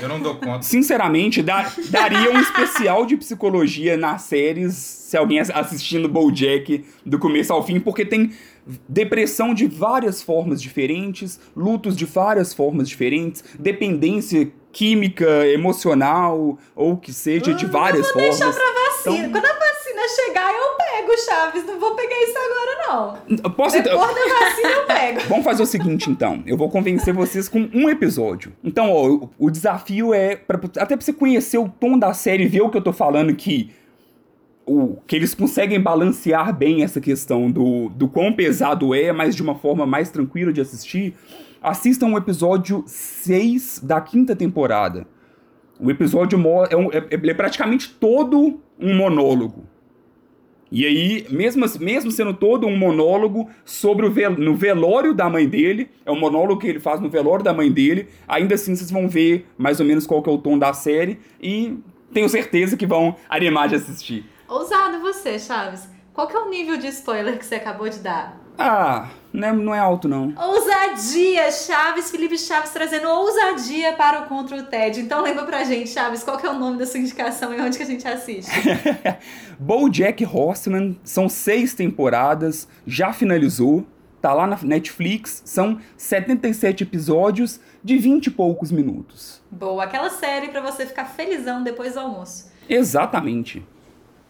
Eu 0.00 0.08
não 0.08 0.20
dou 0.20 0.36
conta. 0.36 0.62
Sinceramente, 0.62 1.42
dá- 1.42 1.72
daria 1.90 2.30
um 2.30 2.40
especial 2.40 3.04
de 3.04 3.16
psicologia 3.16 3.96
nas 3.96 4.22
séries 4.22 4.74
se 4.74 5.16
alguém 5.16 5.40
ass- 5.40 5.50
assistindo 5.50 6.08
BoJack 6.08 6.84
do 7.04 7.18
começo 7.18 7.52
ao 7.52 7.64
fim, 7.66 7.78
porque 7.80 8.04
tem 8.04 8.32
depressão 8.88 9.52
de 9.52 9.66
várias 9.66 10.22
formas 10.22 10.62
diferentes, 10.62 11.38
lutos 11.56 11.96
de 11.96 12.04
várias 12.04 12.54
formas 12.54 12.88
diferentes, 12.88 13.42
dependência 13.58 14.50
química, 14.72 15.46
emocional 15.48 16.58
ou 16.74 16.96
que 16.96 17.12
seja 17.12 17.52
de 17.52 17.66
várias 17.66 18.08
Hum, 18.10 18.12
Deixa 18.16 18.36
formas. 18.38 18.56
pra 18.56 18.72
vacina. 19.10 19.26
Então- 19.28 19.40
Quando 19.40 19.44
a 19.46 19.58
vacina 19.58 20.02
chegar, 20.26 20.52
eu 20.52 20.76
pego, 20.76 21.18
Chaves. 21.26 21.66
Não 21.66 21.78
vou 21.80 21.94
pegar 21.94 22.16
isso 22.22 22.34
agora, 22.38 22.86
não. 23.36 23.50
Posso 23.52 23.82
Depois 23.82 24.00
da 24.14 24.38
vacina, 24.38 24.68
eu 24.70 24.86
pego. 24.86 25.20
Vamos 25.28 25.44
fazer 25.44 25.62
o 25.62 25.66
seguinte, 25.66 26.10
então. 26.10 26.42
Eu 26.46 26.56
vou 26.56 26.68
convencer 26.70 27.12
vocês 27.14 27.48
com 27.48 27.68
um 27.74 27.88
episódio. 27.88 28.52
Então, 28.62 28.90
ó, 28.90 29.08
o, 29.08 29.30
o 29.38 29.50
desafio 29.50 30.12
é 30.14 30.36
pra, 30.36 30.58
até 30.78 30.96
pra 30.96 31.00
você 31.04 31.12
conhecer 31.12 31.58
o 31.58 31.68
tom 31.68 31.98
da 31.98 32.12
série 32.14 32.44
e 32.44 32.48
ver 32.48 32.62
o 32.62 32.70
que 32.70 32.76
eu 32.76 32.82
tô 32.82 32.92
falando 32.92 33.34
que 33.34 33.70
o 34.64 34.96
que 35.08 35.16
eles 35.16 35.34
conseguem 35.34 35.80
balancear 35.80 36.56
bem 36.56 36.84
essa 36.84 37.00
questão 37.00 37.50
do, 37.50 37.88
do 37.88 38.06
quão 38.08 38.32
pesado 38.32 38.94
é, 38.94 39.10
mas 39.12 39.34
de 39.34 39.42
uma 39.42 39.56
forma 39.56 39.84
mais 39.84 40.08
tranquila 40.10 40.52
de 40.52 40.60
assistir. 40.60 41.14
Assistam 41.60 42.06
o 42.08 42.16
episódio 42.16 42.84
6 42.86 43.80
da 43.82 44.00
quinta 44.00 44.34
temporada. 44.36 45.06
O 45.80 45.90
episódio 45.90 46.38
é, 46.70 46.76
um- 46.76 46.92
é- 46.92 47.08
é 47.10 47.34
praticamente 47.34 47.90
todo 47.98 48.60
um 48.82 48.94
monólogo. 48.96 49.64
E 50.74 50.86
aí, 50.86 51.26
mesmo, 51.28 51.66
mesmo 51.80 52.10
sendo 52.10 52.32
todo 52.32 52.66
um 52.66 52.74
monólogo 52.74 53.50
sobre 53.62 54.06
o 54.06 54.10
vel 54.10 54.30
no 54.30 54.54
velório 54.54 55.12
da 55.12 55.28
mãe 55.28 55.46
dele, 55.46 55.90
é 56.06 56.10
um 56.10 56.18
monólogo 56.18 56.58
que 56.60 56.66
ele 56.66 56.80
faz 56.80 56.98
no 56.98 57.10
velório 57.10 57.44
da 57.44 57.52
mãe 57.52 57.70
dele, 57.70 58.08
ainda 58.26 58.54
assim 58.54 58.74
vocês 58.74 58.90
vão 58.90 59.06
ver 59.06 59.46
mais 59.58 59.80
ou 59.80 59.86
menos 59.86 60.06
qual 60.06 60.22
que 60.22 60.30
é 60.30 60.32
o 60.32 60.38
tom 60.38 60.58
da 60.58 60.72
série 60.72 61.18
e 61.38 61.76
tenho 62.12 62.26
certeza 62.28 62.74
que 62.74 62.86
vão 62.86 63.16
animar 63.28 63.68
de 63.68 63.74
assistir. 63.74 64.24
Ousado 64.48 65.00
você, 65.00 65.38
Chaves. 65.38 65.88
Qual 66.14 66.26
que 66.26 66.36
é 66.36 66.40
o 66.40 66.48
nível 66.48 66.78
de 66.78 66.86
spoiler 66.88 67.38
que 67.38 67.44
você 67.44 67.56
acabou 67.56 67.88
de 67.88 67.98
dar? 67.98 68.40
Ah, 68.58 69.10
não 69.32 69.48
é, 69.48 69.52
não 69.52 69.74
é 69.74 69.78
alto 69.78 70.08
não. 70.08 70.32
Ousadia, 70.36 71.50
Chaves, 71.50 72.10
Felipe 72.10 72.36
Chaves 72.36 72.70
trazendo 72.70 73.08
ousadia 73.08 73.94
para 73.94 74.20
o 74.20 74.26
Contra 74.26 74.56
o 74.56 74.62
TED. 74.64 75.00
Então 75.00 75.22
lembra 75.22 75.44
pra 75.44 75.64
gente, 75.64 75.88
Chaves, 75.88 76.22
qual 76.22 76.36
que 76.36 76.46
é 76.46 76.50
o 76.50 76.58
nome 76.58 76.78
da 76.78 76.86
sua 76.86 77.00
indicação 77.00 77.54
e 77.54 77.60
onde 77.60 77.76
que 77.76 77.82
a 77.82 77.86
gente 77.86 78.06
assiste? 78.06 78.50
BoJack 79.58 80.24
Horseman 80.24 80.98
são 81.02 81.28
seis 81.28 81.72
temporadas, 81.72 82.68
já 82.86 83.12
finalizou, 83.12 83.86
tá 84.20 84.34
lá 84.34 84.46
na 84.46 84.58
Netflix, 84.62 85.42
são 85.44 85.80
77 85.96 86.82
episódios 86.82 87.58
de 87.82 87.96
20 87.98 88.26
e 88.26 88.30
poucos 88.30 88.70
minutos. 88.70 89.40
Boa, 89.50 89.84
aquela 89.84 90.10
série 90.10 90.48
pra 90.48 90.60
você 90.60 90.86
ficar 90.86 91.06
felizão 91.06 91.62
depois 91.62 91.94
do 91.94 92.00
almoço. 92.00 92.52
Exatamente. 92.68 93.66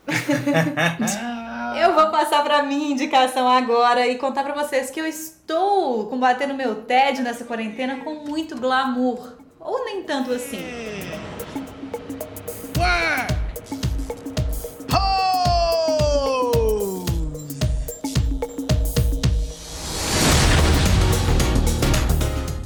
Eu 1.76 1.94
vou 1.94 2.10
passar 2.10 2.42
pra 2.42 2.62
minha 2.62 2.92
indicação 2.92 3.48
agora 3.48 4.06
e 4.06 4.18
contar 4.18 4.44
pra 4.44 4.54
vocês 4.54 4.90
que 4.90 5.00
eu 5.00 5.06
estou 5.06 6.06
combatendo 6.06 6.54
meu 6.54 6.82
tédio 6.82 7.24
nessa 7.24 7.44
quarentena 7.44 7.96
com 8.04 8.14
muito 8.26 8.56
glamour. 8.56 9.32
Ou 9.58 9.84
nem 9.84 10.02
tanto 10.02 10.32
assim. 10.32 10.60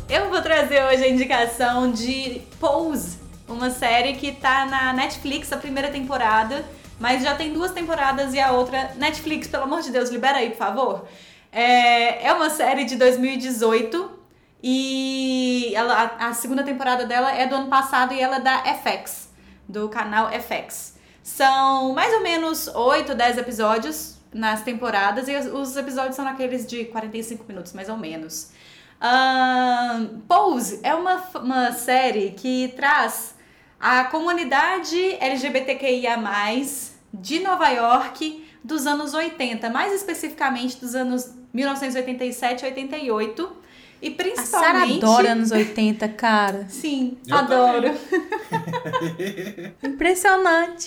Eu 0.09 0.31
vou 0.31 0.43
trazer 0.43 0.83
hoje 0.85 1.05
a 1.05 1.09
indicação 1.09 1.93
de 1.93 2.43
Pose, 2.59 3.19
uma 3.49 3.71
série 3.71 4.15
que 4.15 4.33
tá 4.33 4.67
na 4.67 4.93
Netflix, 4.93 5.53
a 5.53 5.57
primeira 5.57 5.91
temporada, 5.91 6.65
mas 6.99 7.23
já 7.23 7.35
tem 7.35 7.53
duas 7.53 7.73
temporadas 7.73 8.35
e 8.35 8.41
a 8.41 8.53
outra. 8.53 8.93
Netflix, 8.97 9.47
pelo 9.47 9.65
amor 9.65 9.83
de 9.83 9.91
Deus, 9.91 10.11
libera 10.11 10.39
aí, 10.39 10.51
por 10.51 10.59
favor. 10.59 11.09
É, 11.53 12.27
é 12.27 12.33
uma 12.33 12.51
série 12.51 12.85
de 12.85 12.97
2018 12.97 14.11
e 14.63 15.73
ela, 15.75 16.17
a, 16.19 16.33
segunda 16.33 16.63
temporada 16.63 17.05
dela 17.07 17.33
é 17.33 17.47
do 17.47 17.55
ano 17.55 17.69
passado 17.69 18.13
e 18.13 18.21
ela 18.21 18.37
é 18.37 18.41
da 18.41 18.63
FX, 18.75 19.31
do 19.69 19.89
canal 19.89 20.29
FX. 20.31 20.97
São 21.23 21.93
mais 21.93 22.13
ou 22.15 22.21
menos 22.21 22.69
8, 22.69 23.15
10 23.15 23.39
episódios 23.39 24.17
nas 24.33 24.63
temporadas 24.63 25.29
e 25.29 25.37
os, 25.37 25.47
os 25.47 25.77
episódios 25.77 26.17
são 26.17 26.25
naqueles 26.25 26.67
de 26.67 26.87
45 26.87 27.45
minutos, 27.47 27.73
mais 27.73 27.89
ou 27.89 27.97
menos. 27.97 28.51
Ahn, 29.01 30.21
Pose 30.27 30.81
é 30.83 30.95
uma, 30.95 31.23
uma 31.35 31.73
série 31.73 32.31
que 32.31 32.73
traz 32.77 33.36
a 33.79 34.05
comunidade 34.05 35.17
LGBTQIA+, 35.21 36.17
de 37.13 37.41
Nova 37.41 37.69
York 37.69 38.45
dos 38.63 38.87
anos 38.87 39.15
80, 39.15 39.71
mais 39.71 39.93
especificamente 39.95 40.79
dos 40.79 40.95
anos 40.95 41.33
1987 41.53 42.63
e 42.63 42.67
88. 42.67 43.67
E 44.03 44.09
A 44.09 44.43
Sarah 44.43 44.81
principalmente... 44.81 45.05
adora 45.05 45.33
anos 45.33 45.51
80, 45.51 46.09
cara. 46.11 46.67
Sim, 46.69 47.17
Eu 47.27 47.37
adoro. 47.37 47.89
Impressionante. 49.83 50.87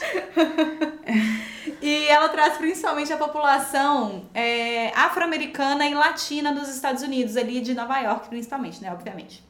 E 1.82 2.08
ela 2.08 2.30
traz 2.30 2.58
principalmente 2.58 3.12
a 3.12 3.18
população 3.18 4.30
é, 4.34 4.90
afro-americana 4.96 5.88
e 5.88 5.94
latina 5.96 6.54
dos 6.54 6.70
Estados 6.70 7.02
Unidos, 7.02 7.36
ali 7.36 7.62
de 7.62 7.74
Nova 7.74 8.00
York, 8.00 8.30
principalmente, 8.30 8.80
né? 8.82 8.92
Obviamente. 8.92 9.49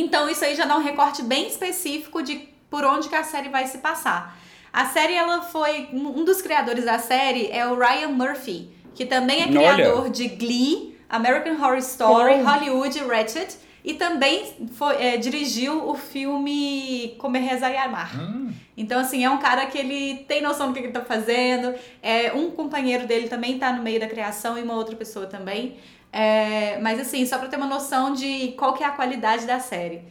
Então, 0.00 0.28
isso 0.28 0.44
aí 0.44 0.54
já 0.54 0.64
dá 0.64 0.76
um 0.76 0.82
recorte 0.82 1.22
bem 1.22 1.46
específico 1.46 2.22
de 2.22 2.48
por 2.70 2.84
onde 2.84 3.08
que 3.08 3.14
a 3.14 3.22
série 3.22 3.48
vai 3.50 3.66
se 3.66 3.78
passar. 3.78 4.38
A 4.72 4.86
série, 4.86 5.12
ela 5.14 5.42
foi. 5.42 5.88
Um 5.92 6.24
dos 6.24 6.40
criadores 6.40 6.84
da 6.86 6.98
série 6.98 7.48
é 7.50 7.66
o 7.66 7.78
Ryan 7.78 8.08
Murphy, 8.08 8.70
que 8.94 9.04
também 9.04 9.40
é 9.42 9.44
Olha. 9.44 9.74
criador 9.74 10.08
de 10.10 10.28
Glee, 10.28 10.96
American 11.10 11.54
Horror 11.62 11.76
Story, 11.78 12.34
Oh. 12.40 12.48
Hollywood 12.48 12.98
Ratchet. 13.00 13.56
E 13.84 13.94
também 13.94 14.68
foi, 14.74 14.94
é, 15.02 15.16
dirigiu 15.16 15.88
o 15.88 15.94
filme 15.96 17.16
Comer, 17.18 17.40
Rezar 17.40 17.72
e 17.72 17.76
Amar. 17.76 18.16
Hum, 18.16 18.52
Então, 18.76 19.00
assim, 19.00 19.24
é 19.24 19.28
um 19.28 19.38
cara 19.38 19.66
que 19.66 19.76
ele 19.76 20.24
tem 20.28 20.40
noção 20.40 20.68
do 20.68 20.72
que 20.72 20.78
ele 20.78 20.92
tá 20.92 21.04
fazendo. 21.04 21.74
É, 22.00 22.32
um 22.32 22.50
companheiro 22.52 23.06
dele 23.08 23.28
também 23.28 23.58
tá 23.58 23.72
no 23.72 23.82
meio 23.82 23.98
da 24.00 24.06
criação 24.06 24.56
e 24.56 24.62
uma 24.62 24.74
outra 24.74 24.94
pessoa 24.96 25.26
também. 25.26 25.76
É, 26.12 26.78
mas, 26.80 27.00
assim, 27.00 27.24
só 27.24 27.38
pra 27.38 27.48
ter 27.48 27.56
uma 27.56 27.66
noção 27.66 28.12
de 28.12 28.52
qual 28.58 28.74
que 28.74 28.84
é 28.84 28.86
a 28.86 28.90
qualidade 28.90 29.46
da 29.46 29.58
série. 29.58 30.02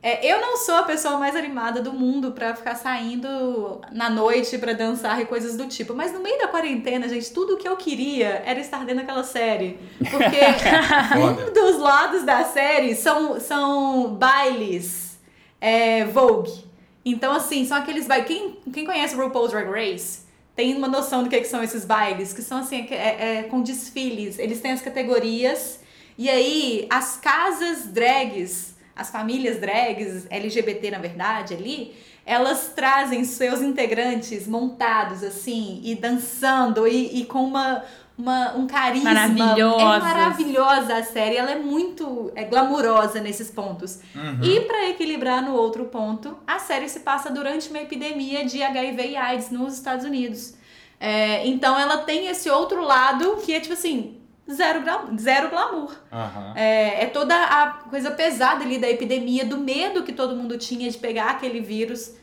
É, 0.00 0.24
eu 0.24 0.40
não 0.40 0.56
sou 0.58 0.76
a 0.76 0.82
pessoa 0.84 1.18
mais 1.18 1.34
animada 1.34 1.82
do 1.82 1.92
mundo 1.92 2.30
pra 2.30 2.54
ficar 2.54 2.76
saindo 2.76 3.80
na 3.90 4.08
noite 4.08 4.56
pra 4.56 4.72
dançar 4.72 5.20
e 5.20 5.26
coisas 5.26 5.56
do 5.56 5.66
tipo. 5.66 5.92
Mas 5.92 6.12
no 6.12 6.20
meio 6.20 6.38
da 6.38 6.46
quarentena, 6.46 7.08
gente, 7.08 7.32
tudo 7.32 7.54
o 7.54 7.56
que 7.56 7.68
eu 7.68 7.76
queria 7.76 8.42
era 8.46 8.60
estar 8.60 8.84
dentro 8.84 9.04
daquela 9.04 9.24
série. 9.24 9.76
Porque 9.98 10.38
um 11.18 11.50
dos 11.52 11.78
lados 11.80 12.22
da 12.22 12.44
série 12.44 12.94
são, 12.94 13.40
são 13.40 14.14
bailes 14.14 15.18
é, 15.60 16.04
Vogue. 16.04 16.64
Então, 17.04 17.32
assim, 17.32 17.64
são 17.64 17.76
aqueles 17.76 18.06
bailes. 18.06 18.28
Quem, 18.28 18.56
quem 18.72 18.84
conhece 18.84 19.16
RuPaul's 19.16 19.50
Drag 19.50 19.68
Race 19.68 20.27
tem 20.58 20.74
uma 20.74 20.88
noção 20.88 21.22
do 21.22 21.30
que, 21.30 21.40
que 21.40 21.46
são 21.46 21.62
esses 21.62 21.84
bailes, 21.84 22.32
que 22.32 22.42
são 22.42 22.58
assim, 22.58 22.88
é, 22.90 23.38
é, 23.38 23.42
com 23.44 23.62
desfiles. 23.62 24.40
Eles 24.40 24.60
têm 24.60 24.72
as 24.72 24.82
categorias. 24.82 25.78
E 26.18 26.28
aí, 26.28 26.84
as 26.90 27.16
casas 27.16 27.86
drags, 27.86 28.74
as 28.96 29.08
famílias 29.08 29.60
drags, 29.60 30.26
LGBT 30.28 30.90
na 30.90 30.98
verdade, 30.98 31.54
ali, 31.54 31.94
elas 32.26 32.72
trazem 32.74 33.22
seus 33.22 33.62
integrantes 33.62 34.48
montados, 34.48 35.22
assim, 35.22 35.80
e 35.84 35.94
dançando, 35.94 36.88
e, 36.88 37.20
e 37.20 37.24
com 37.24 37.44
uma, 37.44 37.84
uma, 38.18 38.56
um 38.56 38.66
carisma. 38.66 39.10
É 39.10 39.14
Maravilhosas. 39.14 40.02
maravilhosa 40.02 40.94
a 40.96 41.02
série, 41.04 41.36
ela 41.36 41.52
é 41.52 41.58
muito 41.58 42.32
é, 42.34 42.44
glamurosa 42.44 43.20
nesses 43.20 43.48
pontos. 43.50 44.00
uhum. 44.14 44.40
E 44.42 44.60
pra 44.62 44.88
equilibrar 44.88 45.40
no 45.40 45.54
outro 45.54 45.84
ponto, 45.84 46.36
a 46.44 46.58
série 46.58 46.88
se 46.88 47.00
passa 47.00 47.30
durante 47.30 47.70
uma 47.70 47.78
epidemia 47.78 48.44
de 48.44 48.60
HIV 48.60 49.10
e 49.10 49.16
AIDS 49.16 49.50
nos 49.50 49.74
Estados 49.74 50.04
Unidos. 50.04 50.54
É, 50.98 51.46
então 51.46 51.78
ela 51.78 51.98
tem 51.98 52.26
esse 52.26 52.50
outro 52.50 52.82
lado 52.82 53.36
que 53.36 53.54
é 53.54 53.60
tipo 53.60 53.74
assim, 53.74 54.20
zero, 54.50 54.82
zero 55.16 55.50
glamour. 55.50 55.94
Aham. 56.12 56.54
É, 56.56 57.04
é 57.04 57.06
toda 57.06 57.36
a 57.36 57.70
coisa 57.88 58.10
pesada 58.10 58.64
ali 58.64 58.78
da 58.78 58.90
epidemia, 58.90 59.44
do 59.44 59.58
medo 59.58 60.02
que 60.02 60.12
todo 60.12 60.34
mundo 60.34 60.58
tinha 60.58 60.90
de 60.90 60.98
pegar 60.98 61.30
aquele 61.30 61.60
vírus. 61.60 62.14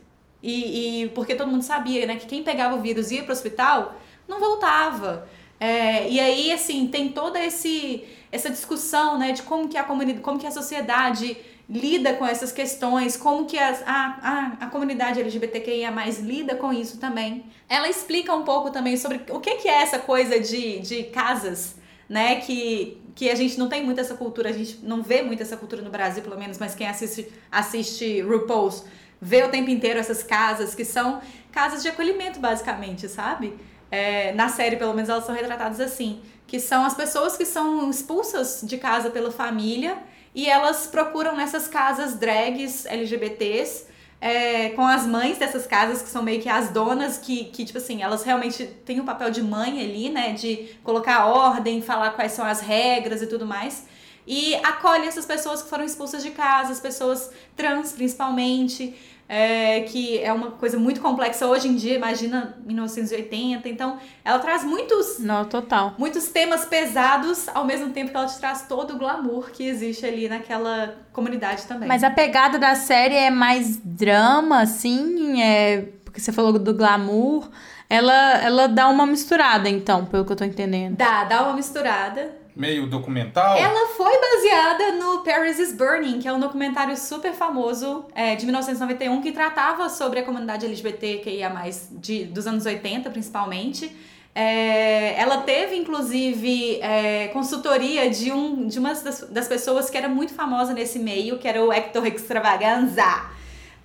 E, 0.44 1.04
e 1.04 1.10
porque 1.10 1.34
todo 1.36 1.50
mundo 1.50 1.64
sabia, 1.64 2.06
né, 2.06 2.18
que 2.18 2.28
quem 2.28 2.44
pegava 2.44 2.76
o 2.76 2.82
vírus 2.82 3.10
e 3.10 3.16
ia 3.16 3.24
pro 3.24 3.32
hospital 3.32 3.96
não 4.28 4.40
voltava. 4.40 5.28
É, 5.60 6.10
e 6.10 6.20
aí, 6.20 6.52
assim, 6.52 6.88
tem 6.88 7.10
toda 7.10 7.44
esse, 7.44 8.04
essa 8.32 8.50
discussão, 8.50 9.18
né, 9.18 9.32
de 9.32 9.42
como 9.42 9.68
que 9.68 9.78
a 9.78 9.84
comunidade, 9.84 10.22
como 10.22 10.38
que 10.38 10.48
a 10.48 10.52
sociedade 10.52 11.38
lida 11.68 12.14
com 12.14 12.26
essas 12.26 12.52
questões, 12.52 13.18
como 13.18 13.46
que 13.46 13.58
as, 13.58 13.82
a, 13.88 14.56
a, 14.60 14.66
a 14.66 14.70
comunidade 14.70 15.20
LGBTQIA+, 15.20 15.92
lida 16.22 16.56
com 16.56 16.72
isso 16.72 17.00
também. 17.00 17.46
Ela 17.68 17.90
explica 17.90 18.34
um 18.36 18.44
pouco 18.44 18.70
também 18.70 18.98
sobre 18.98 19.22
o 19.30 19.40
que, 19.40 19.56
que 19.56 19.68
é 19.68 19.82
essa 19.82 19.98
coisa 19.98 20.40
de, 20.40 20.80
de 20.80 21.04
casas, 21.06 21.76
né, 22.08 22.36
que, 22.42 23.02
que 23.16 23.30
a 23.30 23.36
gente 23.36 23.58
não 23.58 23.68
tem 23.68 23.84
muito 23.84 24.00
essa 24.00 24.14
cultura, 24.14 24.50
a 24.50 24.54
gente 24.54 24.80
não 24.84 25.02
vê 25.02 25.24
muito 25.24 25.42
essa 25.42 25.58
cultura 25.58 25.82
no 25.82 25.90
Brasil, 25.90 26.22
pelo 26.22 26.38
menos, 26.38 26.60
mas 26.60 26.76
quem 26.76 26.88
assiste, 26.88 27.28
assiste 27.52 28.22
RuPaul's 28.22 28.86
vê 29.20 29.44
o 29.44 29.50
tempo 29.50 29.70
inteiro 29.70 30.00
essas 30.00 30.22
casas, 30.22 30.76
que 30.76 30.86
são 30.86 31.22
casas 31.52 31.82
de 31.82 31.90
acolhimento, 31.90 32.40
basicamente, 32.40 33.08
sabe? 33.08 33.56
É, 33.92 34.34
na 34.34 34.50
série, 34.50 34.76
pelo 34.76 34.94
menos, 34.94 35.10
elas 35.10 35.26
são 35.26 35.36
retratadas 35.36 35.80
assim, 35.80 36.22
que 36.48 36.60
são 36.60 36.86
as 36.86 36.94
pessoas 36.94 37.38
que 37.38 37.46
são 37.46 37.90
expulsas 37.90 38.62
de 38.64 38.78
casa 38.78 39.10
pela 39.10 39.32
família 39.32 39.98
e 40.34 40.50
elas 40.50 40.88
procuram 40.88 41.36
nessas 41.36 41.68
casas 41.68 42.16
drags 42.16 42.86
LGBTs 42.86 43.86
é, 44.20 44.70
com 44.70 44.82
as 44.82 45.06
mães 45.06 45.38
dessas 45.38 45.68
casas, 45.68 46.02
que 46.02 46.10
são 46.10 46.24
meio 46.24 46.42
que 46.42 46.50
as 46.50 46.70
donas, 46.70 47.18
que, 47.18 47.46
que, 47.46 47.66
tipo 47.66 47.78
assim, 47.78 48.02
elas 48.02 48.24
realmente 48.24 48.66
têm 48.66 49.00
um 49.00 49.06
papel 49.06 49.30
de 49.30 49.42
mãe 49.42 49.80
ali, 49.82 50.10
né? 50.10 50.34
De 50.34 50.76
colocar 50.84 51.28
ordem, 51.28 51.82
falar 51.82 52.12
quais 52.12 52.32
são 52.32 52.46
as 52.46 52.60
regras 52.60 53.22
e 53.22 53.28
tudo 53.28 53.46
mais. 53.46 53.86
E 54.26 54.56
acolhe 54.56 55.06
essas 55.06 55.26
pessoas 55.26 55.62
que 55.62 55.70
foram 55.70 55.84
expulsas 55.84 56.24
de 56.24 56.32
casa, 56.32 56.72
as 56.72 56.80
pessoas 56.80 57.30
trans, 57.56 57.92
principalmente, 57.92 58.96
é, 59.28 59.82
que 59.82 60.20
é 60.20 60.32
uma 60.32 60.52
coisa 60.52 60.78
muito 60.78 61.02
complexa 61.02 61.48
hoje 61.48 61.68
em 61.68 61.76
dia, 61.76 61.96
imagina 61.96 62.56
1980. 62.66 63.68
Então, 63.68 63.98
ela 64.24 64.40
traz 64.40 64.64
muitos 64.64 65.20
Não, 65.20 65.46
total. 65.46 65.96
muitos 65.98 66.28
temas 66.28 66.66
pesados, 66.66 67.48
ao 67.50 67.66
mesmo 67.66 67.90
tempo 67.92 68.12
que 68.12 68.18
ela 68.18 68.28
te 68.28 68.38
traz 68.38 68.68
todo 68.68 68.96
o 68.96 68.98
glamour 68.98 69.50
que 69.52 69.64
existe 69.68 70.06
ali 70.06 70.30
naquela 70.30 70.96
comunidade 71.12 71.64
também. 71.64 71.88
Mas 71.88 72.04
a 72.04 72.12
pegada 72.12 72.60
da 72.60 72.76
série 72.76 73.16
é 73.16 73.30
mais 73.30 73.78
drama, 73.78 74.62
assim, 74.62 75.42
é... 75.42 75.90
Porque 76.04 76.20
você 76.20 76.32
falou 76.32 76.54
do 76.54 76.74
glamour. 76.74 77.50
Ela, 77.90 78.42
ela 78.42 78.68
dá 78.68 78.88
uma 78.88 79.06
misturada, 79.06 79.68
então, 79.70 80.06
pelo 80.06 80.24
que 80.26 80.32
eu 80.32 80.36
tô 80.36 80.44
entendendo. 80.44 80.96
Dá, 80.96 81.24
dá 81.26 81.44
uma 81.44 81.54
misturada. 81.54 82.45
Meio 82.56 82.88
documental. 82.88 83.58
Ela 83.58 83.88
foi 83.96 84.14
baseada 84.18 84.92
no 84.94 85.20
Paris 85.24 85.60
is 85.60 85.74
Burning, 85.74 86.20
que 86.20 86.28
é 86.28 86.32
um 86.32 86.40
documentário 86.40 86.96
super 86.96 87.34
famoso 87.34 88.06
é, 88.16 88.36
de 88.36 88.46
1991 88.46 89.22
que 89.22 89.34
tratava 89.34 89.90
sobre 89.90 90.20
a 90.20 90.24
comunidade 90.24 90.66
LGBTQIA+, 90.66 91.52
de, 91.92 92.24
dos 92.24 92.48
anos 92.48 92.66
80, 92.66 93.10
principalmente. 93.10 93.92
É, 94.34 95.20
ela 95.20 95.40
teve, 95.40 95.76
inclusive, 95.76 96.80
é, 96.82 97.28
consultoria 97.30 98.10
de, 98.10 98.32
um, 98.32 98.68
de 98.68 98.80
uma 98.80 98.94
das, 98.94 99.22
das 99.30 99.48
pessoas 99.48 99.90
que 99.90 99.98
era 99.98 100.08
muito 100.08 100.34
famosa 100.34 100.74
nesse 100.74 100.98
meio, 100.98 101.38
que 101.38 101.48
era 101.48 101.62
o 101.62 101.74
Hector 101.74 102.06
Extravaganza. 102.06 103.26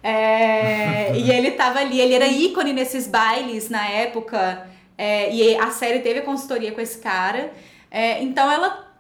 É, 0.03 1.13
e 1.19 1.31
ele 1.31 1.53
tava 1.53 1.81
ali, 1.81 2.01
ele 2.01 2.15
era 2.15 2.27
ícone 2.27 2.73
nesses 2.73 3.09
bailes 3.09 3.69
na 3.69 3.89
época, 3.89 4.69
é, 4.97 5.33
e 5.33 5.57
a 5.57 5.71
série 5.71 6.01
teve 6.01 6.21
consultoria 6.21 6.73
com 6.73 6.81
esse 6.81 6.99
cara. 6.99 7.53
É, 7.91 8.23
então 8.23 8.51
ela 8.51 8.91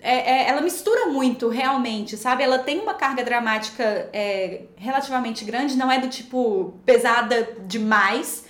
é, 0.00 0.16
é, 0.16 0.48
ela 0.48 0.60
mistura 0.60 1.06
muito, 1.06 1.48
realmente, 1.48 2.16
sabe? 2.16 2.42
Ela 2.42 2.58
tem 2.58 2.80
uma 2.80 2.94
carga 2.94 3.22
dramática 3.22 4.08
é, 4.12 4.62
relativamente 4.76 5.44
grande, 5.44 5.76
não 5.76 5.90
é 5.90 6.00
do 6.00 6.08
tipo 6.08 6.74
pesada 6.84 7.56
demais, 7.66 8.44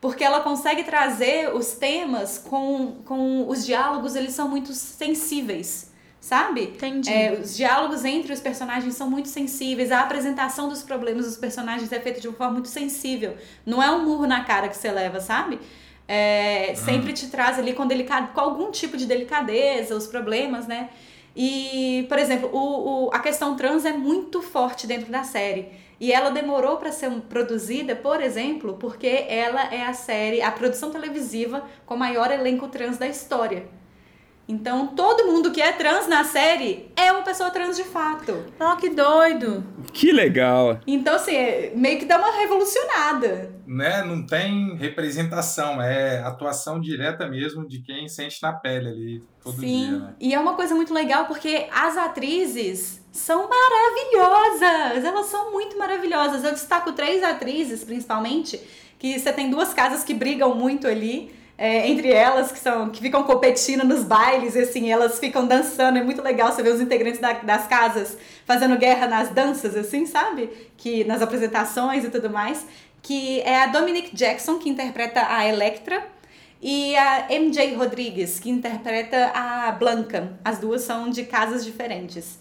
porque 0.00 0.22
ela 0.22 0.40
consegue 0.40 0.84
trazer 0.84 1.54
os 1.54 1.72
temas 1.72 2.38
com, 2.38 2.96
com 3.04 3.48
os 3.48 3.64
diálogos, 3.64 4.14
eles 4.14 4.34
são 4.34 4.46
muito 4.48 4.74
sensíveis, 4.74 5.90
sabe? 6.20 6.64
Entendi. 6.64 7.10
É, 7.10 7.32
os 7.32 7.56
diálogos 7.56 8.04
entre 8.04 8.32
os 8.32 8.40
personagens 8.40 8.94
são 8.94 9.08
muito 9.08 9.28
sensíveis, 9.28 9.90
a 9.90 10.00
apresentação 10.00 10.68
dos 10.68 10.82
problemas 10.82 11.24
dos 11.24 11.36
personagens 11.38 11.90
é 11.90 12.00
feita 12.00 12.20
de 12.20 12.28
uma 12.28 12.36
forma 12.36 12.54
muito 12.54 12.68
sensível. 12.68 13.36
Não 13.64 13.82
é 13.82 13.90
um 13.90 14.04
murro 14.04 14.26
na 14.26 14.44
cara 14.44 14.68
que 14.68 14.76
você 14.76 14.90
leva, 14.90 15.20
sabe? 15.20 15.58
É, 16.06 16.74
sempre 16.74 17.12
te 17.12 17.28
traz 17.28 17.58
ali 17.58 17.72
com, 17.72 17.86
delicado, 17.86 18.32
com 18.32 18.40
algum 18.40 18.70
tipo 18.70 18.96
de 18.96 19.06
delicadeza, 19.06 19.96
os 19.96 20.06
problemas, 20.06 20.66
né? 20.66 20.90
E, 21.34 22.06
por 22.08 22.18
exemplo, 22.18 22.50
o, 22.52 23.06
o, 23.06 23.10
a 23.12 23.18
questão 23.18 23.56
trans 23.56 23.84
é 23.84 23.92
muito 23.92 24.40
forte 24.42 24.86
dentro 24.86 25.10
da 25.10 25.24
série. 25.24 25.68
E 25.98 26.12
ela 26.12 26.30
demorou 26.30 26.76
para 26.76 26.92
ser 26.92 27.10
produzida, 27.22 27.96
por 27.96 28.20
exemplo, 28.20 28.76
porque 28.78 29.26
ela 29.28 29.72
é 29.72 29.82
a 29.82 29.94
série, 29.94 30.42
a 30.42 30.50
produção 30.50 30.90
televisiva 30.90 31.64
com 31.86 31.94
o 31.94 31.98
maior 31.98 32.30
elenco 32.30 32.68
trans 32.68 32.98
da 32.98 33.06
história. 33.06 33.66
Então, 34.46 34.88
todo 34.88 35.26
mundo 35.26 35.50
que 35.50 35.60
é 35.60 35.72
trans 35.72 36.06
na 36.06 36.22
série 36.22 36.90
é 36.94 37.10
uma 37.10 37.22
pessoa 37.22 37.50
trans 37.50 37.76
de 37.76 37.84
fato. 37.84 38.44
Ó, 38.60 38.76
que 38.76 38.90
doido. 38.90 39.64
Que 39.92 40.12
legal. 40.12 40.78
Então, 40.86 41.14
assim, 41.14 41.34
é- 41.34 41.72
meio 41.74 41.98
que 41.98 42.04
dá 42.04 42.18
uma 42.18 42.30
revolucionada. 42.30 43.54
Né? 43.66 44.02
Não 44.04 44.26
tem 44.26 44.76
representação, 44.76 45.80
é 45.80 46.18
atuação 46.18 46.78
direta 46.78 47.26
mesmo 47.26 47.66
de 47.66 47.80
quem 47.80 48.06
sente 48.08 48.42
na 48.42 48.52
pele 48.52 48.88
ali 48.88 49.22
todo 49.42 49.58
Sim, 49.60 49.86
dia, 49.88 49.98
né? 49.98 50.14
e 50.20 50.34
é 50.34 50.38
uma 50.38 50.52
coisa 50.54 50.74
muito 50.74 50.92
legal 50.92 51.24
porque 51.24 51.66
as 51.72 51.96
atrizes 51.96 53.02
são 53.10 53.48
maravilhosas, 53.48 55.04
elas 55.04 55.26
são 55.26 55.52
muito 55.52 55.78
maravilhosas. 55.78 56.44
Eu 56.44 56.52
destaco 56.52 56.92
três 56.92 57.22
atrizes, 57.22 57.82
principalmente, 57.84 58.60
que 58.98 59.18
você 59.18 59.32
tem 59.32 59.48
duas 59.48 59.72
casas 59.72 60.04
que 60.04 60.12
brigam 60.12 60.54
muito 60.54 60.86
ali. 60.86 61.32
É, 61.56 61.88
entre 61.88 62.10
elas, 62.10 62.50
que 62.50 62.58
são 62.58 62.90
que 62.90 63.00
ficam 63.00 63.22
competindo 63.22 63.84
nos 63.84 64.02
bailes, 64.04 64.56
assim, 64.56 64.90
elas 64.90 65.18
ficam 65.18 65.46
dançando, 65.46 65.98
é 65.98 66.02
muito 66.02 66.20
legal 66.22 66.50
você 66.52 66.62
ver 66.62 66.74
os 66.74 66.80
integrantes 66.80 67.20
da- 67.20 67.32
das 67.34 67.66
casas 67.66 68.16
fazendo 68.44 68.76
guerra 68.76 69.06
nas 69.06 69.28
danças, 69.30 69.76
assim, 69.76 70.04
sabe? 70.06 70.50
Que 70.76 71.04
nas 71.04 71.22
apresentações 71.22 72.04
e 72.04 72.10
tudo 72.10 72.28
mais. 72.30 72.66
Que 73.02 73.40
é 73.42 73.62
a 73.62 73.66
Dominique 73.66 74.16
Jackson, 74.16 74.58
que 74.58 74.68
interpreta 74.68 75.26
a 75.28 75.46
Electra, 75.46 76.02
e 76.62 76.96
a 76.96 77.26
MJ 77.30 77.74
Rodrigues, 77.74 78.40
que 78.40 78.48
interpreta 78.50 79.30
a 79.34 79.70
Blanca. 79.72 80.32
As 80.42 80.58
duas 80.58 80.80
são 80.82 81.10
de 81.10 81.24
casas 81.24 81.62
diferentes. 81.64 82.38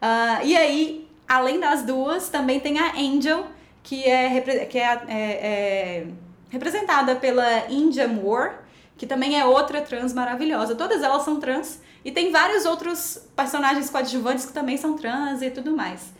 Ah, 0.00 0.40
e 0.42 0.56
aí, 0.56 1.06
além 1.28 1.60
das 1.60 1.82
duas, 1.82 2.30
também 2.30 2.58
tem 2.58 2.78
a 2.78 2.94
Angel, 2.96 3.46
que 3.82 4.02
é, 4.04 4.40
que 4.70 4.78
é, 4.78 4.84
é- 5.08 5.08
é 5.08 6.06
representada 6.48 7.16
pela 7.16 7.70
India 7.70 8.06
Moore, 8.08 8.52
que 8.96 9.06
também 9.06 9.38
é 9.38 9.44
outra 9.44 9.80
trans 9.82 10.12
maravilhosa. 10.12 10.74
Todas 10.74 11.02
elas 11.02 11.22
são 11.22 11.38
trans. 11.38 11.80
E 12.04 12.10
tem 12.10 12.30
vários 12.30 12.64
outros 12.64 13.20
personagens 13.34 13.90
coadjuvantes 13.90 14.46
que 14.46 14.52
também 14.52 14.76
são 14.76 14.96
trans 14.96 15.42
e 15.42 15.50
tudo 15.50 15.76
mais. 15.76 16.14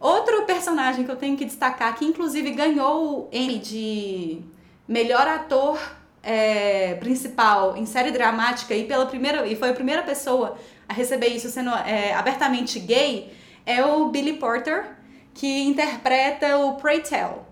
Outro 0.00 0.42
personagem 0.44 1.04
que 1.04 1.10
eu 1.10 1.16
tenho 1.16 1.36
que 1.36 1.44
destacar, 1.44 1.96
que 1.96 2.04
inclusive 2.04 2.50
ganhou 2.50 3.20
o 3.20 3.28
Emmy 3.32 3.58
de 3.58 4.40
melhor 4.88 5.26
ator 5.28 5.78
é, 6.22 6.94
principal 6.94 7.76
em 7.76 7.86
série 7.86 8.10
dramática 8.10 8.74
e 8.74 8.84
pela 8.84 9.06
primeira 9.06 9.46
e 9.46 9.56
foi 9.56 9.70
a 9.70 9.74
primeira 9.74 10.02
pessoa 10.02 10.56
a 10.88 10.92
receber 10.92 11.28
isso 11.28 11.48
sendo 11.48 11.70
é, 11.70 12.12
abertamente 12.14 12.78
gay, 12.78 13.32
é 13.64 13.84
o 13.84 14.06
Billy 14.06 14.34
Porter, 14.34 14.96
que 15.34 15.62
interpreta 15.62 16.58
o 16.58 16.74
Pray 16.74 17.00
Tell. 17.00 17.51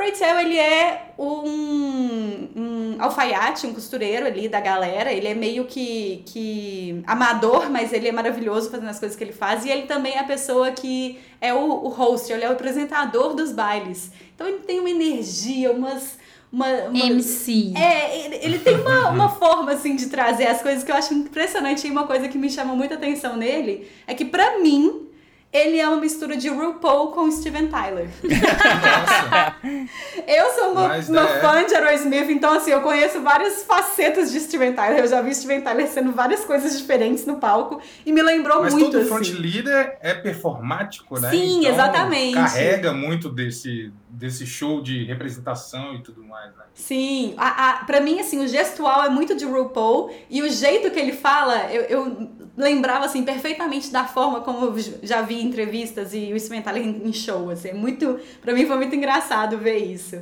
Pray 0.00 0.12
Tell, 0.12 0.40
ele 0.40 0.56
é 0.56 1.12
um, 1.18 2.48
um 2.56 2.96
alfaiate, 2.98 3.66
um 3.66 3.74
costureiro 3.74 4.26
ali 4.26 4.48
da 4.48 4.58
galera. 4.58 5.12
Ele 5.12 5.28
é 5.28 5.34
meio 5.34 5.66
que, 5.66 6.22
que 6.24 7.02
amador, 7.06 7.68
mas 7.68 7.92
ele 7.92 8.08
é 8.08 8.12
maravilhoso 8.12 8.70
fazendo 8.70 8.88
as 8.88 8.98
coisas 8.98 9.14
que 9.14 9.22
ele 9.22 9.34
faz. 9.34 9.66
E 9.66 9.68
ele 9.68 9.82
também 9.82 10.14
é 10.14 10.20
a 10.20 10.24
pessoa 10.24 10.70
que 10.70 11.20
é 11.38 11.52
o, 11.52 11.84
o 11.84 11.88
host, 11.88 12.32
ele 12.32 12.42
é 12.42 12.48
o 12.48 12.52
apresentador 12.52 13.34
dos 13.34 13.52
bailes. 13.52 14.10
Então 14.34 14.48
ele 14.48 14.60
tem 14.60 14.80
uma 14.80 14.88
energia, 14.88 15.70
umas... 15.70 16.18
Uma, 16.50 16.66
uma- 16.66 16.98
MC. 16.98 17.74
é, 17.76 18.24
ele, 18.24 18.36
ele 18.42 18.58
tem 18.58 18.80
uma, 18.80 19.10
uma 19.10 19.28
forma, 19.38 19.72
assim, 19.72 19.96
de 19.96 20.06
trazer 20.06 20.46
as 20.46 20.62
coisas 20.62 20.82
que 20.82 20.90
eu 20.90 20.96
acho 20.96 21.12
impressionante. 21.12 21.86
E 21.86 21.90
uma 21.90 22.06
coisa 22.06 22.26
que 22.26 22.38
me 22.38 22.48
chama 22.48 22.74
muita 22.74 22.94
atenção 22.94 23.36
nele 23.36 23.86
é 24.06 24.14
que, 24.14 24.24
pra 24.24 24.58
mim, 24.60 25.09
ele 25.52 25.80
é 25.80 25.88
uma 25.88 25.96
mistura 25.96 26.36
de 26.36 26.48
RuPaul 26.48 27.08
com 27.08 27.30
Steven 27.30 27.66
Tyler. 27.66 28.08
Nossa. 28.22 29.56
Eu 30.26 30.50
sou 30.54 30.72
uma, 30.72 30.88
Mas, 30.88 31.08
uma 31.08 31.22
é. 31.28 31.40
fã 31.40 31.64
de 31.66 31.74
Aerosmith, 31.74 32.30
então 32.30 32.52
assim, 32.52 32.70
eu 32.70 32.80
conheço 32.80 33.20
várias 33.20 33.64
facetas 33.64 34.30
de 34.30 34.38
Steven 34.38 34.72
Tyler. 34.74 35.00
Eu 35.00 35.08
já 35.08 35.20
vi 35.20 35.34
Steven 35.34 35.60
Tyler 35.60 35.88
sendo 35.88 36.12
várias 36.12 36.44
coisas 36.44 36.78
diferentes 36.78 37.26
no 37.26 37.36
palco 37.36 37.80
e 38.06 38.12
me 38.12 38.22
lembrou 38.22 38.62
Mas 38.62 38.72
muito 38.74 38.92
todo 38.92 39.00
assim. 39.00 39.08
front 39.08 39.40
leader 39.40 39.98
é 40.00 40.14
performático, 40.14 41.18
né? 41.18 41.30
Sim, 41.30 41.60
Então, 41.60 41.72
exatamente. 41.72 42.34
Carrega 42.34 42.92
muito 42.92 43.28
desse, 43.28 43.92
desse 44.08 44.46
show 44.46 44.80
de 44.80 45.04
representação 45.04 45.94
e 45.96 46.02
tudo 46.02 46.22
mais, 46.22 46.54
né? 46.56 46.64
Sim, 46.74 47.34
a, 47.36 47.70
a, 47.70 47.84
pra 47.84 48.00
mim, 48.00 48.20
assim, 48.20 48.42
o 48.44 48.46
gestual 48.46 49.04
é 49.04 49.08
muito 49.08 49.34
de 49.34 49.44
RuPaul 49.44 50.14
e 50.30 50.42
o 50.42 50.48
jeito 50.48 50.90
que 50.92 50.98
ele 51.00 51.12
fala, 51.12 51.70
eu, 51.72 51.82
eu 51.82 52.30
lembrava, 52.56 53.04
assim, 53.06 53.24
perfeitamente 53.24 53.90
da 53.90 54.04
forma 54.04 54.40
como 54.40 54.66
eu 54.66 54.74
já 55.02 55.22
vi 55.22 55.39
entrevistas 55.42 56.14
e 56.14 56.32
o 56.32 56.38
Steven 56.38 56.62
Tyler 56.62 56.86
em, 56.86 57.12
show, 57.12 57.50
assim, 57.50 57.68
é 57.68 57.74
muito, 57.74 58.18
pra 58.40 58.52
mim 58.52 58.66
foi 58.66 58.76
muito 58.76 58.94
engraçado 58.94 59.58
ver 59.58 59.78
isso. 59.78 60.20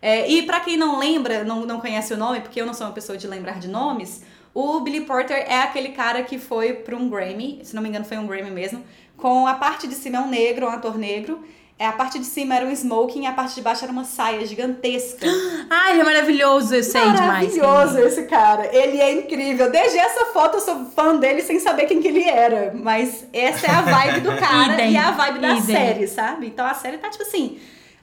É, 0.00 0.30
e 0.30 0.42
pra 0.42 0.60
quem 0.60 0.76
não 0.76 0.98
lembra, 0.98 1.44
não, 1.44 1.64
não 1.64 1.80
conhece 1.80 2.12
o 2.12 2.16
nome, 2.16 2.40
porque 2.40 2.60
eu 2.60 2.66
não 2.66 2.74
sou 2.74 2.86
uma 2.86 2.92
pessoa 2.92 3.16
de 3.16 3.26
lembrar 3.26 3.58
de 3.58 3.68
nomes, 3.68 4.22
o 4.54 4.80
Billy 4.80 5.02
Porter 5.02 5.36
é 5.36 5.62
aquele 5.62 5.90
cara 5.90 6.22
que 6.22 6.38
foi 6.38 6.72
pra 6.72 6.96
um 6.96 7.08
Grammy, 7.08 7.60
se 7.62 7.74
não 7.74 7.82
me 7.82 7.88
engano 7.88 8.04
foi 8.04 8.16
um 8.16 8.26
Grammy 8.26 8.50
mesmo, 8.50 8.82
com 9.16 9.46
a 9.46 9.54
parte 9.54 9.86
de 9.86 9.94
cima 9.94 10.18
é 10.18 10.20
um 10.20 10.28
negro, 10.28 10.66
um 10.66 10.70
ator 10.70 10.96
negro, 10.96 11.44
é, 11.78 11.86
a 11.86 11.92
parte 11.92 12.18
de 12.18 12.24
cima 12.24 12.54
era 12.54 12.64
um 12.64 12.70
smoking 12.70 13.24
e 13.24 13.26
a 13.26 13.32
parte 13.32 13.54
de 13.54 13.60
baixo 13.60 13.84
era 13.84 13.92
uma 13.92 14.04
saia 14.04 14.46
gigantesca. 14.46 15.26
Ai, 15.68 15.92
ele 15.92 16.00
é 16.00 16.04
maravilhoso, 16.04 16.74
eu 16.74 16.82
sei 16.82 17.02
demais. 17.02 17.54
Maravilhoso 17.54 17.98
esse 17.98 18.22
cara. 18.24 18.74
Ele 18.74 18.98
é 18.98 19.12
incrível. 19.12 19.70
Desde 19.70 19.98
essa 19.98 20.26
foto 20.26 20.56
eu 20.56 20.60
sou 20.62 20.86
fã 20.86 21.16
dele 21.16 21.42
sem 21.42 21.60
saber 21.60 21.84
quem 21.84 22.00
que 22.00 22.08
ele 22.08 22.26
era. 22.26 22.72
Mas 22.74 23.26
essa 23.30 23.66
é 23.66 23.70
a 23.70 23.82
vibe 23.82 24.20
do 24.20 24.34
cara 24.40 24.72
Idem, 24.72 24.92
e 24.92 24.96
é 24.96 25.00
a 25.00 25.10
vibe 25.10 25.38
da 25.38 25.50
idem. 25.50 25.62
série, 25.62 26.08
sabe? 26.08 26.46
Então 26.46 26.64
a 26.64 26.72
série 26.72 26.96
tá 26.96 27.10
tipo 27.10 27.22
assim. 27.24 27.58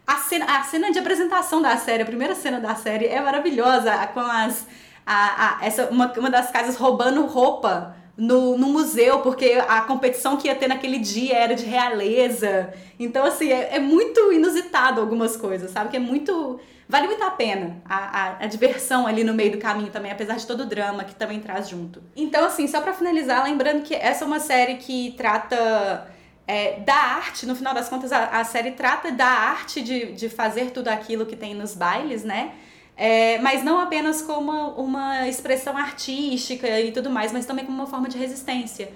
A 0.06 0.18
cena, 0.18 0.46
a 0.46 0.64
cena 0.64 0.92
de 0.92 1.00
apresentação 1.00 1.60
da 1.60 1.76
série, 1.78 2.04
a 2.04 2.06
primeira 2.06 2.36
cena 2.36 2.60
da 2.60 2.76
série 2.76 3.08
é 3.08 3.20
maravilhosa. 3.22 3.92
Com 4.14 4.20
as. 4.20 4.68
A, 5.04 5.58
a, 5.62 5.66
essa, 5.66 5.88
uma, 5.88 6.14
uma 6.16 6.30
das 6.30 6.52
casas 6.52 6.76
roubando 6.78 7.26
roupa 7.26 7.96
no, 8.16 8.58
no 8.58 8.68
museu, 8.68 9.20
porque 9.20 9.54
a 9.68 9.82
competição 9.82 10.38
que 10.38 10.48
ia 10.48 10.56
ter 10.56 10.68
naquele 10.68 11.00
dia 11.00 11.36
era 11.36 11.56
de 11.56 11.66
realeza. 11.66 12.72
Então, 13.00 13.26
assim, 13.26 13.52
é, 13.52 13.76
é 13.76 13.80
muito 13.80 14.32
inusitado 14.32 15.02
algumas 15.02 15.36
coisas, 15.36 15.72
sabe? 15.72 15.90
Que 15.90 15.98
é 15.98 16.00
muito. 16.00 16.60
Vale 16.88 17.08
muito 17.08 17.24
a 17.24 17.32
pena 17.32 17.82
a, 17.86 17.96
a, 17.96 18.44
a 18.44 18.46
diversão 18.46 19.08
ali 19.08 19.24
no 19.24 19.34
meio 19.34 19.54
do 19.54 19.58
caminho 19.58 19.90
também, 19.90 20.12
apesar 20.12 20.36
de 20.36 20.46
todo 20.46 20.62
o 20.62 20.66
drama 20.66 21.04
que 21.04 21.16
também 21.16 21.40
traz 21.40 21.70
junto. 21.70 22.04
Então, 22.16 22.46
assim, 22.46 22.68
só 22.68 22.82
pra 22.82 22.94
finalizar, 22.94 23.44
lembrando 23.44 23.84
que 23.84 23.96
essa 23.96 24.26
é 24.26 24.28
uma 24.28 24.40
série 24.40 24.76
que 24.76 25.14
trata 25.18 26.08
é, 26.46 26.82
da 26.82 26.94
arte, 26.94 27.46
no 27.46 27.56
final 27.56 27.74
das 27.74 27.88
contas, 27.88 28.12
a, 28.12 28.26
a 28.26 28.44
série 28.44 28.72
trata 28.72 29.12
da 29.12 29.26
arte 29.26 29.82
de, 29.82 30.12
de 30.12 30.30
fazer 30.30 30.72
tudo 30.72 30.90
aquilo 30.90 31.26
que 31.26 31.38
tem 31.38 31.56
nos 31.56 31.74
bailes, 31.74 32.24
né? 32.24 32.52
É, 32.96 33.40
mas 33.40 33.64
não 33.64 33.80
apenas 33.80 34.22
como 34.22 34.52
uma, 34.52 35.28
expressão 35.28 35.76
artística 35.76 36.80
e 36.80 36.92
tudo 36.92 37.10
mais, 37.10 37.32
mas 37.32 37.46
também 37.46 37.66
como 37.66 37.78
uma 37.78 37.88
forma 37.88 38.08
de 38.08 38.18
resistência, 38.18 38.92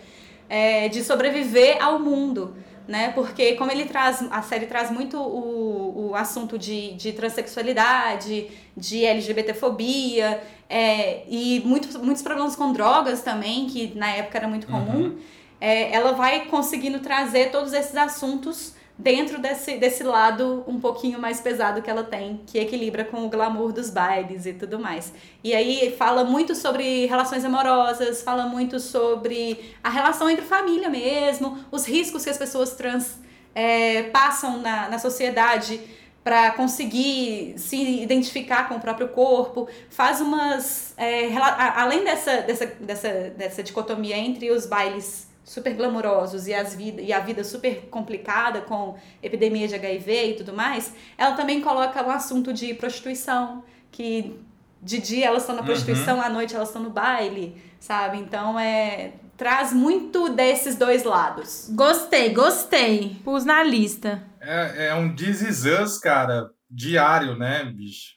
é, 0.47 0.87
de 0.87 1.03
sobreviver 1.03 1.83
ao 1.83 1.99
mundo, 1.99 2.55
né? 2.87 3.11
Porque 3.13 3.53
como 3.55 3.71
ele 3.71 3.85
traz, 3.85 4.23
a 4.31 4.41
série 4.43 4.67
traz 4.67 4.91
muito 4.91 5.17
o, 5.17 6.09
o 6.09 6.15
assunto 6.15 6.57
de, 6.59 6.93
de 6.93 7.11
transexualidade, 7.11 8.49
de 8.75 9.03
LGBTfobia 9.03 10.43
é, 10.69 11.23
e 11.27 11.61
muitos, 11.65 11.95
muitos 11.97 12.21
problemas 12.21 12.55
com 12.55 12.71
drogas 12.71 13.21
também, 13.23 13.65
que 13.65 13.93
na 13.95 14.11
época 14.11 14.37
era 14.37 14.47
muito 14.47 14.67
comum, 14.67 15.17
é, 15.59 15.91
ela 15.91 16.11
vai 16.11 16.45
conseguindo 16.45 16.99
trazer 16.99 17.49
todos 17.51 17.73
esses 17.73 17.95
assuntos 17.95 18.76
dentro 18.97 19.39
desse, 19.39 19.77
desse 19.77 20.03
lado 20.03 20.63
um 20.67 20.79
pouquinho 20.79 21.19
mais 21.19 21.39
pesado 21.39 21.81
que 21.81 21.89
ela 21.89 22.03
tem, 22.03 22.41
que 22.47 22.57
equilibra 22.57 23.05
com 23.05 23.25
o 23.25 23.29
glamour 23.29 23.71
dos 23.71 23.89
bailes 23.89 24.45
e 24.45 24.53
tudo 24.53 24.79
mais. 24.79 25.13
E 25.43 25.53
aí 25.53 25.95
fala 25.97 26.23
muito 26.23 26.55
sobre 26.55 27.05
relações 27.05 27.45
amorosas, 27.45 28.23
fala 28.23 28.47
muito 28.47 28.79
sobre 28.79 29.75
a 29.83 29.89
relação 29.89 30.29
entre 30.29 30.43
família 30.43 30.89
mesmo, 30.89 31.59
os 31.71 31.85
riscos 31.85 32.23
que 32.23 32.29
as 32.29 32.37
pessoas 32.37 32.73
trans 32.73 33.19
é, 33.53 34.03
passam 34.03 34.57
na, 34.59 34.89
na 34.89 34.97
sociedade 34.97 35.79
para 36.23 36.51
conseguir 36.51 37.53
se 37.57 38.01
identificar 38.01 38.67
com 38.67 38.75
o 38.75 38.79
próprio 38.81 39.07
corpo, 39.09 39.69
faz 39.89 40.19
umas. 40.19 40.93
é, 40.97 41.29
além 41.75 42.03
dessa, 42.03 42.41
dessa, 42.41 42.65
dessa, 42.65 43.09
dessa 43.37 43.63
dicotomia 43.63 44.17
entre 44.17 44.51
os 44.51 44.65
bailes 44.65 45.26
super 45.47 45.73
glamourosos 45.73 46.45
e, 46.45 46.53
as 46.53 46.75
vida, 46.75 47.01
e 47.01 47.13
a 47.13 47.19
vida 47.21 47.41
super 47.41 47.87
complicada 47.89 48.59
com 48.59 48.97
epidemia 49.23 49.65
de 49.65 49.75
HIV 49.75 50.31
e 50.31 50.33
tudo 50.35 50.51
mais, 50.51 50.93
ela 51.17 51.35
também 51.37 51.61
coloca 51.61 52.03
um 52.05 52.11
assunto 52.11 52.51
de 52.51 52.73
prostituição, 52.73 53.63
que 53.89 54.37
de 54.81 54.99
dia 54.99 55.27
elas 55.27 55.43
estão 55.43 55.55
na 55.55 55.61
Uhum. 55.61 55.67
prostituição, 55.67 56.21
à 56.21 56.27
noite 56.29 56.53
elas 56.53 56.67
estão 56.67 56.83
no 56.83 56.89
baile, 56.89 57.55
sabe? 57.79 58.17
Então 58.17 58.59
é 58.59 59.13
traz 59.37 59.71
muito 59.71 60.29
desses 60.29 60.75
dois 60.75 61.03
lados. 61.03 61.69
Gostei, 61.73 62.33
gostei. 62.33 63.15
Pus 63.23 63.45
na 63.45 63.63
lista. 63.63 64.23
É, 64.41 64.87
é 64.87 64.93
um 64.95 65.15
This 65.15 65.41
Is 65.41 65.63
Us, 65.63 65.97
cara, 65.97 66.49
diário, 66.69 67.37
né, 67.37 67.63
bicho? 67.63 68.15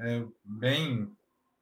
É 0.00 0.22
bem 0.44 1.08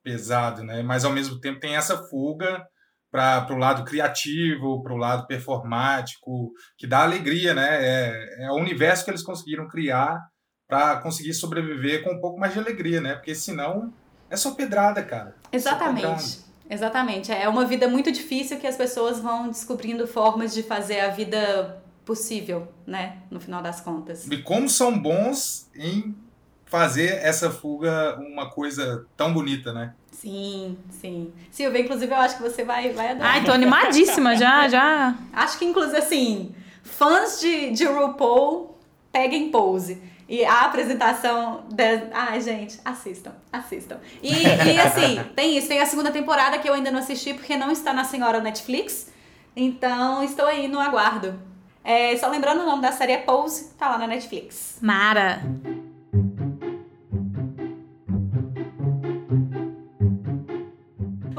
pesado, 0.05 0.63
né? 0.63 0.81
Mas 0.83 1.05
ao 1.05 1.13
mesmo 1.13 1.41
tempo 1.41 1.59
tem 1.59 1.75
essa 1.75 1.97
fuga 2.09 2.65
para 3.13 3.47
o 3.51 3.59
lado 3.59 3.85
criativo, 3.85 4.83
para 4.83 4.95
o 4.95 4.97
lado 4.97 5.27
performático, 5.27 6.51
que 6.79 6.87
dá 6.87 7.03
alegria, 7.03 7.53
né? 7.53 7.79
É, 7.81 8.45
é 8.47 8.51
o 8.51 8.55
universo 8.55 9.05
que 9.05 9.11
eles 9.11 9.23
conseguiram 9.23 9.69
criar 9.69 10.19
para 10.67 10.97
conseguir 10.97 11.35
sobreviver 11.35 12.03
com 12.03 12.15
um 12.15 12.21
pouco 12.21 12.41
mais 12.41 12.55
de 12.55 12.59
alegria, 12.59 13.03
né? 13.03 13.15
Porque 13.15 13.35
senão 13.35 13.93
é 14.31 14.37
só 14.37 14.53
pedrada, 14.53 15.03
cara. 15.03 15.37
Pedrada. 15.51 15.53
Exatamente. 15.53 16.41
Exatamente. 16.71 17.31
É 17.31 17.47
uma 17.51 17.67
vida 17.67 17.87
muito 17.87 18.11
difícil 18.11 18.59
que 18.59 18.67
as 18.67 18.77
pessoas 18.77 19.21
vão 19.21 19.49
descobrindo 19.49 20.07
formas 20.07 20.55
de 20.55 20.63
fazer 20.63 21.01
a 21.01 21.09
vida 21.09 21.83
possível, 22.07 22.67
né? 22.87 23.19
No 23.31 23.39
final 23.39 23.63
das 23.63 23.83
contas. 23.83 24.27
E 24.27 24.39
como 24.39 24.71
são 24.71 24.99
bons 24.99 25.69
em 25.75 26.17
fazer 26.65 27.19
essa 27.23 27.51
fuga 27.51 28.19
uma 28.19 28.49
coisa 28.49 29.07
tão 29.15 29.35
bonita, 29.35 29.75
né? 29.75 29.95
Sim, 30.23 30.79
sim. 30.89 31.33
Silvia, 31.51 31.81
inclusive, 31.81 32.13
eu 32.13 32.17
acho 32.17 32.37
que 32.37 32.43
você 32.43 32.63
vai, 32.63 32.91
vai 32.91 33.11
adorar. 33.11 33.35
Ai, 33.35 33.45
tô 33.45 33.51
animadíssima 33.51 34.37
já, 34.37 34.69
já. 34.71 35.17
Acho 35.33 35.59
que, 35.59 35.65
inclusive, 35.65 35.99
assim, 35.99 36.55
fãs 36.85 37.41
de, 37.41 37.73
de 37.73 37.85
RuPaul, 37.85 38.79
peguem 39.11 39.51
pose. 39.51 40.01
E 40.29 40.45
a 40.45 40.61
apresentação 40.61 41.65
da. 41.73 41.85
Ai, 42.13 42.41
gente, 42.41 42.79
assistam, 42.85 43.33
assistam. 43.53 43.99
E, 44.23 44.31
e 44.33 44.79
assim, 44.79 45.21
tem 45.35 45.59
isso, 45.59 45.67
tem 45.67 45.81
a 45.81 45.87
segunda 45.87 46.13
temporada 46.13 46.57
que 46.57 46.69
eu 46.69 46.75
ainda 46.75 46.93
não 46.93 47.01
assisti 47.01 47.35
porque 47.35 47.57
não 47.57 47.73
está 47.73 47.93
na 47.93 48.05
senhora 48.05 48.41
Netflix. 48.41 49.11
Então, 49.57 50.23
estou 50.23 50.47
aí 50.47 50.69
no 50.69 50.79
aguardo. 50.79 51.37
É, 51.83 52.17
só 52.17 52.29
lembrando 52.29 52.63
o 52.63 52.67
nome 52.67 52.81
da 52.81 52.93
série 52.93 53.11
é 53.11 53.19
Pose, 53.19 53.75
tá 53.77 53.89
lá 53.89 53.99
na 53.99 54.07
Netflix. 54.07 54.79
Mara. 54.81 55.43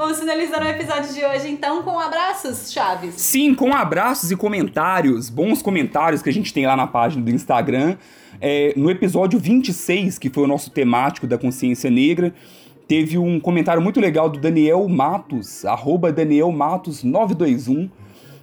Vamos 0.04 0.18
finalizar 0.18 0.62
o 0.62 0.68
episódio 0.68 1.14
de 1.14 1.24
hoje, 1.24 1.48
então, 1.48 1.82
com 1.82 1.98
abraços, 1.98 2.70
Chaves. 2.70 3.14
Sim, 3.14 3.54
com 3.54 3.74
abraços 3.74 4.30
e 4.30 4.36
comentários, 4.36 5.30
bons 5.30 5.62
comentários 5.62 6.20
que 6.20 6.28
a 6.28 6.32
gente 6.32 6.52
tem 6.52 6.66
lá 6.66 6.76
na 6.76 6.86
página 6.86 7.24
do 7.24 7.30
Instagram. 7.30 7.96
É, 8.38 8.74
no 8.76 8.90
episódio 8.90 9.38
26, 9.38 10.18
que 10.18 10.28
foi 10.28 10.44
o 10.44 10.46
nosso 10.46 10.70
temático 10.70 11.26
da 11.26 11.38
consciência 11.38 11.90
negra, 11.90 12.34
teve 12.86 13.16
um 13.16 13.40
comentário 13.40 13.80
muito 13.80 13.98
legal 13.98 14.28
do 14.28 14.38
Daniel 14.38 14.86
Matos, 14.90 15.64
arroba 15.64 16.12
Daniel 16.12 16.52
Matos 16.52 17.02
921, 17.02 17.88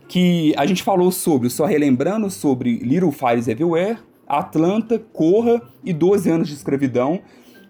que 0.07 0.55
a 0.57 0.66
gente 0.66 0.82
falou 0.82 1.12
sobre, 1.12 1.47
só 1.51 1.66
relembrando, 1.66 2.32
sobre 2.32 2.78
Little 2.80 3.12
Fires 3.12 3.47
Everywhere, 3.47 3.99
Atlanta, 4.28 4.97
Corra 4.97 5.62
e 5.86 5.93
12 5.93 6.28
anos 6.28 6.47
de 6.47 6.55
escravidão. 6.55 7.20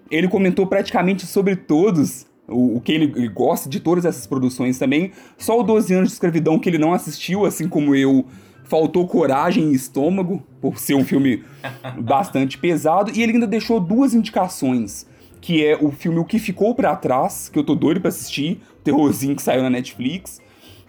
Ele 0.10 0.30
comentou 0.30 0.66
praticamente 0.66 1.26
sobre 1.26 1.58
todos, 1.58 2.31
o, 2.48 2.78
o 2.78 2.82
que 2.82 2.92
ele, 2.92 3.12
ele 3.16 3.28
gosta 3.28 3.70
de 3.70 3.80
todas 3.80 4.06
essas 4.06 4.28
produções 4.28 4.78
também. 4.78 5.12
Só 5.38 5.60
o 5.60 5.64
12 5.64 5.94
anos 5.94 6.10
de 6.10 6.14
escravidão 6.14 6.60
que 6.60 6.70
ele 6.70 6.78
não 6.78 6.94
assistiu, 6.94 7.46
assim 7.46 7.68
como 7.68 7.96
eu, 7.96 8.26
faltou 8.64 9.08
coragem 9.08 9.72
e 9.72 9.76
estômago, 9.76 10.44
por 10.62 10.78
ser 10.78 10.96
um 10.96 11.04
filme 11.04 11.44
bastante 12.00 12.58
pesado. 12.58 13.12
E 13.14 13.22
ele 13.22 13.34
ainda 13.34 13.48
deixou 13.48 13.80
duas 13.80 14.14
indicações, 14.14 15.06
que 15.40 15.66
é 15.66 15.78
o 15.80 15.92
filme 15.92 16.20
O 16.20 16.26
Que 16.26 16.40
Ficou 16.40 16.76
Pra 16.76 16.96
Trás, 16.96 17.50
que 17.50 17.58
eu 17.58 17.64
tô 17.64 17.76
doido 17.76 18.00
pra 18.00 18.10
assistir, 18.10 18.62
o 18.80 18.84
terrorzinho 18.84 19.36
que 19.36 19.42
saiu 19.42 19.62
na 19.62 19.70
Netflix, 19.70 20.42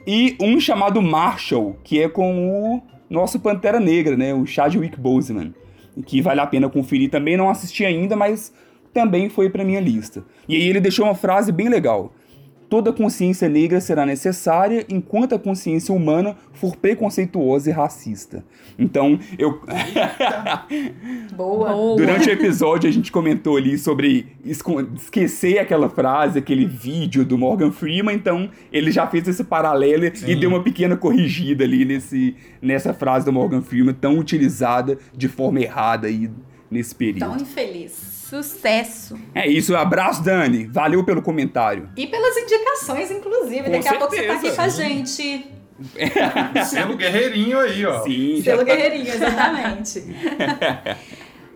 e 0.07 0.37
um 0.41 0.59
chamado 0.59 1.01
Marshall, 1.01 1.77
que 1.83 2.01
é 2.01 2.09
com 2.09 2.77
o 2.77 2.83
nosso 3.09 3.39
Pantera 3.39 3.79
Negra, 3.79 4.17
né, 4.17 4.35
o 4.35 4.47
Chadwick 4.47 4.99
Boseman, 4.99 5.55
que 6.07 6.21
vale 6.23 6.41
a 6.41 6.47
pena 6.47 6.69
conferir 6.69 7.11
também, 7.11 7.37
não 7.37 7.51
assisti 7.51 7.85
ainda, 7.85 8.17
mas 8.17 8.53
também 8.93 9.29
foi 9.29 9.51
pra 9.51 9.65
minha 9.65 9.81
lista. 9.81 10.25
E 10.49 10.57
aí 10.57 10.69
ele 10.69 10.81
deixou 10.81 11.07
uma 11.07 11.15
frase 11.15 11.51
bem 11.53 11.69
legal, 11.69 12.13
toda 12.73 12.91
consciência 12.91 13.51
negra 13.51 13.83
será 13.83 14.07
necessária 14.07 14.87
enquanto 14.89 15.35
a 15.35 15.39
consciência 15.39 15.95
humana 15.95 16.35
for 16.55 16.75
preconceituosa 16.75 17.69
e 17.69 17.73
racista. 17.73 18.43
Então, 18.79 19.21
eu. 19.39 19.61
Boa. 21.37 21.71
Boa. 21.71 21.97
Durante 21.99 22.31
o 22.31 22.33
episódio, 22.33 22.89
a 22.89 22.91
gente 22.91 23.13
comentou 23.13 23.59
ali 23.59 23.77
sobre 23.77 24.29
esquecer 24.43 25.59
aquela 25.59 25.91
frase, 25.91 26.39
aquele 26.39 26.65
vídeo 26.65 27.27
do 27.27 27.37
Morgan 27.37 27.71
Freeman. 27.71 28.17
Então, 28.17 28.49
ele 28.73 28.91
já 28.91 29.07
fez 29.07 29.29
esse 29.29 29.45
paralelo 29.45 30.07
e 30.07 30.17
Sim. 30.17 30.41
deu 30.41 30.49
uma 30.49 30.63
pequena 30.63 30.97
corrigida 30.97 31.65
ali 31.65 31.85
nesse, 31.85 32.35
nessa 32.63 32.95
frase 32.95 33.27
do 33.27 33.33
Morgan 33.35 33.61
Freeman, 33.61 33.93
tão 33.93 34.19
utilizada 34.19 34.97
de 35.15 35.29
forma 35.29 35.61
errada 35.61 36.07
aí 36.07 36.31
nesse 36.71 36.95
período. 36.95 37.19
Tão 37.19 37.37
infeliz. 37.37 38.12
Sucesso. 38.33 39.19
É 39.35 39.47
isso, 39.47 39.77
abraço, 39.77 40.25
Dani. 40.25 40.65
Valeu 40.67 41.05
pelo 41.05 41.21
comentário. 41.21 41.91
E 41.95 42.07
pelas 42.07 42.35
indicações, 42.39 43.11
inclusive. 43.11 43.65
Com 43.65 43.71
Daqui 43.73 43.89
a 43.89 43.95
pouco 43.99 44.17
você 44.17 44.23
tá 44.23 44.33
aqui 44.33 44.51
certeza. 44.51 44.57
com 44.57 44.63
a 44.63 44.69
gente. 44.69 45.47
Selo 46.65 46.97
guerreirinho 46.97 47.59
aí, 47.59 47.85
ó. 47.85 48.03
Sim, 48.05 48.41
já 48.41 48.53
Pelo 48.53 48.65
tá- 48.67 48.75
Guerreirinho, 48.75 49.09
exatamente. 49.13 50.01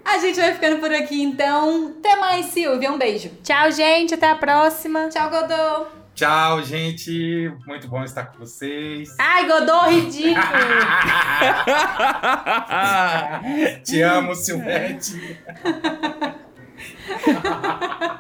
a 0.05 0.19
gente 0.19 0.39
vai 0.39 0.53
ficando 0.53 0.77
por 0.79 0.93
aqui, 0.93 1.23
então. 1.23 1.95
Até 1.99 2.15
mais, 2.17 2.45
Silvia. 2.47 2.93
Um 2.93 2.99
beijo. 2.99 3.31
Tchau, 3.43 3.71
gente. 3.73 4.13
Até 4.13 4.29
a 4.31 4.35
próxima. 4.35 5.09
Tchau, 5.09 5.31
Godô. 5.31 5.87
Tchau, 6.15 6.63
gente. 6.63 7.51
Muito 7.67 7.89
bom 7.89 8.05
estar 8.05 8.27
com 8.27 8.39
vocês. 8.41 9.09
Ai, 9.19 9.47
Godô, 9.47 9.81
ridículo. 9.87 10.37
Te 13.85 14.03
amo, 14.03 14.35
Silvete. 14.35 15.39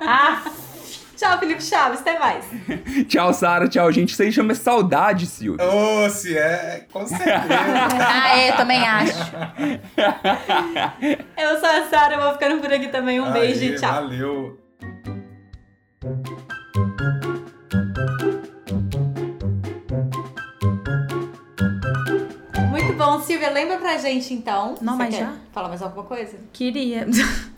Ah, 0.01 0.43
Tchau, 1.17 1.39
Felipe 1.39 1.63
Chaves. 1.63 2.01
Até 2.01 2.19
mais. 2.19 2.45
Tchau, 3.09 3.33
Sara. 3.33 3.69
Tchau, 3.69 3.91
gente. 3.91 4.11
Isso 4.11 4.23
aí 4.23 4.31
chama 4.31 4.55
saudade, 4.55 5.27
Silvio. 5.27 5.65
Ô, 5.67 6.09
se 6.11 6.37
é, 6.37 6.87
com 6.93 7.07
certeza. 7.07 7.47
ah, 7.49 8.39
é, 8.39 8.53
também 8.53 8.87
acho. 8.87 9.33
Eu 11.37 11.59
sou 11.59 11.69
a 11.69 11.89
Sara. 11.89 12.21
Vou 12.21 12.33
ficando 12.35 12.61
por 12.61 12.73
aqui 12.73 12.89
também. 12.89 13.19
Um 13.19 13.33
beijo 13.33 13.61
Aê, 13.61 13.71
e 13.71 13.77
tchau. 13.77 13.93
Valeu. 13.93 14.66
Bom, 23.17 23.23
Silvia. 23.23 23.51
Lembra 23.51 23.79
pra 23.79 23.97
gente, 23.99 24.33
então. 24.35 24.75
Não, 24.81 24.95
Você 24.95 24.99
mas 24.99 25.15
quer 25.15 25.21
já? 25.21 25.33
Falar 25.53 25.69
mais 25.69 25.83
alguma 25.83 26.05
coisa? 26.05 26.39
Queria. 26.53 27.07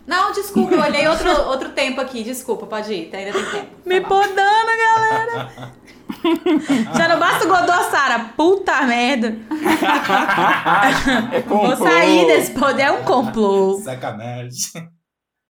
Não, 0.07 0.31
desculpa. 0.31 0.73
Eu 0.73 0.81
olhei 0.81 1.07
outro, 1.07 1.29
outro 1.47 1.69
tempo 1.69 2.01
aqui. 2.01 2.23
Desculpa, 2.23 2.65
pode 2.65 2.91
ir. 2.93 3.13
Ainda 3.13 3.31
tem 3.31 3.45
tempo. 3.45 3.67
Me 3.85 3.99
mal. 3.99 4.09
podando, 4.09 4.71
galera. 4.79 5.51
Já 6.97 7.07
não 7.07 7.19
basta 7.19 7.45
o 7.45 7.47
Godô, 7.47 7.91
Sara. 7.91 8.19
Puta 8.35 8.81
merda. 8.83 9.37
É 11.31 11.41
Vou 11.41 11.75
sair 11.75 12.25
desse 12.27 12.51
poder. 12.51 12.83
É 12.83 12.91
um 12.91 13.03
complô. 13.03 13.79
Sacanagem. 13.83 14.89